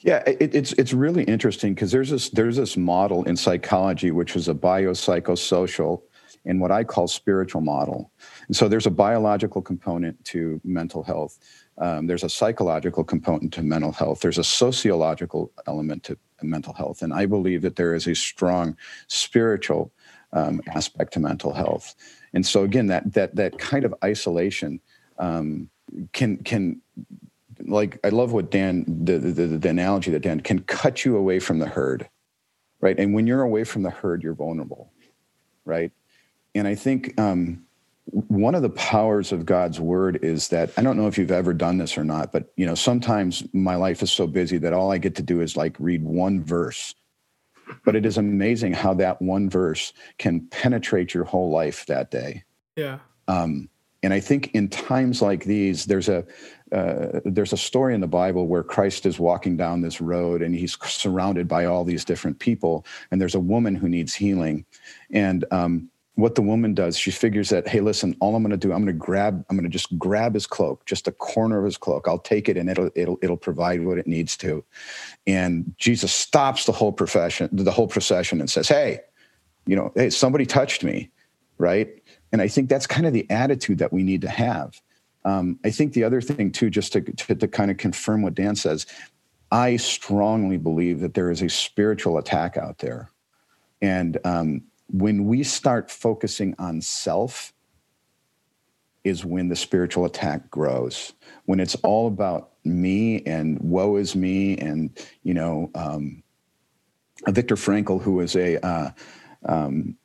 Yeah, 0.00 0.22
it, 0.26 0.54
it's 0.54 0.72
it's 0.74 0.92
really 0.92 1.24
interesting 1.24 1.74
because 1.74 1.92
there's 1.92 2.10
this 2.10 2.28
there's 2.30 2.56
this 2.56 2.76
model 2.76 3.24
in 3.24 3.36
psychology 3.36 4.10
which 4.10 4.36
is 4.36 4.48
a 4.48 4.54
biopsychosocial 4.54 6.02
and 6.44 6.60
what 6.60 6.70
I 6.70 6.84
call 6.84 7.08
spiritual 7.08 7.62
model. 7.62 8.10
And 8.46 8.56
so 8.56 8.68
there's 8.68 8.86
a 8.86 8.90
biological 8.90 9.62
component 9.62 10.22
to 10.26 10.60
mental 10.64 11.02
health. 11.02 11.38
Um, 11.78 12.06
there's 12.06 12.22
a 12.22 12.28
psychological 12.28 13.02
component 13.02 13.52
to 13.54 13.62
mental 13.62 13.92
health. 13.92 14.20
There's 14.20 14.38
a 14.38 14.44
sociological 14.44 15.50
element 15.66 16.04
to 16.04 16.18
mental 16.42 16.72
health. 16.72 17.02
And 17.02 17.12
I 17.12 17.26
believe 17.26 17.62
that 17.62 17.76
there 17.76 17.94
is 17.94 18.06
a 18.06 18.14
strong 18.14 18.76
spiritual 19.08 19.92
um, 20.32 20.60
aspect 20.74 21.12
to 21.14 21.20
mental 21.20 21.52
health. 21.52 21.94
And 22.32 22.44
so 22.44 22.62
again, 22.64 22.86
that 22.86 23.12
that 23.14 23.36
that 23.36 23.58
kind 23.58 23.84
of 23.84 23.94
isolation 24.04 24.80
um, 25.18 25.70
can 26.12 26.38
can 26.38 26.80
like 27.66 27.98
I 28.04 28.08
love 28.08 28.32
what 28.32 28.50
Dan 28.50 28.84
the, 28.86 29.18
the 29.18 29.46
the 29.46 29.68
analogy 29.68 30.10
that 30.10 30.22
Dan 30.22 30.40
can 30.40 30.60
cut 30.60 31.04
you 31.04 31.16
away 31.16 31.38
from 31.38 31.58
the 31.60 31.68
herd, 31.68 32.08
right? 32.80 32.98
And 32.98 33.14
when 33.14 33.26
you're 33.26 33.42
away 33.42 33.64
from 33.64 33.82
the 33.82 33.90
herd, 33.90 34.22
you're 34.22 34.34
vulnerable, 34.34 34.92
right? 35.64 35.92
And 36.54 36.68
I 36.68 36.74
think 36.74 37.18
um, 37.18 37.64
one 38.06 38.54
of 38.54 38.62
the 38.62 38.70
powers 38.70 39.32
of 39.32 39.46
God's 39.46 39.80
word 39.80 40.18
is 40.22 40.48
that 40.48 40.70
I 40.76 40.82
don't 40.82 40.96
know 40.96 41.06
if 41.06 41.16
you've 41.16 41.30
ever 41.30 41.54
done 41.54 41.78
this 41.78 41.96
or 41.96 42.04
not, 42.04 42.32
but 42.32 42.52
you 42.56 42.66
know, 42.66 42.74
sometimes 42.74 43.42
my 43.54 43.76
life 43.76 44.02
is 44.02 44.12
so 44.12 44.26
busy 44.26 44.58
that 44.58 44.72
all 44.72 44.92
I 44.92 44.98
get 44.98 45.14
to 45.16 45.22
do 45.22 45.40
is 45.40 45.56
like 45.56 45.76
read 45.78 46.02
one 46.02 46.42
verse. 46.42 46.94
But 47.84 47.96
it 47.96 48.04
is 48.04 48.18
amazing 48.18 48.74
how 48.74 48.92
that 48.94 49.22
one 49.22 49.48
verse 49.48 49.94
can 50.18 50.46
penetrate 50.48 51.14
your 51.14 51.24
whole 51.24 51.50
life 51.50 51.86
that 51.86 52.10
day. 52.10 52.44
Yeah. 52.76 52.98
Um, 53.26 53.70
and 54.02 54.12
I 54.12 54.20
think 54.20 54.54
in 54.54 54.68
times 54.68 55.22
like 55.22 55.44
these, 55.44 55.86
there's 55.86 56.10
a 56.10 56.26
uh, 56.72 57.20
there's 57.24 57.54
a 57.54 57.56
story 57.56 57.94
in 57.94 58.02
the 58.02 58.06
Bible 58.06 58.48
where 58.48 58.62
Christ 58.62 59.06
is 59.06 59.18
walking 59.18 59.56
down 59.56 59.80
this 59.80 60.00
road 60.00 60.42
and 60.42 60.54
he's 60.54 60.76
surrounded 60.82 61.48
by 61.48 61.64
all 61.64 61.84
these 61.84 62.04
different 62.04 62.38
people, 62.38 62.84
and 63.10 63.18
there's 63.18 63.34
a 63.34 63.40
woman 63.40 63.74
who 63.74 63.88
needs 63.88 64.14
healing, 64.14 64.66
and 65.10 65.46
um, 65.50 65.88
what 66.16 66.36
the 66.36 66.42
woman 66.42 66.74
does, 66.74 66.96
she 66.96 67.10
figures 67.10 67.48
that, 67.48 67.66
hey, 67.66 67.80
listen, 67.80 68.16
all 68.20 68.36
I'm 68.36 68.42
going 68.42 68.52
to 68.52 68.56
do, 68.56 68.72
I'm 68.72 68.84
going 68.84 68.94
to 68.94 69.04
grab, 69.04 69.44
I'm 69.50 69.56
going 69.56 69.68
to 69.68 69.72
just 69.72 69.98
grab 69.98 70.34
his 70.34 70.46
cloak, 70.46 70.84
just 70.86 71.08
a 71.08 71.12
corner 71.12 71.58
of 71.58 71.64
his 71.64 71.76
cloak. 71.76 72.06
I'll 72.06 72.20
take 72.20 72.48
it 72.48 72.56
and 72.56 72.70
it'll, 72.70 72.90
it'll, 72.94 73.18
it'll 73.20 73.36
provide 73.36 73.84
what 73.84 73.98
it 73.98 74.06
needs 74.06 74.36
to. 74.38 74.64
And 75.26 75.74
Jesus 75.76 76.12
stops 76.12 76.66
the 76.66 76.72
whole 76.72 76.92
profession, 76.92 77.48
the 77.52 77.70
whole 77.72 77.88
procession 77.88 78.40
and 78.40 78.48
says, 78.48 78.68
hey, 78.68 79.00
you 79.66 79.74
know, 79.74 79.92
hey, 79.96 80.10
somebody 80.10 80.46
touched 80.46 80.84
me, 80.84 81.10
right? 81.58 82.00
And 82.32 82.40
I 82.40 82.46
think 82.46 82.68
that's 82.68 82.86
kind 82.86 83.06
of 83.06 83.12
the 83.12 83.28
attitude 83.30 83.78
that 83.78 83.92
we 83.92 84.04
need 84.04 84.20
to 84.20 84.28
have. 84.28 84.80
Um, 85.24 85.58
I 85.64 85.70
think 85.70 85.94
the 85.94 86.04
other 86.04 86.20
thing 86.20 86.52
too, 86.52 86.70
just 86.70 86.92
to, 86.92 87.00
to, 87.00 87.34
to 87.34 87.48
kind 87.48 87.70
of 87.72 87.76
confirm 87.76 88.22
what 88.22 88.34
Dan 88.34 88.54
says, 88.54 88.86
I 89.50 89.76
strongly 89.76 90.58
believe 90.58 91.00
that 91.00 91.14
there 91.14 91.30
is 91.30 91.42
a 91.42 91.48
spiritual 91.48 92.18
attack 92.18 92.56
out 92.56 92.78
there. 92.78 93.10
And 93.80 94.18
um, 94.24 94.62
when 94.88 95.26
we 95.26 95.42
start 95.42 95.90
focusing 95.90 96.54
on 96.58 96.80
self 96.80 97.52
is 99.04 99.24
when 99.24 99.48
the 99.48 99.56
spiritual 99.56 100.06
attack 100.06 100.50
grows. 100.50 101.12
When 101.44 101.60
it's 101.60 101.74
all 101.76 102.06
about 102.06 102.52
me 102.64 103.22
and 103.26 103.60
woe 103.60 103.96
is 103.96 104.16
me 104.16 104.56
and 104.56 104.90
you 105.22 105.34
know 105.34 105.70
um, 105.74 106.22
Viktor 107.28 107.56
Frankl 107.56 108.00
who 108.00 108.14
was 108.14 108.34
a 108.34 108.64
uh, 108.64 108.90
um, 109.46 109.96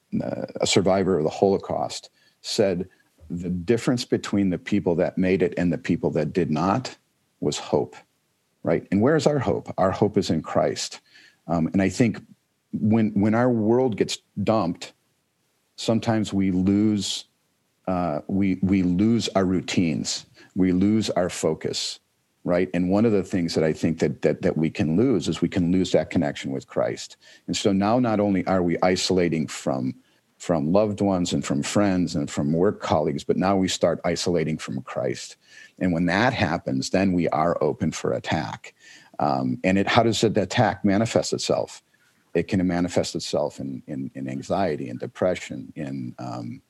a 0.59 0.67
survivor 0.67 1.17
of 1.17 1.23
the 1.23 1.29
holocaust 1.29 2.09
said 2.41 2.89
the 3.29 3.49
difference 3.49 4.05
between 4.05 4.49
the 4.49 4.57
people 4.57 4.95
that 4.95 5.17
made 5.17 5.41
it 5.41 5.53
and 5.55 5.71
the 5.71 5.77
people 5.77 6.09
that 6.09 6.33
did 6.33 6.51
not 6.51 6.97
was 7.39 7.57
hope 7.57 7.95
right? 8.63 8.85
And 8.91 9.01
where's 9.01 9.25
our 9.25 9.39
hope? 9.39 9.73
Our 9.77 9.91
hope 9.91 10.17
is 10.17 10.29
in 10.29 10.41
christ. 10.41 10.99
Um, 11.47 11.67
and 11.67 11.81
i 11.81 11.89
think 11.89 12.21
when 12.71 13.11
when 13.19 13.33
our 13.33 13.49
world 13.49 13.97
gets 13.97 14.19
dumped, 14.43 14.93
sometimes 15.75 16.33
we 16.33 16.51
lose 16.51 17.25
uh, 17.87 18.21
we 18.27 18.59
we 18.61 18.83
lose 18.83 19.29
our 19.29 19.45
routines, 19.45 20.25
we 20.55 20.71
lose 20.71 21.09
our 21.11 21.29
focus, 21.29 21.99
right? 22.43 22.69
And 22.73 22.91
one 22.91 23.05
of 23.05 23.11
the 23.11 23.23
things 23.23 23.55
that 23.55 23.63
I 23.63 23.73
think 23.73 23.99
that 23.99 24.21
that 24.21 24.41
that 24.43 24.57
we 24.57 24.69
can 24.69 24.95
lose 24.95 25.27
is 25.27 25.41
we 25.41 25.49
can 25.49 25.71
lose 25.71 25.91
that 25.91 26.09
connection 26.09 26.51
with 26.51 26.67
Christ. 26.67 27.17
And 27.47 27.57
so 27.57 27.71
now 27.71 27.99
not 27.99 28.19
only 28.19 28.45
are 28.45 28.61
we 28.61 28.77
isolating 28.83 29.47
from 29.47 29.95
from 30.37 30.71
loved 30.71 31.01
ones 31.01 31.33
and 31.33 31.43
from 31.43 31.61
friends 31.61 32.15
and 32.15 32.31
from 32.31 32.53
work 32.53 32.79
colleagues, 32.79 33.25
but 33.25 33.35
now 33.35 33.57
we 33.57 33.67
start 33.67 33.99
isolating 34.05 34.57
from 34.57 34.81
Christ. 34.83 35.35
And 35.79 35.91
when 35.91 36.05
that 36.05 36.31
happens, 36.33 36.91
then 36.91 37.11
we 37.11 37.27
are 37.29 37.61
open 37.61 37.91
for 37.91 38.13
attack. 38.13 38.73
Um, 39.19 39.59
and 39.65 39.77
it, 39.77 39.87
how 39.87 40.03
does 40.03 40.21
that 40.21 40.37
attack 40.37 40.85
manifest 40.85 41.33
itself? 41.33 41.83
It 42.33 42.47
can 42.47 42.65
manifest 42.67 43.15
itself 43.15 43.59
in, 43.59 43.81
in, 43.87 44.11
in 44.15 44.29
anxiety 44.29 44.89
and 44.89 44.99
depression, 44.99 45.73
in 45.75 46.15
um, 46.19 46.61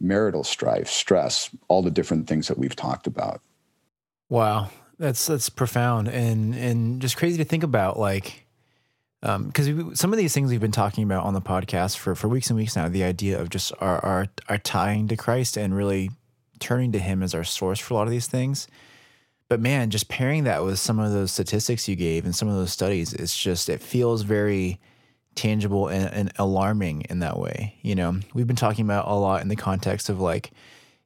marital 0.00 0.44
strife, 0.44 0.88
stress, 0.88 1.50
all 1.68 1.82
the 1.82 1.90
different 1.90 2.28
things 2.28 2.48
that 2.48 2.58
we've 2.58 2.76
talked 2.76 3.06
about. 3.06 3.40
Wow, 4.28 4.70
that's 4.98 5.26
that's 5.26 5.48
profound 5.48 6.08
and 6.08 6.54
and 6.54 7.00
just 7.00 7.16
crazy 7.16 7.38
to 7.38 7.44
think 7.44 7.62
about. 7.62 7.98
Like, 7.98 8.46
because 9.20 9.68
um, 9.68 9.94
some 9.94 10.12
of 10.12 10.18
these 10.18 10.34
things 10.34 10.50
we've 10.50 10.60
been 10.60 10.72
talking 10.72 11.04
about 11.04 11.24
on 11.24 11.34
the 11.34 11.40
podcast 11.40 11.96
for 11.96 12.14
for 12.14 12.28
weeks 12.28 12.50
and 12.50 12.58
weeks 12.58 12.76
now, 12.76 12.88
the 12.88 13.04
idea 13.04 13.40
of 13.40 13.48
just 13.48 13.72
our 13.80 14.04
our, 14.04 14.26
our 14.48 14.58
tying 14.58 15.08
to 15.08 15.16
Christ 15.16 15.56
and 15.56 15.76
really 15.76 16.10
turning 16.58 16.92
to 16.92 16.98
Him 16.98 17.22
as 17.22 17.34
our 17.34 17.44
source 17.44 17.78
for 17.78 17.94
a 17.94 17.96
lot 17.96 18.04
of 18.06 18.10
these 18.10 18.26
things. 18.26 18.66
But 19.48 19.60
man, 19.60 19.90
just 19.90 20.08
pairing 20.08 20.44
that 20.44 20.64
with 20.64 20.78
some 20.80 20.98
of 20.98 21.12
those 21.12 21.30
statistics 21.30 21.86
you 21.88 21.94
gave 21.94 22.24
and 22.24 22.34
some 22.34 22.48
of 22.48 22.56
those 22.56 22.72
studies, 22.72 23.14
it's 23.14 23.36
just 23.36 23.68
it 23.68 23.80
feels 23.80 24.22
very 24.22 24.80
tangible 25.36 25.88
and, 25.88 26.12
and, 26.12 26.32
alarming 26.36 27.02
in 27.02 27.20
that 27.20 27.38
way. 27.38 27.76
You 27.82 27.94
know, 27.94 28.18
we've 28.34 28.46
been 28.46 28.56
talking 28.56 28.84
about 28.84 29.06
a 29.06 29.14
lot 29.14 29.42
in 29.42 29.48
the 29.48 29.56
context 29.56 30.08
of 30.08 30.20
like, 30.20 30.50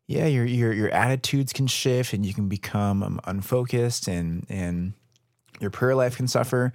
yeah, 0.06 0.26
your 0.26 0.44
your 0.44 0.72
your 0.72 0.88
attitudes 0.90 1.52
can 1.52 1.66
shift 1.66 2.12
and 2.12 2.24
you 2.24 2.32
can 2.32 2.48
become 2.48 3.02
um, 3.02 3.20
unfocused 3.24 4.08
and 4.08 4.46
and 4.48 4.94
your 5.60 5.70
prayer 5.70 5.94
life 5.94 6.16
can 6.16 6.26
suffer. 6.26 6.72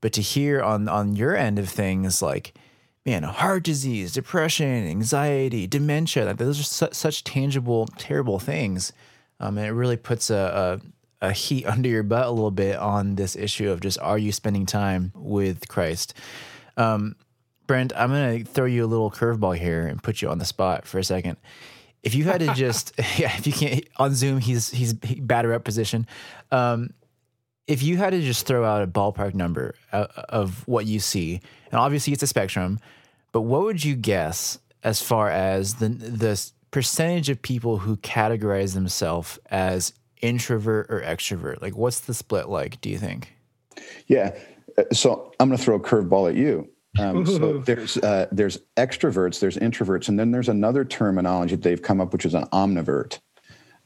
But 0.00 0.12
to 0.14 0.22
hear 0.22 0.62
on 0.62 0.88
on 0.88 1.16
your 1.16 1.36
end 1.36 1.58
of 1.58 1.68
things 1.68 2.20
like, 2.20 2.54
man, 3.04 3.22
heart 3.22 3.62
disease, 3.62 4.12
depression, 4.12 4.86
anxiety, 4.88 5.66
dementia, 5.66 6.24
like 6.26 6.38
those 6.38 6.60
are 6.60 6.64
su- 6.64 6.88
such 6.92 7.24
tangible, 7.24 7.86
terrible 7.98 8.38
things. 8.38 8.92
Um, 9.38 9.58
and 9.58 9.66
it 9.66 9.72
really 9.72 9.96
puts 9.96 10.30
a, 10.30 10.80
a 11.22 11.26
a 11.28 11.32
heat 11.32 11.64
under 11.66 11.88
your 11.88 12.02
butt 12.02 12.26
a 12.26 12.30
little 12.30 12.50
bit 12.50 12.76
on 12.76 13.14
this 13.14 13.36
issue 13.36 13.70
of 13.70 13.80
just 13.80 13.98
are 14.00 14.18
you 14.18 14.32
spending 14.32 14.66
time 14.66 15.12
with 15.14 15.68
Christ? 15.68 16.14
Um, 16.76 17.16
Brent, 17.66 17.92
I'm 17.96 18.10
going 18.10 18.44
to 18.44 18.50
throw 18.50 18.66
you 18.66 18.84
a 18.84 18.86
little 18.86 19.10
curveball 19.10 19.58
here 19.58 19.86
and 19.86 20.02
put 20.02 20.22
you 20.22 20.28
on 20.28 20.38
the 20.38 20.44
spot 20.44 20.86
for 20.86 20.98
a 20.98 21.04
second. 21.04 21.36
If 22.02 22.14
you 22.14 22.24
had 22.24 22.40
to 22.40 22.54
just, 22.54 22.92
yeah, 23.18 23.34
if 23.36 23.46
you 23.46 23.52
can't 23.52 23.84
on 23.96 24.14
Zoom, 24.14 24.38
he's 24.38 24.70
he's 24.70 24.92
batter 24.92 25.52
up 25.52 25.64
position. 25.64 26.06
Um, 26.50 26.90
if 27.66 27.82
you 27.82 27.96
had 27.96 28.10
to 28.10 28.22
just 28.22 28.46
throw 28.46 28.64
out 28.64 28.82
a 28.82 28.86
ballpark 28.86 29.34
number 29.34 29.74
uh, 29.92 30.06
of 30.28 30.66
what 30.68 30.86
you 30.86 31.00
see, 31.00 31.40
and 31.70 31.80
obviously 31.80 32.12
it's 32.12 32.22
a 32.22 32.26
spectrum, 32.28 32.78
but 33.32 33.40
what 33.42 33.62
would 33.62 33.84
you 33.84 33.96
guess 33.96 34.58
as 34.84 35.02
far 35.02 35.28
as 35.28 35.74
the 35.74 35.88
the 35.88 36.50
percentage 36.70 37.28
of 37.28 37.42
people 37.42 37.78
who 37.78 37.96
categorize 37.96 38.74
themselves 38.74 39.38
as 39.50 39.92
introvert 40.22 40.86
or 40.88 41.00
extrovert? 41.00 41.60
Like, 41.60 41.76
what's 41.76 42.00
the 42.00 42.14
split 42.14 42.48
like? 42.48 42.80
Do 42.80 42.88
you 42.88 42.98
think? 42.98 43.34
Yeah. 44.06 44.36
So 44.92 45.32
I'm 45.40 45.48
going 45.48 45.58
to 45.58 45.64
throw 45.64 45.76
a 45.76 45.80
curveball 45.80 46.30
at 46.30 46.36
you. 46.36 46.68
Um, 46.98 47.26
so 47.26 47.58
there's 47.58 47.98
uh, 47.98 48.26
there's 48.32 48.58
extroverts, 48.76 49.40
there's 49.40 49.58
introverts, 49.58 50.08
and 50.08 50.18
then 50.18 50.30
there's 50.30 50.48
another 50.48 50.84
terminology 50.84 51.54
that 51.54 51.62
they've 51.62 51.82
come 51.82 52.00
up, 52.00 52.12
which 52.12 52.24
is 52.24 52.34
an 52.34 52.44
omnivert 52.46 53.18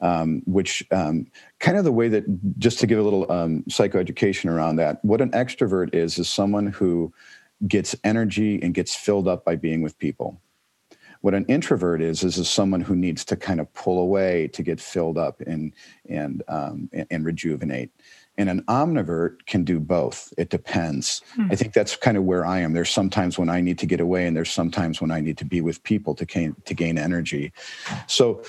um, 0.00 0.42
which 0.46 0.86
um, 0.90 1.26
kind 1.58 1.76
of 1.76 1.84
the 1.84 1.92
way 1.92 2.08
that 2.08 2.24
just 2.58 2.78
to 2.80 2.86
give 2.86 2.98
a 2.98 3.02
little 3.02 3.30
um, 3.30 3.62
psychoeducation 3.68 4.50
around 4.50 4.76
that 4.76 5.04
what 5.04 5.20
an 5.20 5.30
extrovert 5.32 5.94
is 5.94 6.18
is 6.18 6.28
someone 6.28 6.66
who 6.66 7.12
gets 7.68 7.94
energy 8.04 8.60
and 8.62 8.74
gets 8.74 8.94
filled 8.94 9.28
up 9.28 9.44
by 9.44 9.56
being 9.56 9.82
with 9.82 9.98
people. 9.98 10.40
What 11.20 11.34
an 11.34 11.44
introvert 11.46 12.00
is 12.00 12.24
is, 12.24 12.38
is 12.38 12.48
someone 12.48 12.80
who 12.80 12.96
needs 12.96 13.26
to 13.26 13.36
kind 13.36 13.60
of 13.60 13.72
pull 13.74 13.98
away 14.00 14.48
to 14.48 14.62
get 14.62 14.80
filled 14.80 15.18
up 15.18 15.42
and 15.42 15.74
and 16.08 16.42
um, 16.48 16.88
and, 16.94 17.06
and, 17.10 17.24
rejuvenate 17.26 17.90
and 18.40 18.48
an 18.48 18.62
omnivert 18.62 19.44
can 19.44 19.64
do 19.64 19.78
both. 19.78 20.32
It 20.38 20.48
depends. 20.48 21.20
Hmm. 21.34 21.48
i 21.52 21.54
think 21.54 21.74
that's 21.74 21.94
kind 21.94 22.16
of 22.16 22.24
where 22.24 22.46
i 22.46 22.58
am. 22.58 22.72
There's 22.72 22.90
sometimes 22.90 23.38
when 23.38 23.50
i 23.50 23.60
need 23.60 23.78
to 23.80 23.86
get 23.86 24.00
away 24.00 24.26
and 24.26 24.34
there's 24.36 24.50
sometimes 24.50 25.00
when 25.00 25.10
i 25.10 25.20
need 25.20 25.36
to 25.38 25.44
be 25.44 25.60
with 25.60 25.82
people 25.82 26.14
to 26.14 26.24
gain 26.24 26.56
to 26.64 26.74
gain 26.74 26.96
energy. 26.98 27.52
So 28.06 28.42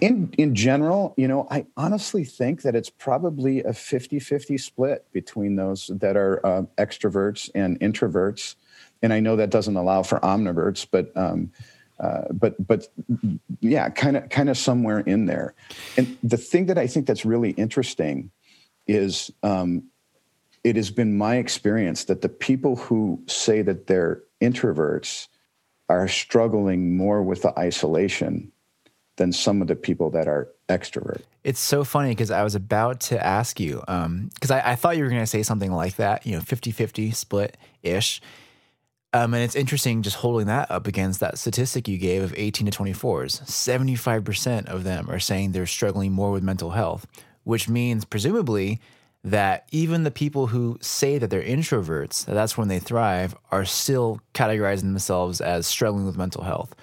in 0.00 0.32
in 0.38 0.54
general 0.54 1.12
you 1.16 1.26
know 1.26 1.46
i 1.50 1.66
honestly 1.76 2.24
think 2.24 2.62
that 2.62 2.76
it's 2.76 2.88
probably 2.90 3.60
a 3.64 3.70
50-50 3.70 4.60
split 4.60 5.04
between 5.12 5.56
those 5.56 5.90
that 5.92 6.16
are 6.16 6.44
uh, 6.46 6.62
extroverts 6.76 7.50
and 7.54 7.78
introverts. 7.80 8.54
And 9.02 9.12
i 9.12 9.20
know 9.20 9.36
that 9.36 9.50
doesn't 9.50 9.76
allow 9.76 10.02
for 10.02 10.18
omniverts 10.20 10.86
but 10.90 11.16
um, 11.16 11.52
uh, 12.00 12.24
but 12.32 12.54
but 12.66 12.88
yeah 13.60 13.88
kind 13.90 14.16
of 14.16 14.28
kind 14.28 14.48
of 14.48 14.56
somewhere 14.56 15.00
in 15.00 15.26
there. 15.26 15.54
And 15.96 16.16
the 16.22 16.36
thing 16.36 16.66
that 16.66 16.78
i 16.78 16.86
think 16.86 17.06
that's 17.06 17.24
really 17.24 17.50
interesting 17.52 18.30
is 18.88 19.30
um, 19.42 19.84
it 20.64 20.76
has 20.76 20.90
been 20.90 21.16
my 21.16 21.36
experience 21.36 22.04
that 22.04 22.22
the 22.22 22.28
people 22.28 22.76
who 22.76 23.22
say 23.26 23.62
that 23.62 23.86
they're 23.86 24.22
introverts 24.40 25.28
are 25.88 26.08
struggling 26.08 26.96
more 26.96 27.22
with 27.22 27.42
the 27.42 27.58
isolation 27.58 28.50
than 29.16 29.32
some 29.32 29.60
of 29.60 29.68
the 29.68 29.76
people 29.76 30.10
that 30.10 30.28
are 30.28 30.48
extrovert. 30.68 31.22
It's 31.44 31.60
so 31.60 31.84
funny 31.84 32.10
because 32.10 32.30
I 32.30 32.42
was 32.42 32.54
about 32.54 33.00
to 33.00 33.24
ask 33.24 33.58
you, 33.58 33.80
because 33.80 34.50
um, 34.50 34.56
I, 34.56 34.72
I, 34.72 34.74
thought 34.76 34.96
you 34.96 35.02
were 35.02 35.10
going 35.10 35.22
to 35.22 35.26
say 35.26 35.42
something 35.42 35.72
like 35.72 35.96
that, 35.96 36.26
you 36.26 36.32
know, 36.32 36.40
50 36.40 36.70
50 36.70 37.10
split 37.12 37.56
ish. 37.82 38.20
Um, 39.14 39.32
and 39.32 39.42
it's 39.42 39.56
interesting 39.56 40.02
just 40.02 40.16
holding 40.16 40.48
that 40.48 40.70
up 40.70 40.86
against 40.86 41.20
that 41.20 41.38
statistic 41.38 41.88
you 41.88 41.96
gave 41.96 42.22
of 42.22 42.34
18 42.36 42.70
to 42.70 42.78
24s. 42.78 43.42
75% 43.42 44.66
of 44.66 44.84
them 44.84 45.10
are 45.10 45.18
saying 45.18 45.52
they're 45.52 45.66
struggling 45.66 46.12
more 46.12 46.30
with 46.30 46.42
mental 46.42 46.70
health, 46.70 47.06
which 47.48 47.66
means 47.66 48.04
presumably 48.04 48.78
that 49.24 49.66
even 49.72 50.02
the 50.02 50.10
people 50.10 50.48
who 50.48 50.76
say 50.82 51.16
that 51.16 51.30
they're 51.30 51.42
introverts, 51.42 52.26
that 52.26 52.34
that's 52.34 52.58
when 52.58 52.68
they 52.68 52.78
thrive, 52.78 53.34
are 53.50 53.64
still 53.64 54.20
categorizing 54.34 54.82
themselves 54.82 55.40
as 55.40 55.66
struggling 55.66 56.04
with 56.04 56.14
mental 56.14 56.44
health. 56.44 56.74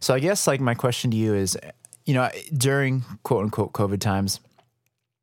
So 0.00 0.12
I 0.12 0.18
guess 0.18 0.46
like 0.46 0.60
my 0.60 0.74
question 0.74 1.10
to 1.12 1.16
you 1.16 1.34
is, 1.34 1.56
you 2.04 2.12
know, 2.12 2.28
during 2.54 3.02
quote 3.22 3.44
unquote 3.44 3.72
COVID 3.72 3.98
times, 3.98 4.40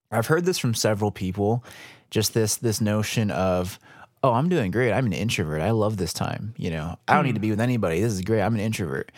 I've 0.09 0.25
heard 0.25 0.45
this 0.45 0.57
from 0.57 0.73
several 0.73 1.11
people, 1.11 1.63
just 2.09 2.33
this 2.33 2.55
this 2.55 2.81
notion 2.81 3.29
of, 3.29 3.79
oh, 4.23 4.33
I'm 4.33 4.49
doing 4.49 4.71
great. 4.71 4.93
I'm 4.93 5.05
an 5.05 5.13
introvert. 5.13 5.61
I 5.61 5.69
love 5.69 5.97
this 5.97 6.11
time. 6.11 6.55
You 6.57 6.71
know, 6.71 6.97
I 7.07 7.13
don't 7.13 7.21
mm. 7.21 7.27
need 7.27 7.35
to 7.35 7.39
be 7.39 7.51
with 7.51 7.61
anybody. 7.61 8.01
This 8.01 8.13
is 8.13 8.21
great. 8.21 8.41
I'm 8.41 8.55
an 8.55 8.61
introvert. 8.61 9.11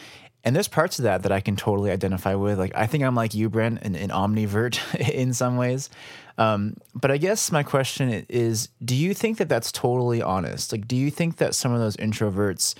And 0.43 0.55
there's 0.55 0.67
parts 0.67 0.99
of 0.99 1.03
that 1.03 1.23
that 1.23 1.31
I 1.31 1.39
can 1.39 1.55
totally 1.55 1.89
identify 1.89 2.35
with. 2.35 2.59
Like 2.59 2.73
I 2.75 2.85
think 2.85 3.03
I'm 3.03 3.15
like 3.15 3.33
you, 3.33 3.49
Brent, 3.49 3.81
an, 3.81 3.95
an 3.95 4.09
omnivert 4.09 4.77
in 5.13 5.33
some 5.33 5.55
ways. 5.55 5.89
Um, 6.37 6.75
but 6.93 7.11
I 7.11 7.17
guess 7.17 7.51
my 7.51 7.63
question 7.63 8.25
is, 8.27 8.69
do 8.83 8.95
you 8.95 9.13
think 9.13 9.37
that 9.37 9.49
that's 9.49 9.71
totally 9.71 10.21
honest? 10.21 10.71
Like, 10.71 10.87
do 10.87 10.95
you 10.95 11.11
think 11.11 11.37
that 11.37 11.55
some 11.55 11.71
of 11.71 11.79
those 11.79 11.95
introverts 11.97 12.75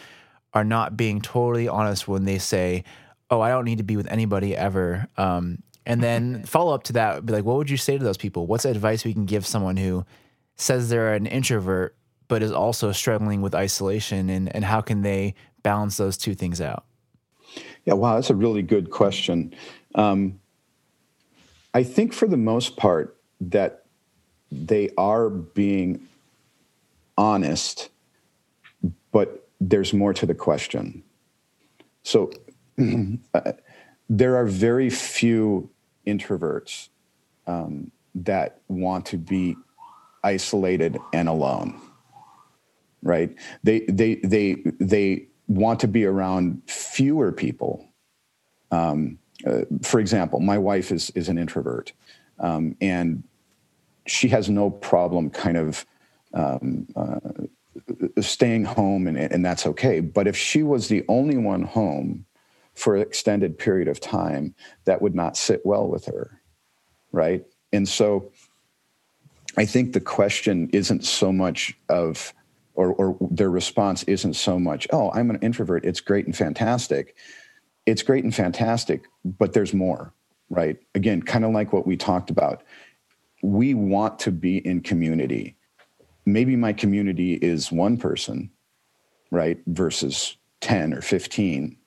are 0.54 0.64
not 0.64 0.98
being 0.98 1.22
totally 1.22 1.68
honest 1.68 2.08
when 2.08 2.26
they 2.26 2.38
say, 2.38 2.84
"Oh, 3.30 3.42
I 3.42 3.50
don't 3.50 3.66
need 3.66 3.80
to 3.80 3.84
be 3.84 3.98
with 3.98 4.12
anybody 4.12 4.56
ever." 4.56 5.08
Um, 5.18 5.64
and 5.86 6.02
then 6.02 6.44
follow 6.46 6.74
up 6.74 6.84
to 6.86 6.94
that, 6.94 7.26
be 7.26 7.34
like, 7.34 7.46
"What 7.46 7.58
would 7.58 7.70
you 7.70 7.78
say 7.78 7.98
to 7.98 8.04
those 8.04 8.18
people? 8.18 8.46
What's 8.48 8.66
advice 8.66 9.06
we 9.06 9.14
can 9.14 9.26
give 9.26 9.46
someone 9.46 9.78
who 9.78 10.06
says 10.56 10.90
they're 10.90 11.14
an 11.14 11.26
introvert 11.26 11.96
but 12.28 12.42
is 12.42 12.52
also 12.52 12.92
struggling 12.92 13.42
with 13.42 13.56
isolation, 13.56 14.30
and 14.30 14.54
and 14.56 14.66
how 14.66 14.82
can 14.82 15.02
they 15.02 15.36
balance 15.64 15.98
those 15.98 16.18
two 16.18 16.36
things 16.36 16.62
out?" 16.62 16.86
Yeah, 17.86 17.94
wow, 17.94 18.16
that's 18.16 18.30
a 18.30 18.36
really 18.36 18.62
good 18.62 18.92
question. 18.92 19.54
Um, 19.96 20.40
I 21.74 21.84
think 21.84 22.14
for 22.14 22.28
the 22.28 22.38
most 22.38 22.78
part 22.78 23.18
that 23.42 23.86
they 24.52 24.90
are 24.98 25.30
being 25.30 26.08
honest, 27.18 27.90
but 29.12 29.48
there's 29.60 29.94
more 29.94 30.14
to 30.14 30.26
the 30.26 30.36
question. 30.36 31.04
So 32.04 32.32
uh, 33.34 33.54
there 34.10 34.36
are 34.36 34.46
very 34.46 34.90
few 34.90 35.70
introverts 36.06 36.90
um, 37.48 37.92
that 38.16 38.62
want 38.68 39.06
to 39.08 39.18
be 39.18 39.56
isolated 40.24 40.98
and 41.12 41.28
alone. 41.28 41.80
Right? 43.02 43.36
They 43.64 43.82
they 43.82 44.16
they 44.24 44.58
they 44.80 45.28
want 45.56 45.80
to 45.82 45.88
be 45.88 46.06
around 46.06 46.62
fewer 46.68 47.32
people. 47.32 47.88
Um, 48.72 49.20
uh, 49.46 49.62
for 49.82 50.00
example, 50.00 50.40
my 50.40 50.58
wife 50.58 50.92
is 50.92 51.10
is 51.12 51.30
an 51.30 51.38
introvert, 51.38 51.94
um, 52.40 52.76
and 52.82 53.24
she 54.06 54.28
has 54.30 54.50
no 54.50 54.70
problem 54.70 55.30
kind 55.30 55.58
of 55.58 55.86
um, 56.34 56.88
uh, 56.96 57.20
staying 58.22 58.66
home 58.66 59.08
and, 59.08 59.18
and 59.18 59.46
that's 59.46 59.66
okay. 59.66 60.00
But 60.00 60.28
if 60.28 60.36
she 60.36 60.64
was 60.64 60.88
the 60.88 61.04
only 61.08 61.38
one 61.38 61.64
home 61.64 62.26
for 62.74 62.96
an 62.96 63.02
extended 63.02 63.58
period 63.58 63.88
of 63.88 64.00
time, 64.00 64.56
that 64.86 65.02
would 65.02 65.16
not 65.16 65.38
sit 65.38 65.66
well 65.66 65.88
with 65.88 66.06
her. 66.06 66.42
Right. 67.12 67.46
And 67.72 67.88
so 67.88 68.32
I 69.58 69.66
think 69.66 69.94
the 69.94 70.02
question 70.02 70.70
isn't 70.74 71.04
so 71.06 71.32
much 71.32 71.78
of, 71.90 72.34
or, 72.76 72.94
or 72.94 73.18
their 73.32 73.50
response 73.50 74.04
isn't 74.04 74.34
so 74.34 74.60
much, 74.60 74.88
oh, 74.92 75.12
I'm 75.12 75.30
an 75.30 75.40
introvert. 75.42 75.86
It's 75.86 76.02
great 76.02 76.26
and 76.26 76.36
fantastic. 76.36 77.16
It's 77.86 78.02
great 78.02 78.24
and 78.24 78.34
fantastic, 78.34 79.06
but 79.24 79.54
there's 79.54 79.74
more, 79.74 80.14
right? 80.50 80.78
Again, 80.96 81.22
kind 81.22 81.46
of 81.46 81.52
like 81.52 81.74
what 81.74 81.86
we 81.86 81.98
talked 81.98 82.30
about. 82.30 82.64
We 83.42 83.74
want 83.74 84.20
to 84.20 84.32
be 84.32 84.58
in 84.66 84.82
community 84.82 85.58
maybe 86.26 86.56
my 86.56 86.74
community 86.74 87.34
is 87.34 87.72
one 87.72 87.98
person, 87.98 88.50
right, 89.32 89.60
versus 89.68 90.38
10 90.62 90.94
or 90.94 91.02
15 91.02 91.78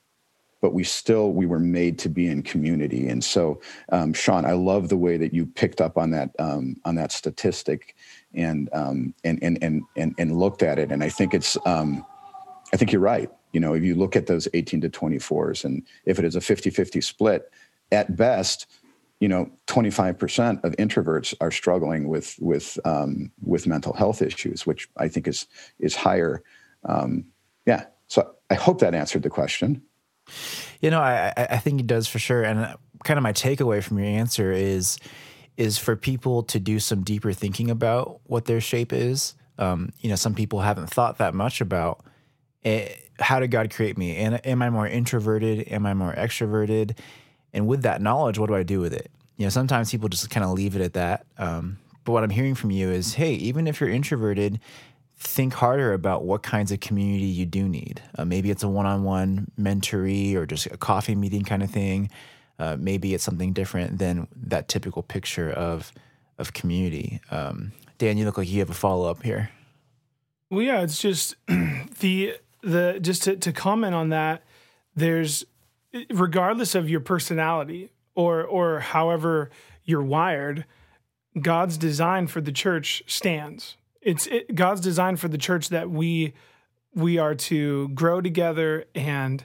but 0.66 0.74
we 0.74 0.82
still 0.82 1.30
we 1.30 1.46
were 1.46 1.60
made 1.60 1.96
to 1.96 2.08
be 2.08 2.26
in 2.26 2.42
community. 2.42 3.06
And 3.06 3.22
so 3.22 3.60
um, 3.92 4.12
sean 4.12 4.44
i 4.44 4.50
love 4.50 4.88
the 4.88 4.96
way 4.96 5.16
that 5.16 5.32
you 5.32 5.46
picked 5.46 5.80
up 5.80 5.96
on 5.96 6.10
that 6.10 6.30
um, 6.40 6.74
on 6.84 6.96
that 6.96 7.12
statistic 7.12 7.94
and, 8.34 8.68
um, 8.72 9.14
and, 9.22 9.38
and 9.44 9.62
and 9.62 9.84
and 9.96 10.12
and 10.18 10.36
looked 10.40 10.64
at 10.64 10.80
it. 10.80 10.90
And 10.90 11.04
i 11.04 11.08
think 11.08 11.34
it's 11.34 11.56
um, 11.66 12.04
i 12.72 12.76
think 12.76 12.90
you're 12.90 13.00
right. 13.00 13.30
You 13.52 13.60
know 13.60 13.74
if 13.74 13.84
you 13.84 13.94
look 13.94 14.16
at 14.16 14.26
those 14.26 14.48
18 14.54 14.80
to 14.80 14.88
24s 14.88 15.64
and 15.64 15.84
if 16.04 16.18
it 16.18 16.24
is 16.24 16.34
a 16.34 16.40
50-50 16.40 17.00
split 17.00 17.48
at 17.92 18.16
best 18.16 18.66
you 19.20 19.28
know 19.28 19.48
25% 19.68 20.64
of 20.64 20.72
introverts 20.78 21.32
are 21.40 21.52
struggling 21.52 22.08
with 22.08 22.34
with 22.40 22.76
um, 22.84 23.30
with 23.40 23.68
mental 23.68 23.92
health 23.92 24.20
issues 24.20 24.66
which 24.66 24.88
i 24.96 25.06
think 25.06 25.28
is 25.28 25.46
is 25.78 25.94
higher 25.94 26.42
um, 26.86 27.24
yeah. 27.66 27.84
So 28.08 28.34
i 28.50 28.54
hope 28.54 28.80
that 28.80 28.96
answered 28.96 29.22
the 29.22 29.30
question 29.30 29.82
you 30.80 30.90
know 30.90 31.00
i 31.00 31.32
i 31.36 31.58
think 31.58 31.80
it 31.80 31.86
does 31.86 32.06
for 32.06 32.18
sure. 32.18 32.42
And 32.42 32.74
kind 33.04 33.18
of 33.18 33.22
my 33.22 33.32
takeaway 33.32 33.82
from 33.82 33.98
your 33.98 34.06
answer 34.08 34.52
is 34.52 34.98
is 35.56 35.78
for 35.78 35.96
people 35.96 36.42
to 36.42 36.60
do 36.60 36.78
some 36.78 37.02
deeper 37.02 37.32
thinking 37.32 37.70
about 37.70 38.20
what 38.24 38.44
their 38.44 38.60
shape 38.60 38.92
is. 38.92 39.34
Um, 39.58 39.92
you 40.00 40.10
know 40.10 40.16
some 40.16 40.34
people 40.34 40.60
haven't 40.60 40.90
thought 40.90 41.18
that 41.18 41.34
much 41.34 41.60
about 41.60 42.04
it, 42.62 42.68
eh, 42.68 43.22
how 43.22 43.40
did 43.40 43.50
god 43.50 43.70
create 43.70 43.96
me? 43.96 44.16
And 44.16 44.44
am 44.46 44.62
i 44.62 44.70
more 44.70 44.86
introverted? 44.86 45.68
Am 45.68 45.86
i 45.86 45.94
more 45.94 46.14
extroverted? 46.14 46.98
And 47.52 47.66
with 47.66 47.82
that 47.82 48.02
knowledge, 48.02 48.38
what 48.38 48.48
do 48.48 48.54
I 48.54 48.62
do 48.62 48.80
with 48.80 48.92
it? 48.92 49.10
You 49.38 49.46
know, 49.46 49.50
sometimes 49.50 49.90
people 49.90 50.08
just 50.08 50.28
kind 50.28 50.44
of 50.44 50.50
leave 50.52 50.76
it 50.76 50.82
at 50.82 50.92
that. 50.92 51.26
Um, 51.38 51.78
but 52.04 52.12
what 52.12 52.22
I'm 52.22 52.30
hearing 52.30 52.54
from 52.54 52.70
you 52.70 52.90
is, 52.90 53.14
hey, 53.14 53.32
even 53.34 53.66
if 53.66 53.80
you're 53.80 53.90
introverted, 53.90 54.60
think 55.18 55.54
harder 55.54 55.92
about 55.92 56.24
what 56.24 56.42
kinds 56.42 56.70
of 56.70 56.80
community 56.80 57.24
you 57.24 57.46
do 57.46 57.68
need. 57.68 58.02
Uh, 58.16 58.24
maybe 58.24 58.50
it's 58.50 58.62
a 58.62 58.68
one-on-one 58.68 59.50
mentoree 59.58 60.34
or 60.34 60.46
just 60.46 60.66
a 60.66 60.76
coffee 60.76 61.14
meeting 61.14 61.42
kind 61.42 61.62
of 61.62 61.70
thing. 61.70 62.10
Uh, 62.58 62.76
maybe 62.78 63.14
it's 63.14 63.24
something 63.24 63.52
different 63.52 63.98
than 63.98 64.28
that 64.34 64.68
typical 64.68 65.02
picture 65.02 65.50
of 65.50 65.92
of 66.38 66.52
community. 66.52 67.20
Um, 67.30 67.72
Dan, 67.96 68.18
you 68.18 68.26
look 68.26 68.36
like 68.36 68.48
you 68.48 68.58
have 68.58 68.68
a 68.68 68.74
follow 68.74 69.10
up 69.10 69.22
here. 69.22 69.50
Well, 70.50 70.62
yeah, 70.62 70.82
it's 70.82 71.00
just 71.00 71.34
the 71.46 72.36
the 72.62 72.98
just 73.00 73.22
to, 73.24 73.36
to 73.36 73.52
comment 73.52 73.94
on 73.94 74.10
that. 74.10 74.42
There's 74.94 75.44
regardless 76.10 76.74
of 76.74 76.90
your 76.90 77.00
personality 77.00 77.90
or 78.14 78.44
or 78.44 78.80
however 78.80 79.50
you're 79.84 80.02
wired, 80.02 80.64
God's 81.40 81.78
design 81.78 82.26
for 82.26 82.40
the 82.40 82.52
church 82.52 83.02
stands. 83.06 83.76
It's 84.06 84.28
it, 84.28 84.54
God's 84.54 84.80
design 84.80 85.16
for 85.16 85.26
the 85.26 85.36
church 85.36 85.70
that 85.70 85.90
we 85.90 86.32
we 86.94 87.18
are 87.18 87.34
to 87.34 87.88
grow 87.88 88.20
together 88.20 88.84
and 88.94 89.44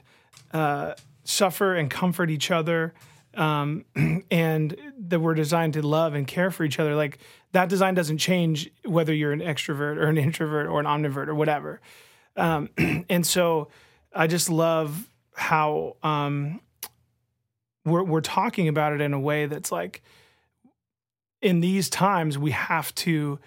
uh, 0.54 0.94
suffer 1.24 1.74
and 1.74 1.90
comfort 1.90 2.30
each 2.30 2.52
other, 2.52 2.94
um, 3.34 3.84
and 4.30 4.76
that 4.96 5.18
we're 5.18 5.34
designed 5.34 5.72
to 5.72 5.82
love 5.82 6.14
and 6.14 6.28
care 6.28 6.52
for 6.52 6.62
each 6.62 6.78
other. 6.78 6.94
Like 6.94 7.18
that 7.50 7.68
design 7.68 7.94
doesn't 7.94 8.18
change 8.18 8.70
whether 8.84 9.12
you're 9.12 9.32
an 9.32 9.40
extrovert 9.40 9.96
or 9.96 10.04
an 10.04 10.16
introvert 10.16 10.68
or 10.68 10.78
an 10.78 10.86
omnivert 10.86 11.26
or 11.26 11.34
whatever. 11.34 11.80
Um, 12.36 12.70
and 13.10 13.26
so 13.26 13.66
I 14.14 14.28
just 14.28 14.48
love 14.48 15.10
how 15.34 15.96
um, 16.04 16.60
we're 17.84 18.04
we're 18.04 18.20
talking 18.20 18.68
about 18.68 18.92
it 18.92 19.00
in 19.00 19.12
a 19.12 19.20
way 19.20 19.46
that's 19.46 19.72
like 19.72 20.04
in 21.40 21.58
these 21.58 21.90
times 21.90 22.38
we 22.38 22.52
have 22.52 22.94
to 22.94 23.40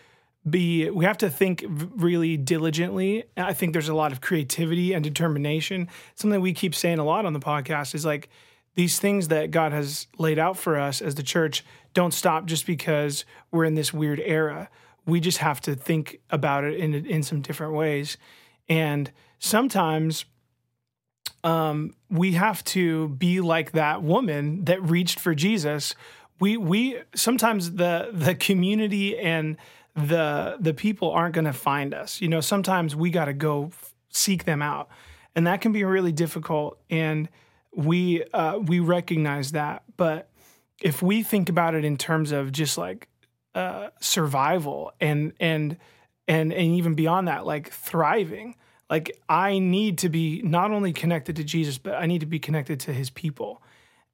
be 0.47 0.89
we 0.89 1.05
have 1.05 1.17
to 1.19 1.29
think 1.29 1.65
really 1.67 2.37
diligently. 2.37 3.23
I 3.35 3.53
think 3.53 3.73
there's 3.73 3.89
a 3.89 3.95
lot 3.95 4.11
of 4.11 4.21
creativity 4.21 4.93
and 4.93 5.03
determination. 5.03 5.87
Something 6.15 6.41
we 6.41 6.53
keep 6.53 6.75
saying 6.75 6.99
a 6.99 7.03
lot 7.03 7.25
on 7.25 7.33
the 7.33 7.39
podcast 7.39 7.95
is 7.95 8.05
like 8.05 8.29
these 8.75 8.99
things 8.99 9.29
that 9.29 9.51
god 9.51 9.71
has 9.71 10.07
laid 10.17 10.37
out 10.37 10.57
for 10.57 10.79
us 10.79 11.01
as 11.01 11.15
the 11.15 11.23
church 11.23 11.65
don't 11.93 12.13
stop 12.13 12.45
just 12.45 12.67
because 12.67 13.25
we're 13.51 13.65
in 13.65 13.75
this 13.75 13.93
weird 13.93 14.19
era. 14.19 14.69
We 15.05 15.19
just 15.19 15.39
have 15.39 15.61
to 15.61 15.75
think 15.75 16.19
about 16.29 16.63
it 16.63 16.79
in 16.79 16.93
in 16.93 17.23
some 17.23 17.41
different 17.41 17.73
ways. 17.73 18.17
And 18.69 19.11
sometimes 19.39 20.25
um, 21.43 21.93
we 22.09 22.33
have 22.33 22.63
to 22.65 23.09
be 23.09 23.39
like 23.39 23.71
that 23.73 24.01
woman 24.03 24.65
that 24.65 24.81
reached 24.81 25.19
for 25.19 25.33
jesus. 25.33 25.95
We 26.39 26.57
we 26.57 26.99
sometimes 27.15 27.73
the 27.73 28.09
the 28.13 28.35
community 28.35 29.17
and 29.17 29.57
the 29.95 30.57
the 30.59 30.73
people 30.73 31.11
aren't 31.11 31.35
going 31.35 31.45
to 31.45 31.53
find 31.53 31.93
us. 31.93 32.21
You 32.21 32.27
know, 32.27 32.41
sometimes 32.41 32.95
we 32.95 33.09
got 33.09 33.25
to 33.25 33.33
go 33.33 33.71
seek 34.09 34.45
them 34.45 34.61
out, 34.61 34.89
and 35.35 35.47
that 35.47 35.61
can 35.61 35.71
be 35.71 35.83
really 35.83 36.11
difficult. 36.11 36.79
And 36.89 37.29
we 37.73 38.23
uh, 38.25 38.59
we 38.59 38.79
recognize 38.79 39.51
that, 39.51 39.83
but 39.97 40.29
if 40.81 41.01
we 41.01 41.23
think 41.23 41.49
about 41.49 41.73
it 41.75 41.85
in 41.85 41.97
terms 41.97 42.31
of 42.31 42.51
just 42.51 42.77
like 42.77 43.07
uh, 43.55 43.89
survival 44.01 44.91
and 44.99 45.33
and 45.39 45.77
and 46.27 46.51
and 46.53 46.75
even 46.75 46.93
beyond 46.93 47.27
that, 47.27 47.45
like 47.45 47.71
thriving. 47.71 48.55
Like 48.89 49.19
I 49.27 49.57
need 49.57 49.97
to 49.99 50.09
be 50.09 50.41
not 50.43 50.71
only 50.71 50.93
connected 50.93 51.37
to 51.37 51.43
Jesus, 51.43 51.77
but 51.77 51.95
I 51.95 52.05
need 52.05 52.19
to 52.19 52.27
be 52.27 52.37
connected 52.37 52.79
to 52.81 52.93
His 52.93 53.09
people. 53.09 53.63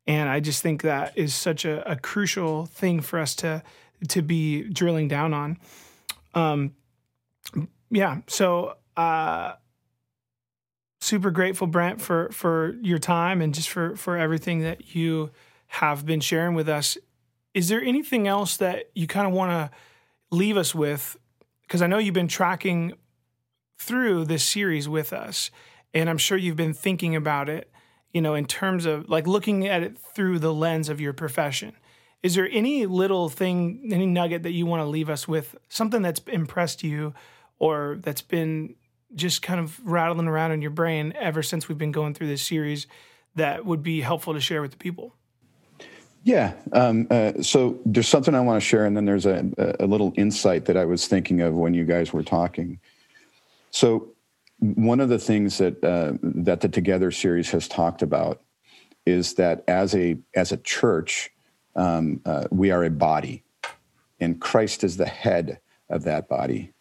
And 0.07 0.29
I 0.29 0.39
just 0.39 0.61
think 0.61 0.81
that 0.83 1.17
is 1.17 1.33
such 1.33 1.65
a, 1.65 1.89
a 1.89 1.95
crucial 1.95 2.65
thing 2.65 3.01
for 3.01 3.19
us 3.19 3.35
to 3.37 3.63
to 4.09 4.21
be 4.21 4.63
drilling 4.63 5.07
down 5.07 5.33
on. 5.33 5.57
Um, 6.33 6.73
yeah. 7.89 8.21
So 8.27 8.75
uh, 8.97 9.53
super 10.99 11.31
grateful, 11.31 11.67
Brent, 11.67 12.01
for 12.01 12.29
for 12.31 12.75
your 12.81 12.99
time 12.99 13.41
and 13.41 13.53
just 13.53 13.69
for 13.69 13.95
for 13.95 14.17
everything 14.17 14.61
that 14.61 14.95
you 14.95 15.31
have 15.67 16.05
been 16.05 16.19
sharing 16.19 16.55
with 16.55 16.69
us. 16.69 16.97
Is 17.53 17.67
there 17.67 17.81
anything 17.81 18.27
else 18.27 18.57
that 18.57 18.91
you 18.95 19.07
kind 19.07 19.27
of 19.27 19.33
want 19.33 19.51
to 19.51 19.77
leave 20.35 20.57
us 20.57 20.73
with? 20.73 21.17
Because 21.63 21.81
I 21.81 21.87
know 21.87 21.97
you've 21.97 22.13
been 22.13 22.27
tracking 22.27 22.93
through 23.77 24.25
this 24.25 24.43
series 24.43 24.87
with 24.87 25.11
us, 25.11 25.51
and 25.93 26.09
I'm 26.09 26.17
sure 26.17 26.37
you've 26.37 26.55
been 26.55 26.73
thinking 26.73 27.15
about 27.15 27.49
it 27.49 27.71
you 28.13 28.21
know, 28.21 28.35
in 28.35 28.45
terms 28.45 28.85
of 28.85 29.09
like 29.09 29.27
looking 29.27 29.67
at 29.67 29.83
it 29.83 29.97
through 29.97 30.39
the 30.39 30.53
lens 30.53 30.89
of 30.89 30.99
your 30.99 31.13
profession. 31.13 31.73
Is 32.23 32.35
there 32.35 32.47
any 32.51 32.85
little 32.85 33.29
thing, 33.29 33.89
any 33.91 34.05
nugget 34.05 34.43
that 34.43 34.51
you 34.51 34.65
want 34.65 34.81
to 34.81 34.85
leave 34.85 35.09
us 35.09 35.27
with, 35.27 35.55
something 35.69 36.01
that's 36.01 36.21
impressed 36.27 36.83
you 36.83 37.13
or 37.57 37.97
that's 38.01 38.21
been 38.21 38.75
just 39.15 39.41
kind 39.41 39.59
of 39.59 39.79
rattling 39.83 40.27
around 40.27 40.51
in 40.51 40.61
your 40.61 40.71
brain 40.71 41.13
ever 41.19 41.43
since 41.43 41.67
we've 41.67 41.77
been 41.77 41.91
going 41.91 42.13
through 42.13 42.27
this 42.27 42.41
series 42.41 42.87
that 43.35 43.65
would 43.65 43.83
be 43.83 44.01
helpful 44.01 44.33
to 44.33 44.39
share 44.39 44.61
with 44.61 44.71
the 44.71 44.77
people? 44.77 45.15
Yeah. 46.23 46.53
Um, 46.71 47.07
uh, 47.09 47.41
so 47.41 47.79
there's 47.85 48.07
something 48.07 48.35
I 48.35 48.41
want 48.41 48.61
to 48.61 48.67
share, 48.67 48.85
and 48.85 48.95
then 48.95 49.05
there's 49.05 49.25
a, 49.25 49.75
a 49.79 49.87
little 49.87 50.13
insight 50.15 50.65
that 50.65 50.77
I 50.77 50.85
was 50.85 51.07
thinking 51.07 51.41
of 51.41 51.55
when 51.55 51.73
you 51.73 51.83
guys 51.83 52.13
were 52.13 52.23
talking. 52.23 52.79
So 53.71 54.09
one 54.59 54.99
of 54.99 55.09
the 55.09 55.17
things 55.17 55.57
that 55.57 55.83
uh, 55.83 56.13
that 56.21 56.61
the 56.61 56.69
Together 56.69 57.09
series 57.09 57.49
has 57.51 57.67
talked 57.67 58.03
about 58.03 58.41
is 59.05 59.33
that 59.35 59.63
as 59.67 59.95
a 59.95 60.17
as 60.35 60.51
a 60.51 60.57
church, 60.57 61.31
um, 61.75 62.21
uh, 62.25 62.45
we 62.51 62.71
are 62.71 62.83
a 62.83 62.89
body, 62.89 63.43
and 64.19 64.39
Christ 64.39 64.83
is 64.83 64.97
the 64.97 65.05
head 65.05 65.59
of 65.89 66.03
that 66.03 66.27
body, 66.27 66.73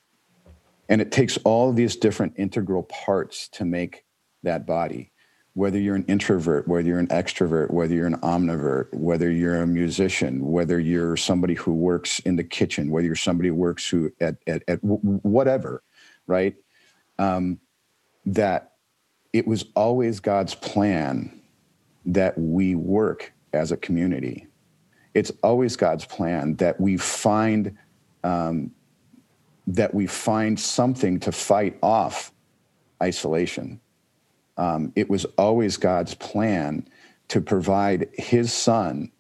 and 0.88 1.00
it 1.00 1.12
takes 1.12 1.36
all 1.38 1.72
these 1.72 1.96
different 1.96 2.34
integral 2.36 2.82
parts 2.84 3.48
to 3.48 3.64
make 3.64 4.04
that 4.42 4.66
body. 4.66 5.12
Whether 5.54 5.78
you're 5.78 5.96
an 5.96 6.04
introvert, 6.06 6.68
whether 6.68 6.86
you're 6.86 7.00
an 7.00 7.08
extrovert, 7.08 7.72
whether 7.72 7.92
you're 7.92 8.06
an 8.06 8.20
omnivert, 8.20 8.94
whether 8.94 9.30
you're 9.30 9.62
a 9.62 9.66
musician, 9.66 10.46
whether 10.46 10.78
you're 10.78 11.16
somebody 11.16 11.54
who 11.54 11.72
works 11.72 12.20
in 12.20 12.36
the 12.36 12.44
kitchen, 12.44 12.90
whether 12.90 13.06
you're 13.06 13.16
somebody 13.16 13.48
who 13.48 13.56
works 13.56 13.88
who 13.88 14.12
at 14.20 14.36
at, 14.46 14.62
at 14.68 14.78
whatever, 14.82 15.82
right? 16.26 16.54
Um, 17.18 17.58
that 18.26 18.72
it 19.32 19.46
was 19.46 19.64
always 19.74 20.20
God's 20.20 20.54
plan 20.54 21.40
that 22.06 22.38
we 22.38 22.74
work 22.74 23.32
as 23.52 23.72
a 23.72 23.76
community. 23.76 24.46
It's 25.14 25.32
always 25.42 25.76
God's 25.76 26.04
plan 26.04 26.56
that 26.56 26.80
we 26.80 26.96
find 26.96 27.76
um, 28.22 28.70
that 29.66 29.94
we 29.94 30.06
find 30.06 30.58
something 30.58 31.20
to 31.20 31.32
fight 31.32 31.78
off 31.82 32.32
isolation. 33.02 33.80
Um, 34.56 34.92
it 34.96 35.08
was 35.08 35.24
always 35.38 35.76
God's 35.76 36.14
plan 36.14 36.88
to 37.28 37.40
provide 37.40 38.08
His 38.14 38.52
Son 38.52 39.10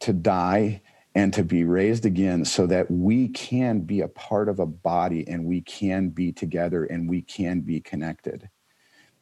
to 0.00 0.12
die 0.12 0.82
and 1.16 1.32
to 1.32 1.42
be 1.42 1.64
raised 1.64 2.04
again 2.04 2.44
so 2.44 2.66
that 2.66 2.90
we 2.90 3.28
can 3.28 3.80
be 3.80 4.02
a 4.02 4.08
part 4.08 4.50
of 4.50 4.60
a 4.60 4.66
body 4.66 5.26
and 5.26 5.46
we 5.46 5.62
can 5.62 6.10
be 6.10 6.30
together 6.30 6.84
and 6.84 7.08
we 7.08 7.22
can 7.22 7.60
be 7.60 7.80
connected 7.80 8.50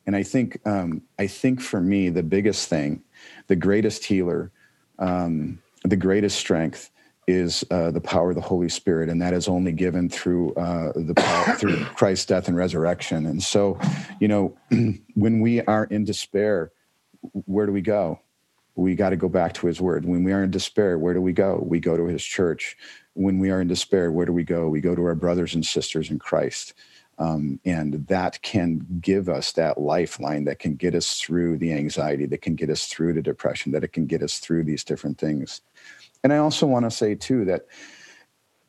and 0.05 0.16
i 0.16 0.22
think 0.22 0.61
um, 0.66 1.01
i 1.20 1.26
think 1.26 1.61
for 1.61 1.80
me 1.80 2.09
the 2.09 2.22
biggest 2.22 2.68
thing 2.68 3.03
the 3.47 3.57
greatest 3.57 4.05
healer 4.05 4.51
um, 4.99 5.62
the 5.85 5.97
greatest 5.97 6.39
strength 6.39 6.91
is 7.26 7.64
uh, 7.70 7.91
the 7.91 8.01
power 8.01 8.30
of 8.30 8.35
the 8.35 8.43
holy 8.43 8.68
spirit 8.68 9.09
and 9.09 9.22
that 9.22 9.32
is 9.32 9.49
only 9.49 9.72
given 9.72 10.09
through 10.11 10.53
uh, 10.55 10.93
the 10.95 11.14
power, 11.14 11.57
through 11.57 11.82
christ's 11.97 12.26
death 12.26 12.49
and 12.49 12.57
resurrection 12.57 13.24
and 13.26 13.43
so 13.43 13.78
you 14.20 14.28
know 14.28 14.55
when 15.14 15.41
we 15.41 15.62
are 15.62 15.85
in 15.85 16.05
despair 16.05 16.70
where 17.47 17.64
do 17.64 17.72
we 17.72 17.80
go 17.80 18.20
we 18.76 18.95
got 18.95 19.11
to 19.11 19.16
go 19.16 19.28
back 19.28 19.55
to 19.55 19.66
his 19.66 19.80
word. 19.80 20.05
When 20.05 20.24
we 20.24 20.32
are 20.32 20.43
in 20.43 20.51
despair, 20.51 20.99
where 20.99 21.14
do 21.14 21.20
we 21.20 21.32
go? 21.32 21.62
We 21.64 21.78
go 21.78 21.97
to 21.97 22.07
his 22.07 22.24
church. 22.24 22.76
When 23.14 23.39
we 23.39 23.51
are 23.51 23.61
in 23.61 23.68
despair, 23.68 24.11
where 24.11 24.26
do 24.26 24.32
we 24.32 24.43
go? 24.43 24.68
We 24.68 24.80
go 24.80 24.95
to 24.95 25.05
our 25.05 25.14
brothers 25.14 25.55
and 25.55 25.64
sisters 25.64 26.11
in 26.11 26.18
Christ. 26.18 26.74
Um, 27.19 27.61
and 27.65 28.07
that 28.09 28.43
can 28.43 28.85
give 29.01 29.29
us 29.29 29.53
that 29.53 29.81
lifeline 29.81 30.45
that 30.45 30.59
can 30.59 30.75
get 30.75 30.95
us 30.95 31.21
through 31.21 31.59
the 31.59 31.73
anxiety, 31.73 32.27
that 32.27 32.43
can 32.43 32.57
get 32.57 32.71
us 32.71 32.87
through 32.87 33.12
the 33.12 33.23
depression, 33.23 33.73
that 33.73 33.85
it 33.85 33.93
can 33.93 34.07
get 34.07 34.23
us 34.23 34.39
through 34.39 34.65
these 34.65 34.83
different 34.83 35.19
things. 35.19 35.61
And 36.25 36.33
I 36.33 36.39
also 36.39 36.67
want 36.67 36.85
to 36.87 36.91
say, 36.91 37.15
too, 37.15 37.45
that 37.45 37.67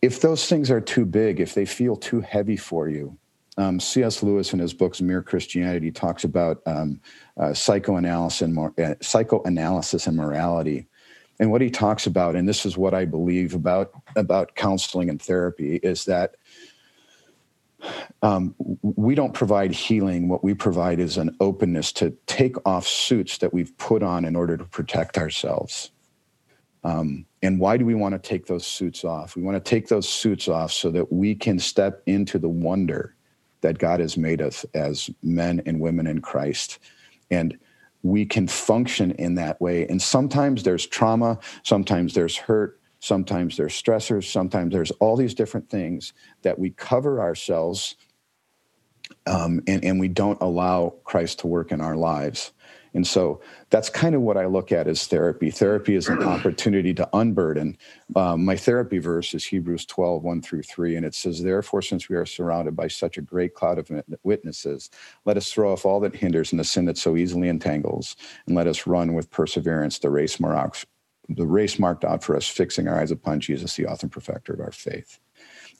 if 0.01 0.21
those 0.21 0.47
things 0.47 0.69
are 0.69 0.81
too 0.81 1.05
big, 1.05 1.39
if 1.39 1.55
they 1.55 1.65
feel 1.65 1.95
too 1.95 2.21
heavy 2.21 2.57
for 2.57 2.87
you, 2.87 3.17
um, 3.57 3.79
C.S. 3.79 4.21
Lewis 4.21 4.53
in 4.53 4.59
his 4.59 4.73
books 4.73 5.01
Mere 5.01 5.21
Christianity 5.21 5.91
talks 5.91 6.23
about 6.23 6.61
um, 6.65 6.99
uh, 7.37 7.53
psychoanalysis, 7.53 8.41
and 8.41 8.53
mor- 8.53 8.73
uh, 8.77 8.95
psychoanalysis 9.01 10.07
and 10.07 10.17
morality. 10.17 10.85
And 11.39 11.51
what 11.51 11.61
he 11.61 11.69
talks 11.69 12.05
about, 12.05 12.35
and 12.35 12.47
this 12.47 12.65
is 12.65 12.77
what 12.77 12.93
I 12.93 13.05
believe 13.05 13.55
about 13.55 13.91
about 14.15 14.55
counseling 14.55 15.09
and 15.09 15.21
therapy, 15.21 15.77
is 15.77 16.05
that 16.05 16.35
um, 18.21 18.55
we 18.81 19.15
don't 19.15 19.33
provide 19.33 19.71
healing. 19.71 20.27
What 20.27 20.43
we 20.43 20.53
provide 20.53 20.99
is 20.99 21.17
an 21.17 21.35
openness 21.39 21.91
to 21.93 22.11
take 22.27 22.55
off 22.65 22.87
suits 22.87 23.37
that 23.39 23.53
we've 23.53 23.75
put 23.77 24.03
on 24.03 24.25
in 24.25 24.35
order 24.35 24.57
to 24.57 24.65
protect 24.65 25.17
ourselves. 25.17 25.91
Um, 26.83 27.25
and 27.41 27.59
why 27.59 27.77
do 27.77 27.85
we 27.85 27.95
want 27.95 28.13
to 28.13 28.19
take 28.19 28.45
those 28.45 28.65
suits 28.65 29.03
off? 29.03 29.35
We 29.35 29.41
want 29.41 29.55
to 29.63 29.69
take 29.69 29.87
those 29.87 30.07
suits 30.07 30.47
off 30.47 30.71
so 30.71 30.91
that 30.91 31.11
we 31.11 31.33
can 31.35 31.59
step 31.59 32.01
into 32.05 32.37
the 32.37 32.49
wonder 32.49 33.15
that 33.61 33.79
God 33.79 33.99
has 33.99 34.17
made 34.17 34.41
us 34.41 34.65
as 34.75 35.09
men 35.23 35.61
and 35.65 35.79
women 35.79 36.05
in 36.05 36.21
Christ. 36.21 36.77
And 37.31 37.57
we 38.03 38.25
can 38.25 38.47
function 38.47 39.11
in 39.13 39.33
that 39.35 39.59
way. 39.59 39.87
And 39.87 39.99
sometimes 39.99 40.61
there's 40.61 40.85
trauma, 40.85 41.39
sometimes 41.63 42.13
there's 42.13 42.37
hurt, 42.37 42.79
sometimes 43.05 43.57
there's 43.57 43.79
stressors, 43.79 44.25
sometimes 44.25 44.73
there's 44.73 44.91
all 44.91 45.15
these 45.15 45.33
different 45.33 45.69
things 45.69 46.13
that 46.41 46.57
we 46.57 46.71
cover 46.71 47.21
ourselves 47.21 47.95
um, 49.27 49.61
and, 49.67 49.83
and 49.83 49.99
we 49.99 50.07
don't 50.07 50.41
allow 50.41 50.95
Christ 51.03 51.39
to 51.39 51.47
work 51.47 51.71
in 51.71 51.81
our 51.81 51.95
lives. 51.95 52.51
And 52.95 53.05
so 53.05 53.41
that's 53.71 53.89
kind 53.89 54.15
of 54.15 54.21
what 54.21 54.37
I 54.37 54.45
look 54.45 54.71
at 54.71 54.87
as 54.87 55.05
therapy. 55.05 55.51
Therapy 55.51 55.95
is 55.95 56.07
an 56.07 56.23
opportunity 56.23 56.93
to 56.93 57.09
unburden. 57.11 57.77
Um, 58.15 58.45
my 58.45 58.55
therapy 58.55 58.99
verse 58.99 59.33
is 59.33 59.45
Hebrews 59.45 59.85
12, 59.85 60.23
1 60.23 60.41
through 60.41 60.63
3. 60.63 60.95
And 60.95 61.05
it 61.05 61.13
says, 61.13 61.43
Therefore, 61.43 61.81
since 61.81 62.07
we 62.07 62.15
are 62.15 62.25
surrounded 62.25 62.73
by 62.73 62.87
such 62.87 63.17
a 63.17 63.21
great 63.21 63.53
cloud 63.53 63.79
of 63.79 63.91
witnesses, 64.23 64.89
let 65.25 65.35
us 65.35 65.51
throw 65.51 65.73
off 65.73 65.85
all 65.85 65.99
that 65.99 66.15
hinders 66.15 66.53
and 66.53 66.59
the 66.59 66.63
sin 66.63 66.85
that 66.85 66.97
so 66.97 67.17
easily 67.17 67.49
entangles, 67.49 68.15
and 68.47 68.55
let 68.55 68.65
us 68.65 68.87
run 68.87 69.13
with 69.13 69.29
perseverance 69.29 69.99
the 69.99 70.09
race 70.09 70.39
marked, 70.39 70.85
the 71.29 71.45
race 71.45 71.79
marked 71.79 72.05
out 72.05 72.23
for 72.23 72.35
us, 72.35 72.47
fixing 72.47 72.87
our 72.87 72.99
eyes 72.99 73.11
upon 73.11 73.39
Jesus, 73.39 73.75
the 73.75 73.87
author 73.87 74.05
and 74.05 74.11
perfecter 74.11 74.53
of 74.53 74.59
our 74.59 74.71
faith. 74.71 75.19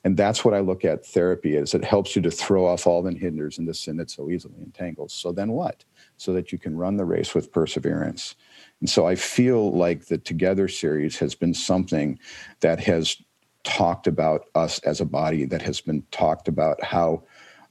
And 0.04 0.16
that's 0.16 0.44
what 0.44 0.54
I 0.54 0.60
look 0.60 0.84
at 0.84 1.04
therapy 1.04 1.56
as. 1.56 1.74
It 1.74 1.84
helps 1.84 2.14
you 2.14 2.22
to 2.22 2.30
throw 2.30 2.66
off 2.66 2.86
all 2.86 3.02
the 3.02 3.12
hinders 3.12 3.58
and 3.58 3.66
the 3.66 3.74
sin 3.74 3.96
that 3.96 4.10
so 4.10 4.30
easily 4.30 4.60
entangles. 4.60 5.12
So 5.12 5.32
then 5.32 5.52
what? 5.52 5.84
So 6.16 6.32
that 6.32 6.52
you 6.52 6.58
can 6.58 6.76
run 6.76 6.96
the 6.96 7.04
race 7.04 7.34
with 7.34 7.50
perseverance. 7.50 8.36
And 8.80 8.88
so 8.88 9.06
I 9.06 9.16
feel 9.16 9.72
like 9.72 10.06
the 10.06 10.18
Together 10.18 10.68
series 10.68 11.18
has 11.18 11.34
been 11.34 11.54
something 11.54 12.18
that 12.60 12.78
has 12.80 13.16
talked 13.64 14.06
about 14.06 14.46
us 14.54 14.78
as 14.80 15.00
a 15.00 15.04
body, 15.04 15.44
that 15.46 15.62
has 15.62 15.80
been 15.80 16.04
talked 16.12 16.46
about 16.46 16.82
how 16.84 17.24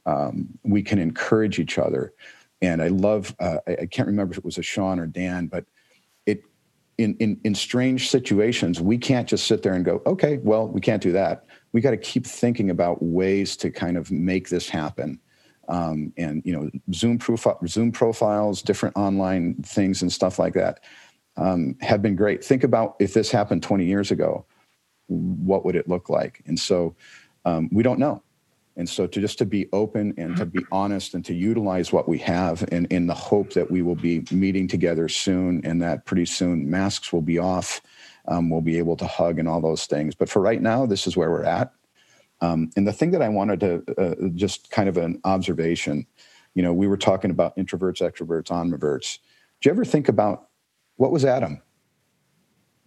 um, 0.05 0.49
we 0.63 0.83
can 0.83 0.99
encourage 0.99 1.57
each 1.57 1.77
other. 1.77 2.13
And 2.61 2.81
I 2.81 2.89
love, 2.89 3.33
uh, 3.39 3.59
I, 3.67 3.77
I 3.83 3.85
can't 3.85 4.07
remember 4.07 4.33
if 4.33 4.39
it 4.39 4.45
was 4.45 4.57
a 4.57 4.63
Sean 4.63 4.99
or 4.99 5.07
Dan, 5.07 5.47
but 5.47 5.65
in, 6.97 7.15
in, 7.17 7.39
in 7.43 7.55
strange 7.55 8.09
situations, 8.09 8.79
we 8.81 8.97
can't 8.97 9.27
just 9.27 9.47
sit 9.47 9.63
there 9.63 9.73
and 9.73 9.83
go, 9.83 10.01
okay, 10.05 10.37
well, 10.37 10.67
we 10.67 10.81
can't 10.81 11.01
do 11.01 11.11
that 11.11 11.45
we 11.75 11.81
got 11.81 11.91
to 11.91 11.97
keep 11.97 12.25
thinking 12.25 12.69
about 12.69 13.03
ways 13.03 13.57
to 13.57 13.69
kind 13.69 13.97
of 13.97 14.09
make 14.09 14.47
this 14.47 14.69
happen. 14.69 15.19
Um, 15.67 16.13
and 16.15 16.41
you 16.45 16.53
know, 16.53 16.71
Zoom 16.93 17.19
profile, 17.19 17.59
Zoom 17.67 17.91
profiles, 17.91 18.61
different 18.61 18.95
online 18.95 19.55
things, 19.55 20.01
and 20.01 20.09
stuff 20.09 20.39
like 20.39 20.53
that 20.53 20.79
um, 21.35 21.75
have 21.81 22.01
been 22.01 22.15
great. 22.15 22.45
Think 22.45 22.63
about 22.63 22.95
if 22.99 23.13
this 23.13 23.29
happened 23.29 23.61
20 23.61 23.83
years 23.83 24.09
ago, 24.09 24.45
what 25.07 25.65
would 25.65 25.75
it 25.75 25.89
look 25.89 26.07
like? 26.07 26.41
And 26.45 26.57
so 26.57 26.95
um, 27.43 27.67
we 27.73 27.83
don't 27.83 27.99
know. 27.99 28.23
And 28.77 28.89
so 28.89 29.07
to 29.07 29.21
just 29.21 29.37
to 29.37 29.45
be 29.45 29.67
open 29.71 30.13
and 30.17 30.35
to 30.35 30.45
be 30.45 30.65
honest 30.71 31.13
and 31.13 31.23
to 31.25 31.33
utilize 31.33 31.93
what 31.93 32.09
we 32.09 32.17
have 32.19 32.67
in, 32.73 32.85
in 32.87 33.07
the 33.07 33.13
hope 33.13 33.53
that 33.53 33.71
we 33.71 33.81
will 33.81 33.95
be 33.95 34.25
meeting 34.31 34.67
together 34.67 35.07
soon 35.07 35.61
and 35.63 35.81
that 35.81 36.05
pretty 36.05 36.25
soon 36.25 36.69
masks 36.69 37.13
will 37.13 37.21
be 37.21 37.39
off 37.39 37.81
um, 38.27 38.49
we'll 38.49 38.61
be 38.61 38.77
able 38.77 38.95
to 38.97 39.07
hug 39.07 39.39
and 39.39 39.47
all 39.47 39.61
those 39.61 39.85
things. 39.85 40.15
But 40.15 40.29
for 40.29 40.41
right 40.41 40.61
now, 40.61 40.85
this 40.85 41.07
is 41.07 41.15
where 41.15 41.31
we're 41.31 41.43
at. 41.43 41.73
Um, 42.41 42.69
and 42.75 42.87
the 42.87 42.93
thing 42.93 43.11
that 43.11 43.21
I 43.21 43.29
wanted 43.29 43.59
to 43.61 43.83
uh, 43.97 44.29
just 44.35 44.69
kind 44.71 44.89
of 44.89 44.97
an 44.97 45.21
observation, 45.23 46.05
you 46.53 46.63
know, 46.63 46.73
we 46.73 46.87
were 46.87 46.97
talking 46.97 47.31
about 47.31 47.55
introverts, 47.55 48.01
extroverts, 48.01 48.47
omniverts. 48.47 49.19
Do 49.61 49.69
you 49.69 49.71
ever 49.71 49.85
think 49.85 50.09
about 50.09 50.49
what 50.97 51.11
was 51.11 51.23
Adam? 51.23 51.61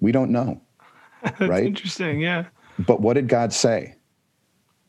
We 0.01 0.13
don't 0.13 0.31
know. 0.31 0.61
That's 1.23 1.41
right? 1.41 1.65
interesting. 1.65 2.21
Yeah. 2.21 2.47
But 2.79 3.01
what 3.01 3.15
did 3.15 3.29
God 3.29 3.53
say? 3.53 3.97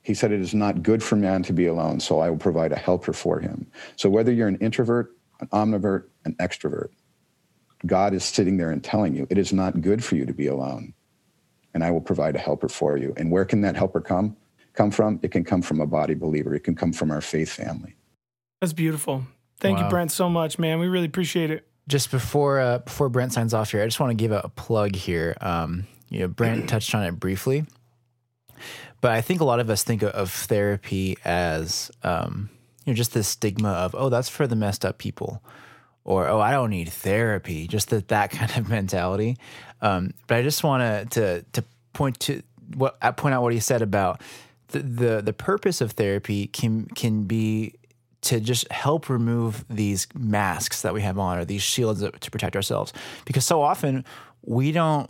He 0.01 0.13
said, 0.13 0.31
It 0.31 0.39
is 0.39 0.53
not 0.53 0.83
good 0.83 1.03
for 1.03 1.15
man 1.15 1.43
to 1.43 1.53
be 1.53 1.67
alone, 1.67 1.99
so 1.99 2.19
I 2.19 2.29
will 2.29 2.37
provide 2.37 2.71
a 2.71 2.77
helper 2.77 3.13
for 3.13 3.39
him. 3.39 3.67
So 3.95 4.09
whether 4.09 4.31
you're 4.31 4.47
an 4.47 4.57
introvert, 4.57 5.15
an 5.39 5.47
omnivert, 5.47 6.05
an 6.25 6.35
extrovert, 6.35 6.89
God 7.85 8.13
is 8.13 8.23
sitting 8.23 8.57
there 8.57 8.71
and 8.71 8.83
telling 8.83 9.15
you, 9.15 9.27
it 9.29 9.37
is 9.37 9.53
not 9.53 9.81
good 9.81 10.03
for 10.03 10.15
you 10.15 10.25
to 10.25 10.33
be 10.33 10.47
alone. 10.47 10.93
And 11.73 11.83
I 11.83 11.91
will 11.91 12.01
provide 12.01 12.35
a 12.35 12.39
helper 12.39 12.67
for 12.67 12.97
you. 12.97 13.13
And 13.17 13.31
where 13.31 13.45
can 13.45 13.61
that 13.61 13.75
helper 13.75 14.01
come? 14.01 14.35
Come 14.73 14.91
from? 14.91 15.19
It 15.21 15.31
can 15.31 15.43
come 15.43 15.61
from 15.61 15.81
a 15.81 15.85
body 15.85 16.13
believer. 16.13 16.55
It 16.55 16.61
can 16.61 16.75
come 16.75 16.93
from 16.93 17.11
our 17.11 17.21
faith 17.21 17.51
family. 17.51 17.95
That's 18.61 18.73
beautiful. 18.73 19.25
Thank 19.59 19.77
wow. 19.77 19.85
you, 19.85 19.89
Brent, 19.89 20.11
so 20.11 20.29
much, 20.29 20.57
man. 20.57 20.79
We 20.79 20.87
really 20.87 21.05
appreciate 21.05 21.51
it. 21.51 21.67
Just 21.87 22.11
before 22.11 22.59
uh, 22.59 22.79
before 22.79 23.09
Brent 23.09 23.33
signs 23.33 23.53
off 23.53 23.71
here, 23.71 23.81
I 23.81 23.85
just 23.85 23.99
want 23.99 24.11
to 24.11 24.15
give 24.15 24.31
a, 24.31 24.41
a 24.43 24.49
plug 24.49 24.95
here. 24.95 25.35
Um, 25.41 25.87
you 26.09 26.19
know, 26.19 26.27
Brent 26.27 26.69
touched 26.69 26.93
on 26.93 27.03
it 27.03 27.19
briefly, 27.19 27.65
but 29.01 29.11
I 29.11 29.21
think 29.21 29.41
a 29.41 29.45
lot 29.45 29.59
of 29.59 29.69
us 29.69 29.83
think 29.83 30.03
of, 30.03 30.31
therapy 30.31 31.17
as 31.25 31.91
um, 32.03 32.49
you 32.85 32.93
know 32.93 32.97
just 32.97 33.13
this 33.13 33.27
stigma 33.27 33.69
of 33.69 33.95
oh 33.97 34.09
that's 34.09 34.29
for 34.29 34.47
the 34.47 34.55
messed 34.55 34.85
up 34.85 34.97
people. 34.97 35.43
Or 36.05 36.27
oh 36.27 36.39
i 36.39 36.51
don't 36.51 36.69
need 36.69 36.89
therapy. 36.89 37.67
Just 37.67 37.89
that 37.89 38.07
that 38.07 38.31
kind 38.31 38.55
of 38.57 38.69
mentality. 38.69 39.37
Um, 39.81 40.13
but 40.27 40.37
i 40.37 40.41
just 40.41 40.63
want 40.63 41.11
to 41.11 41.45
to 41.53 41.63
point 41.93 42.19
to 42.21 42.41
what 42.75 42.97
I 43.01 43.09
uh, 43.09 43.11
point 43.11 43.33
out 43.33 43.41
what 43.41 43.53
he 43.53 43.59
said 43.59 43.81
about 43.81 44.21
the, 44.69 44.79
the 44.79 45.21
the 45.21 45.33
purpose 45.33 45.81
of 45.81 45.91
therapy 45.91 46.47
can 46.47 46.85
can 46.87 47.23
be 47.23 47.73
to 48.21 48.39
just 48.39 48.69
help 48.71 49.09
remove 49.09 49.65
these 49.69 50.07
masks 50.13 50.81
that 50.81 50.93
we 50.93 51.01
have 51.01 51.17
on 51.17 51.37
or 51.37 51.45
these 51.45 51.61
shields 51.61 52.01
to 52.01 52.31
protect 52.31 52.55
ourselves. 52.55 52.91
Because 53.25 53.45
so 53.45 53.61
often 53.61 54.03
we 54.43 54.71
don't 54.71 55.09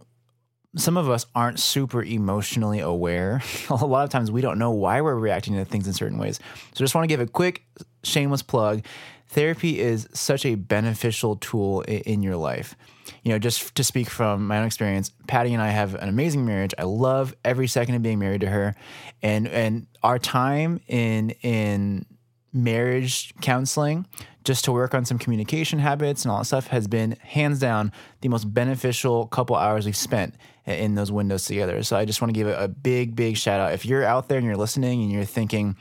some 0.81 0.97
of 0.97 1.09
us 1.09 1.25
aren't 1.35 1.59
super 1.59 2.03
emotionally 2.03 2.79
aware. 2.79 3.41
a 3.69 3.85
lot 3.85 4.03
of 4.03 4.09
times 4.09 4.31
we 4.31 4.41
don't 4.41 4.59
know 4.59 4.71
why 4.71 5.01
we're 5.01 5.15
reacting 5.15 5.55
to 5.55 5.65
things 5.65 5.87
in 5.87 5.93
certain 5.93 6.17
ways. 6.17 6.39
So 6.73 6.83
just 6.83 6.95
want 6.95 7.03
to 7.03 7.07
give 7.07 7.19
a 7.19 7.27
quick 7.27 7.63
shameless 8.03 8.41
plug 8.41 8.83
therapy 9.29 9.79
is 9.79 10.09
such 10.13 10.45
a 10.45 10.55
beneficial 10.55 11.35
tool 11.37 11.81
in 11.81 12.23
your 12.23 12.35
life. 12.35 12.75
You 13.23 13.31
know, 13.31 13.39
just 13.39 13.75
to 13.75 13.83
speak 13.83 14.09
from 14.09 14.47
my 14.47 14.59
own 14.59 14.65
experience, 14.65 15.11
Patty 15.27 15.53
and 15.53 15.61
I 15.61 15.69
have 15.69 15.95
an 15.95 16.09
amazing 16.09 16.45
marriage. 16.45 16.73
I 16.77 16.83
love 16.83 17.35
every 17.45 17.67
second 17.67 17.95
of 17.95 18.03
being 18.03 18.19
married 18.19 18.41
to 18.41 18.49
her, 18.49 18.75
and 19.21 19.47
and 19.47 19.87
our 20.03 20.19
time 20.19 20.79
in 20.87 21.31
in 21.41 22.05
marriage 22.53 23.33
counseling 23.41 24.05
just 24.43 24.65
to 24.65 24.71
work 24.71 24.93
on 24.93 25.05
some 25.05 25.19
communication 25.19 25.79
habits 25.79 26.23
and 26.23 26.31
all 26.31 26.39
that 26.39 26.45
stuff 26.45 26.67
has 26.67 26.87
been 26.87 27.15
hands 27.21 27.59
down 27.59 27.91
the 28.21 28.29
most 28.29 28.51
beneficial 28.53 29.27
couple 29.27 29.55
hours 29.55 29.85
we've 29.85 29.95
spent 29.95 30.33
in 30.65 30.95
those 30.95 31.11
windows 31.11 31.45
together. 31.45 31.83
So 31.83 31.97
I 31.97 32.05
just 32.05 32.21
want 32.21 32.33
to 32.33 32.39
give 32.39 32.47
a, 32.47 32.67
big, 32.67 33.15
big 33.15 33.37
shout 33.37 33.59
out. 33.59 33.73
If 33.73 33.85
you're 33.85 34.03
out 34.03 34.27
there 34.27 34.37
and 34.37 34.47
you're 34.47 34.57
listening 34.57 35.01
and 35.01 35.11
you're 35.11 35.25
thinking, 35.25 35.75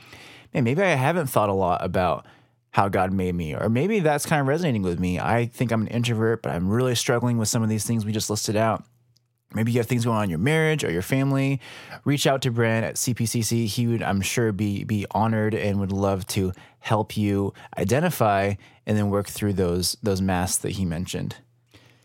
man, 0.53 0.63
maybe 0.63 0.81
I 0.81 0.89
haven't 0.89 1.27
thought 1.27 1.49
a 1.49 1.53
lot 1.53 1.83
about 1.83 2.25
how 2.71 2.89
God 2.89 3.11
made 3.11 3.33
me. 3.33 3.55
Or 3.55 3.69
maybe 3.69 3.99
that's 3.99 4.25
kind 4.25 4.41
of 4.41 4.47
resonating 4.47 4.83
with 4.83 4.99
me. 4.99 5.19
I 5.19 5.45
think 5.47 5.71
I'm 5.71 5.81
an 5.81 5.87
introvert, 5.87 6.43
but 6.43 6.51
I'm 6.51 6.69
really 6.69 6.95
struggling 6.95 7.37
with 7.37 7.47
some 7.47 7.63
of 7.63 7.69
these 7.69 7.85
things 7.85 8.05
we 8.05 8.11
just 8.11 8.29
listed 8.29 8.55
out. 8.55 8.83
Maybe 9.53 9.71
you 9.71 9.79
have 9.79 9.87
things 9.87 10.05
going 10.05 10.17
on 10.17 10.23
in 10.25 10.29
your 10.29 10.39
marriage 10.39 10.83
or 10.83 10.91
your 10.91 11.01
family. 11.01 11.59
Reach 12.05 12.27
out 12.27 12.41
to 12.43 12.51
Brent 12.51 12.85
at 12.85 12.95
CPCC. 12.95 13.65
He 13.65 13.87
would, 13.87 14.03
I'm 14.03 14.21
sure, 14.21 14.51
be 14.51 14.83
be 14.83 15.05
honored 15.11 15.55
and 15.55 15.79
would 15.79 15.91
love 15.91 16.27
to 16.27 16.53
help 16.79 17.17
you 17.17 17.53
identify 17.77 18.53
and 18.85 18.97
then 18.97 19.09
work 19.09 19.27
through 19.27 19.53
those 19.53 19.97
those 20.03 20.21
masks 20.21 20.59
that 20.59 20.71
he 20.71 20.85
mentioned. 20.85 21.37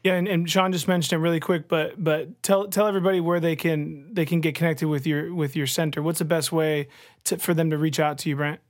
Yeah, 0.02 0.14
and, 0.14 0.28
and 0.28 0.50
Sean 0.50 0.70
just 0.70 0.86
mentioned 0.86 1.18
it 1.18 1.22
really 1.22 1.40
quick, 1.40 1.68
but 1.68 2.02
but 2.02 2.42
tell 2.42 2.68
tell 2.68 2.86
everybody 2.86 3.20
where 3.20 3.40
they 3.40 3.56
can 3.56 4.12
they 4.12 4.24
can 4.24 4.40
get 4.40 4.54
connected 4.54 4.88
with 4.88 5.06
your 5.06 5.34
with 5.34 5.54
your 5.56 5.66
center. 5.66 6.02
What's 6.02 6.18
the 6.18 6.24
best 6.26 6.50
way 6.50 6.88
to, 7.24 7.38
for 7.38 7.54
them 7.54 7.70
to 7.70 7.78
reach 7.78 8.00
out 8.00 8.18
to 8.18 8.28
you, 8.28 8.36
Brent? 8.36 8.60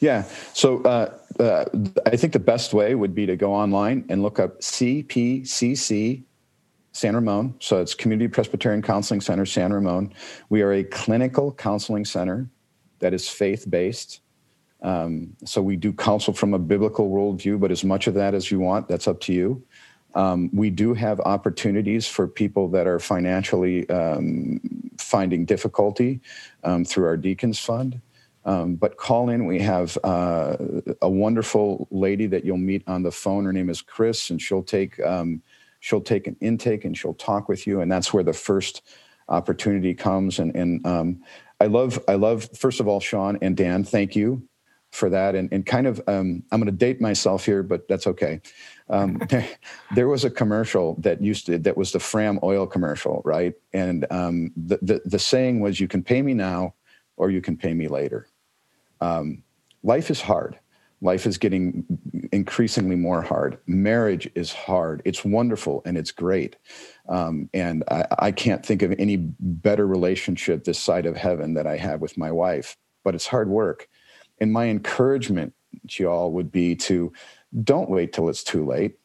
Yeah. 0.00 0.24
So 0.52 0.82
uh, 0.82 1.12
uh, 1.40 1.64
I 2.06 2.16
think 2.16 2.32
the 2.32 2.40
best 2.40 2.74
way 2.74 2.94
would 2.94 3.14
be 3.14 3.26
to 3.26 3.36
go 3.36 3.54
online 3.54 4.04
and 4.08 4.22
look 4.22 4.38
up 4.38 4.60
CPCC 4.60 6.24
San 6.92 7.14
Ramon. 7.14 7.54
So 7.58 7.80
it's 7.80 7.94
Community 7.94 8.28
Presbyterian 8.28 8.82
Counseling 8.82 9.20
Center, 9.20 9.46
San 9.46 9.72
Ramon. 9.72 10.12
We 10.50 10.62
are 10.62 10.72
a 10.72 10.84
clinical 10.84 11.52
counseling 11.52 12.04
center 12.04 12.48
that 13.00 13.14
is 13.14 13.28
faith 13.28 13.68
based. 13.68 14.20
Um, 14.82 15.36
so 15.44 15.62
we 15.62 15.76
do 15.76 15.92
counsel 15.92 16.34
from 16.34 16.54
a 16.54 16.58
biblical 16.58 17.10
worldview, 17.10 17.60
but 17.60 17.70
as 17.70 17.84
much 17.84 18.06
of 18.06 18.14
that 18.14 18.34
as 18.34 18.50
you 18.50 18.58
want, 18.60 18.88
that's 18.88 19.08
up 19.08 19.20
to 19.20 19.32
you. 19.32 19.62
Um, 20.14 20.50
we 20.52 20.68
do 20.70 20.92
have 20.92 21.20
opportunities 21.20 22.06
for 22.06 22.28
people 22.28 22.68
that 22.68 22.86
are 22.86 22.98
financially 22.98 23.88
um, 23.88 24.60
finding 24.98 25.44
difficulty 25.44 26.20
um, 26.64 26.84
through 26.84 27.06
our 27.06 27.16
Deacons 27.16 27.58
Fund. 27.58 28.00
Um, 28.44 28.74
but 28.74 28.96
call 28.96 29.30
in. 29.30 29.46
We 29.46 29.60
have 29.60 29.96
uh, 30.02 30.56
a 31.00 31.08
wonderful 31.08 31.86
lady 31.90 32.26
that 32.26 32.44
you'll 32.44 32.56
meet 32.56 32.82
on 32.88 33.04
the 33.04 33.12
phone. 33.12 33.44
Her 33.44 33.52
name 33.52 33.70
is 33.70 33.80
Chris, 33.80 34.30
and 34.30 34.42
she'll 34.42 34.64
take 34.64 35.00
um, 35.00 35.40
she'll 35.82 36.00
take 36.00 36.28
an 36.28 36.36
intake 36.40 36.84
and 36.84 36.96
she'll 36.96 37.12
talk 37.12 37.48
with 37.48 37.66
you. 37.66 37.80
And 37.80 37.90
that's 37.90 38.14
where 38.14 38.22
the 38.22 38.32
first 38.32 38.82
opportunity 39.28 39.94
comes. 39.94 40.38
And, 40.38 40.54
and 40.54 40.86
um, 40.86 41.22
I 41.60 41.66
love 41.66 42.02
I 42.08 42.14
love 42.14 42.48
first 42.56 42.80
of 42.80 42.86
all, 42.88 43.00
Sean 43.00 43.36
and 43.42 43.56
Dan. 43.56 43.82
Thank 43.84 44.14
you 44.16 44.48
for 44.92 45.10
that. 45.10 45.34
And, 45.34 45.52
and 45.52 45.66
kind 45.66 45.88
of 45.88 46.00
um, 46.06 46.44
I'm 46.52 46.60
going 46.60 46.66
to 46.66 46.72
date 46.72 47.00
myself 47.00 47.44
here, 47.44 47.64
but 47.64 47.88
that's 47.88 48.06
okay. 48.06 48.40
Um, 48.90 49.20
there 49.94 50.08
was 50.08 50.24
a 50.24 50.30
commercial 50.30 50.94
that 51.00 51.20
used 51.20 51.46
to 51.46 51.58
that 51.58 51.76
was 51.76 51.90
the 51.90 52.00
Fram 52.00 52.38
oil 52.44 52.64
commercial, 52.66 53.20
right? 53.24 53.54
And 53.72 54.06
um, 54.10 54.52
the, 54.56 54.78
the 54.82 55.02
the 55.04 55.18
saying 55.18 55.60
was, 55.60 55.80
"You 55.80 55.88
can 55.88 56.02
pay 56.04 56.22
me 56.22 56.32
now, 56.32 56.74
or 57.16 57.30
you 57.30 57.40
can 57.40 57.56
pay 57.56 57.74
me 57.74 57.88
later." 57.88 58.28
Um, 59.00 59.42
life 59.82 60.10
is 60.10 60.20
hard, 60.20 60.60
Life 61.02 61.26
is 61.26 61.36
getting 61.36 61.84
increasingly 62.30 62.94
more 62.94 63.22
hard. 63.22 63.58
Marriage 63.66 64.30
is 64.36 64.52
hard. 64.52 65.02
It's 65.04 65.24
wonderful 65.24 65.82
and 65.84 65.98
it's 65.98 66.12
great. 66.12 66.54
Um, 67.08 67.50
and 67.52 67.82
I, 67.90 68.06
I 68.18 68.30
can't 68.30 68.64
think 68.64 68.82
of 68.82 68.94
any 69.00 69.16
better 69.16 69.84
relationship 69.84 70.62
this 70.62 70.78
side 70.78 71.04
of 71.04 71.16
heaven 71.16 71.54
that 71.54 71.66
I 71.66 71.76
have 71.76 72.00
with 72.00 72.16
my 72.16 72.30
wife, 72.30 72.76
but 73.02 73.16
it's 73.16 73.26
hard 73.26 73.48
work. 73.48 73.88
And 74.40 74.52
my 74.52 74.66
encouragement 74.66 75.54
to 75.88 76.04
y'all 76.04 76.30
would 76.30 76.52
be 76.52 76.76
to 76.76 77.12
don't 77.64 77.90
wait 77.90 78.12
till 78.12 78.28
it's 78.28 78.44
too 78.44 78.64
late. 78.64 78.96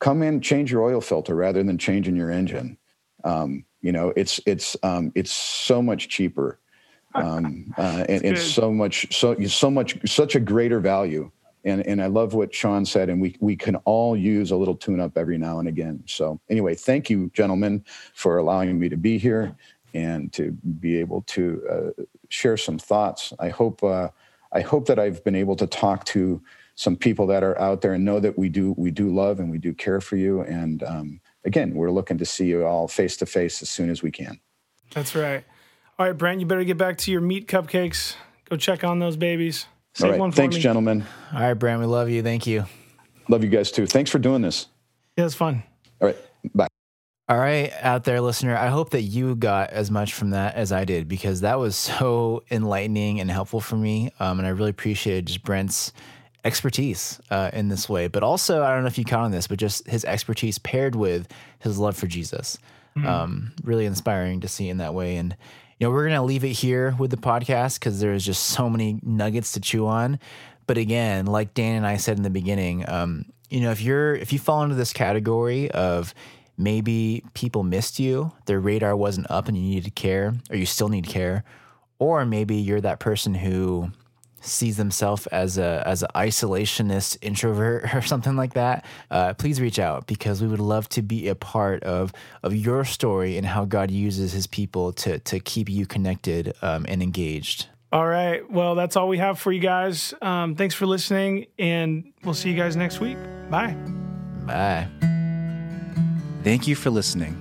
Come 0.00 0.22
in, 0.22 0.40
change 0.40 0.72
your 0.72 0.82
oil 0.82 1.02
filter 1.02 1.34
rather 1.34 1.62
than 1.62 1.76
changing 1.76 2.16
your 2.16 2.30
engine. 2.30 2.78
Um, 3.24 3.66
you 3.82 3.92
know, 3.92 4.12
it's 4.16 4.40
it's 4.46 4.74
um, 4.82 5.12
it's 5.14 5.32
so 5.32 5.82
much 5.82 6.08
cheaper, 6.08 6.58
um, 7.14 7.72
uh, 7.76 8.06
and 8.08 8.24
it's 8.24 8.42
so 8.42 8.72
much 8.72 9.14
so 9.14 9.38
so 9.44 9.70
much 9.70 9.98
such 10.10 10.34
a 10.34 10.40
greater 10.40 10.80
value 10.80 11.30
and 11.64 11.86
and 11.86 12.02
I 12.02 12.06
love 12.06 12.34
what 12.34 12.54
Sean 12.54 12.84
said, 12.84 13.08
and 13.08 13.20
we 13.20 13.36
we 13.40 13.56
can 13.56 13.76
all 13.76 14.16
use 14.16 14.50
a 14.50 14.56
little 14.56 14.76
tune 14.76 15.00
up 15.00 15.16
every 15.16 15.38
now 15.38 15.58
and 15.58 15.68
again. 15.68 16.02
So 16.06 16.40
anyway, 16.48 16.74
thank 16.74 17.10
you, 17.10 17.30
gentlemen, 17.34 17.84
for 18.14 18.38
allowing 18.38 18.78
me 18.78 18.88
to 18.88 18.96
be 18.96 19.18
here 19.18 19.56
and 19.94 20.32
to 20.32 20.52
be 20.52 20.98
able 20.98 21.22
to 21.22 21.62
uh, 21.70 22.02
share 22.28 22.56
some 22.56 22.78
thoughts. 22.78 23.32
I 23.38 23.48
hope 23.48 23.82
uh, 23.84 24.08
I 24.52 24.60
hope 24.60 24.86
that 24.86 24.98
I've 24.98 25.22
been 25.24 25.34
able 25.34 25.56
to 25.56 25.66
talk 25.66 26.04
to 26.06 26.42
some 26.74 26.96
people 26.96 27.26
that 27.26 27.44
are 27.44 27.58
out 27.60 27.80
there 27.80 27.92
and 27.92 28.04
know 28.04 28.20
that 28.20 28.38
we 28.38 28.48
do 28.48 28.74
we 28.76 28.90
do 28.90 29.14
love 29.14 29.40
and 29.40 29.50
we 29.50 29.58
do 29.58 29.72
care 29.74 30.00
for 30.00 30.16
you. 30.16 30.42
And 30.42 30.82
um, 30.82 31.20
again, 31.44 31.74
we're 31.74 31.90
looking 31.90 32.18
to 32.18 32.24
see 32.24 32.46
you 32.46 32.64
all 32.66 32.88
face 32.88 33.16
to 33.18 33.26
face 33.26 33.62
as 33.62 33.68
soon 33.68 33.90
as 33.90 34.02
we 34.02 34.10
can. 34.10 34.40
That's 34.94 35.14
right. 35.14 35.44
All 35.98 36.06
right, 36.06 36.16
Brent, 36.16 36.40
you 36.40 36.46
better 36.46 36.64
get 36.64 36.78
back 36.78 36.98
to 36.98 37.12
your 37.12 37.20
meat 37.20 37.46
cupcakes. 37.46 38.16
Go 38.48 38.56
check 38.56 38.82
on 38.84 38.98
those 38.98 39.16
babies. 39.16 39.66
Save 39.94 40.12
All 40.12 40.26
right. 40.26 40.34
Thanks, 40.34 40.56
me. 40.56 40.62
gentlemen. 40.62 41.04
All 41.34 41.40
right, 41.40 41.54
Brent. 41.54 41.80
We 41.80 41.86
love 41.86 42.08
you. 42.08 42.22
Thank 42.22 42.46
you. 42.46 42.64
Love 43.28 43.44
you 43.44 43.50
guys 43.50 43.70
too. 43.70 43.86
Thanks 43.86 44.10
for 44.10 44.18
doing 44.18 44.42
this. 44.42 44.66
Yeah, 45.16 45.22
it 45.22 45.24
was 45.24 45.34
fun. 45.34 45.62
All 46.00 46.08
right. 46.08 46.16
Bye. 46.54 46.68
All 47.28 47.38
right, 47.38 47.72
out 47.80 48.04
there, 48.04 48.20
listener. 48.20 48.56
I 48.56 48.66
hope 48.66 48.90
that 48.90 49.02
you 49.02 49.36
got 49.36 49.70
as 49.70 49.90
much 49.90 50.12
from 50.12 50.30
that 50.30 50.54
as 50.54 50.72
I 50.72 50.84
did 50.84 51.08
because 51.08 51.40
that 51.42 51.58
was 51.58 51.76
so 51.76 52.42
enlightening 52.50 53.20
and 53.20 53.30
helpful 53.30 53.60
for 53.60 53.76
me. 53.76 54.10
Um, 54.18 54.38
and 54.38 54.46
I 54.46 54.50
really 54.50 54.70
appreciated 54.70 55.26
just 55.26 55.42
Brent's 55.42 55.92
expertise 56.44 57.20
uh, 57.30 57.50
in 57.52 57.68
this 57.68 57.88
way. 57.88 58.08
But 58.08 58.22
also, 58.22 58.62
I 58.62 58.74
don't 58.74 58.82
know 58.82 58.88
if 58.88 58.98
you 58.98 59.04
count 59.04 59.24
on 59.24 59.30
this, 59.30 59.46
but 59.46 59.58
just 59.58 59.86
his 59.86 60.04
expertise 60.04 60.58
paired 60.58 60.96
with 60.96 61.28
his 61.60 61.78
love 61.78 61.96
for 61.96 62.06
Jesus. 62.06 62.58
Mm. 62.96 63.06
Um, 63.06 63.52
really 63.62 63.86
inspiring 63.86 64.40
to 64.40 64.48
see 64.48 64.68
in 64.68 64.78
that 64.78 64.92
way. 64.92 65.16
And 65.16 65.36
you 65.82 65.88
know, 65.88 65.94
we're 65.94 66.06
going 66.06 66.14
to 66.14 66.22
leave 66.22 66.44
it 66.44 66.52
here 66.52 66.94
with 66.96 67.10
the 67.10 67.16
podcast 67.16 67.80
because 67.80 67.98
there's 67.98 68.24
just 68.24 68.44
so 68.44 68.70
many 68.70 69.00
nuggets 69.02 69.50
to 69.54 69.60
chew 69.60 69.88
on. 69.88 70.20
But 70.68 70.78
again, 70.78 71.26
like 71.26 71.54
Dan 71.54 71.74
and 71.74 71.84
I 71.84 71.96
said 71.96 72.16
in 72.16 72.22
the 72.22 72.30
beginning, 72.30 72.88
um, 72.88 73.24
you 73.50 73.60
know, 73.60 73.72
if 73.72 73.82
you're 73.82 74.14
if 74.14 74.32
you 74.32 74.38
fall 74.38 74.62
into 74.62 74.76
this 74.76 74.92
category 74.92 75.72
of 75.72 76.14
maybe 76.56 77.24
people 77.34 77.64
missed 77.64 77.98
you, 77.98 78.30
their 78.46 78.60
radar 78.60 78.94
wasn't 78.94 79.28
up, 79.28 79.48
and 79.48 79.56
you 79.56 79.64
needed 79.64 79.86
to 79.86 79.90
care, 79.90 80.34
or 80.50 80.56
you 80.56 80.66
still 80.66 80.88
need 80.88 81.08
care, 81.08 81.42
or 81.98 82.24
maybe 82.24 82.54
you're 82.54 82.80
that 82.80 83.00
person 83.00 83.34
who 83.34 83.90
sees 84.42 84.76
themselves 84.76 85.26
as 85.28 85.58
a 85.58 85.82
as 85.86 86.02
an 86.02 86.08
isolationist 86.14 87.16
introvert 87.22 87.94
or 87.94 88.02
something 88.02 88.36
like 88.36 88.54
that, 88.54 88.84
uh, 89.10 89.34
please 89.34 89.60
reach 89.60 89.78
out 89.78 90.06
because 90.06 90.42
we 90.42 90.48
would 90.48 90.60
love 90.60 90.88
to 90.90 91.02
be 91.02 91.28
a 91.28 91.34
part 91.34 91.82
of 91.84 92.12
of 92.42 92.54
your 92.54 92.84
story 92.84 93.36
and 93.36 93.46
how 93.46 93.64
God 93.64 93.90
uses 93.90 94.32
His 94.32 94.46
people 94.46 94.92
to 94.94 95.18
to 95.20 95.40
keep 95.40 95.68
you 95.68 95.86
connected 95.86 96.54
um, 96.62 96.84
and 96.88 97.02
engaged. 97.02 97.66
All 97.92 98.06
right. 98.06 98.50
Well, 98.50 98.74
that's 98.74 98.96
all 98.96 99.06
we 99.06 99.18
have 99.18 99.38
for 99.38 99.52
you 99.52 99.60
guys. 99.60 100.14
Um, 100.22 100.56
thanks 100.56 100.74
for 100.74 100.86
listening, 100.86 101.46
and 101.58 102.10
we'll 102.24 102.34
see 102.34 102.50
you 102.50 102.56
guys 102.56 102.74
next 102.74 103.00
week. 103.00 103.18
Bye. 103.50 103.76
Bye. 104.46 104.88
Thank 106.42 106.66
you 106.66 106.74
for 106.74 106.90
listening. 106.90 107.36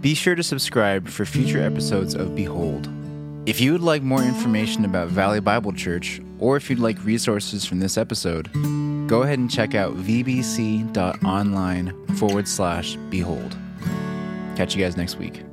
Be 0.00 0.14
sure 0.14 0.34
to 0.34 0.42
subscribe 0.42 1.08
for 1.08 1.24
future 1.24 1.62
episodes 1.62 2.14
of 2.14 2.34
Behold. 2.34 2.88
If 3.48 3.62
you 3.62 3.72
would 3.72 3.80
like 3.80 4.02
more 4.02 4.22
information 4.22 4.84
about 4.84 5.08
Valley 5.08 5.40
Bible 5.40 5.72
Church, 5.72 6.20
or 6.38 6.58
if 6.58 6.68
you'd 6.68 6.80
like 6.80 7.02
resources 7.02 7.64
from 7.64 7.80
this 7.80 7.96
episode, 7.96 8.52
go 9.08 9.22
ahead 9.22 9.38
and 9.38 9.50
check 9.50 9.74
out 9.74 9.96
vbc.online 9.96 11.94
forward 12.16 12.46
slash 12.46 12.96
behold. 13.08 13.56
Catch 14.54 14.76
you 14.76 14.84
guys 14.84 14.98
next 14.98 15.16
week. 15.16 15.47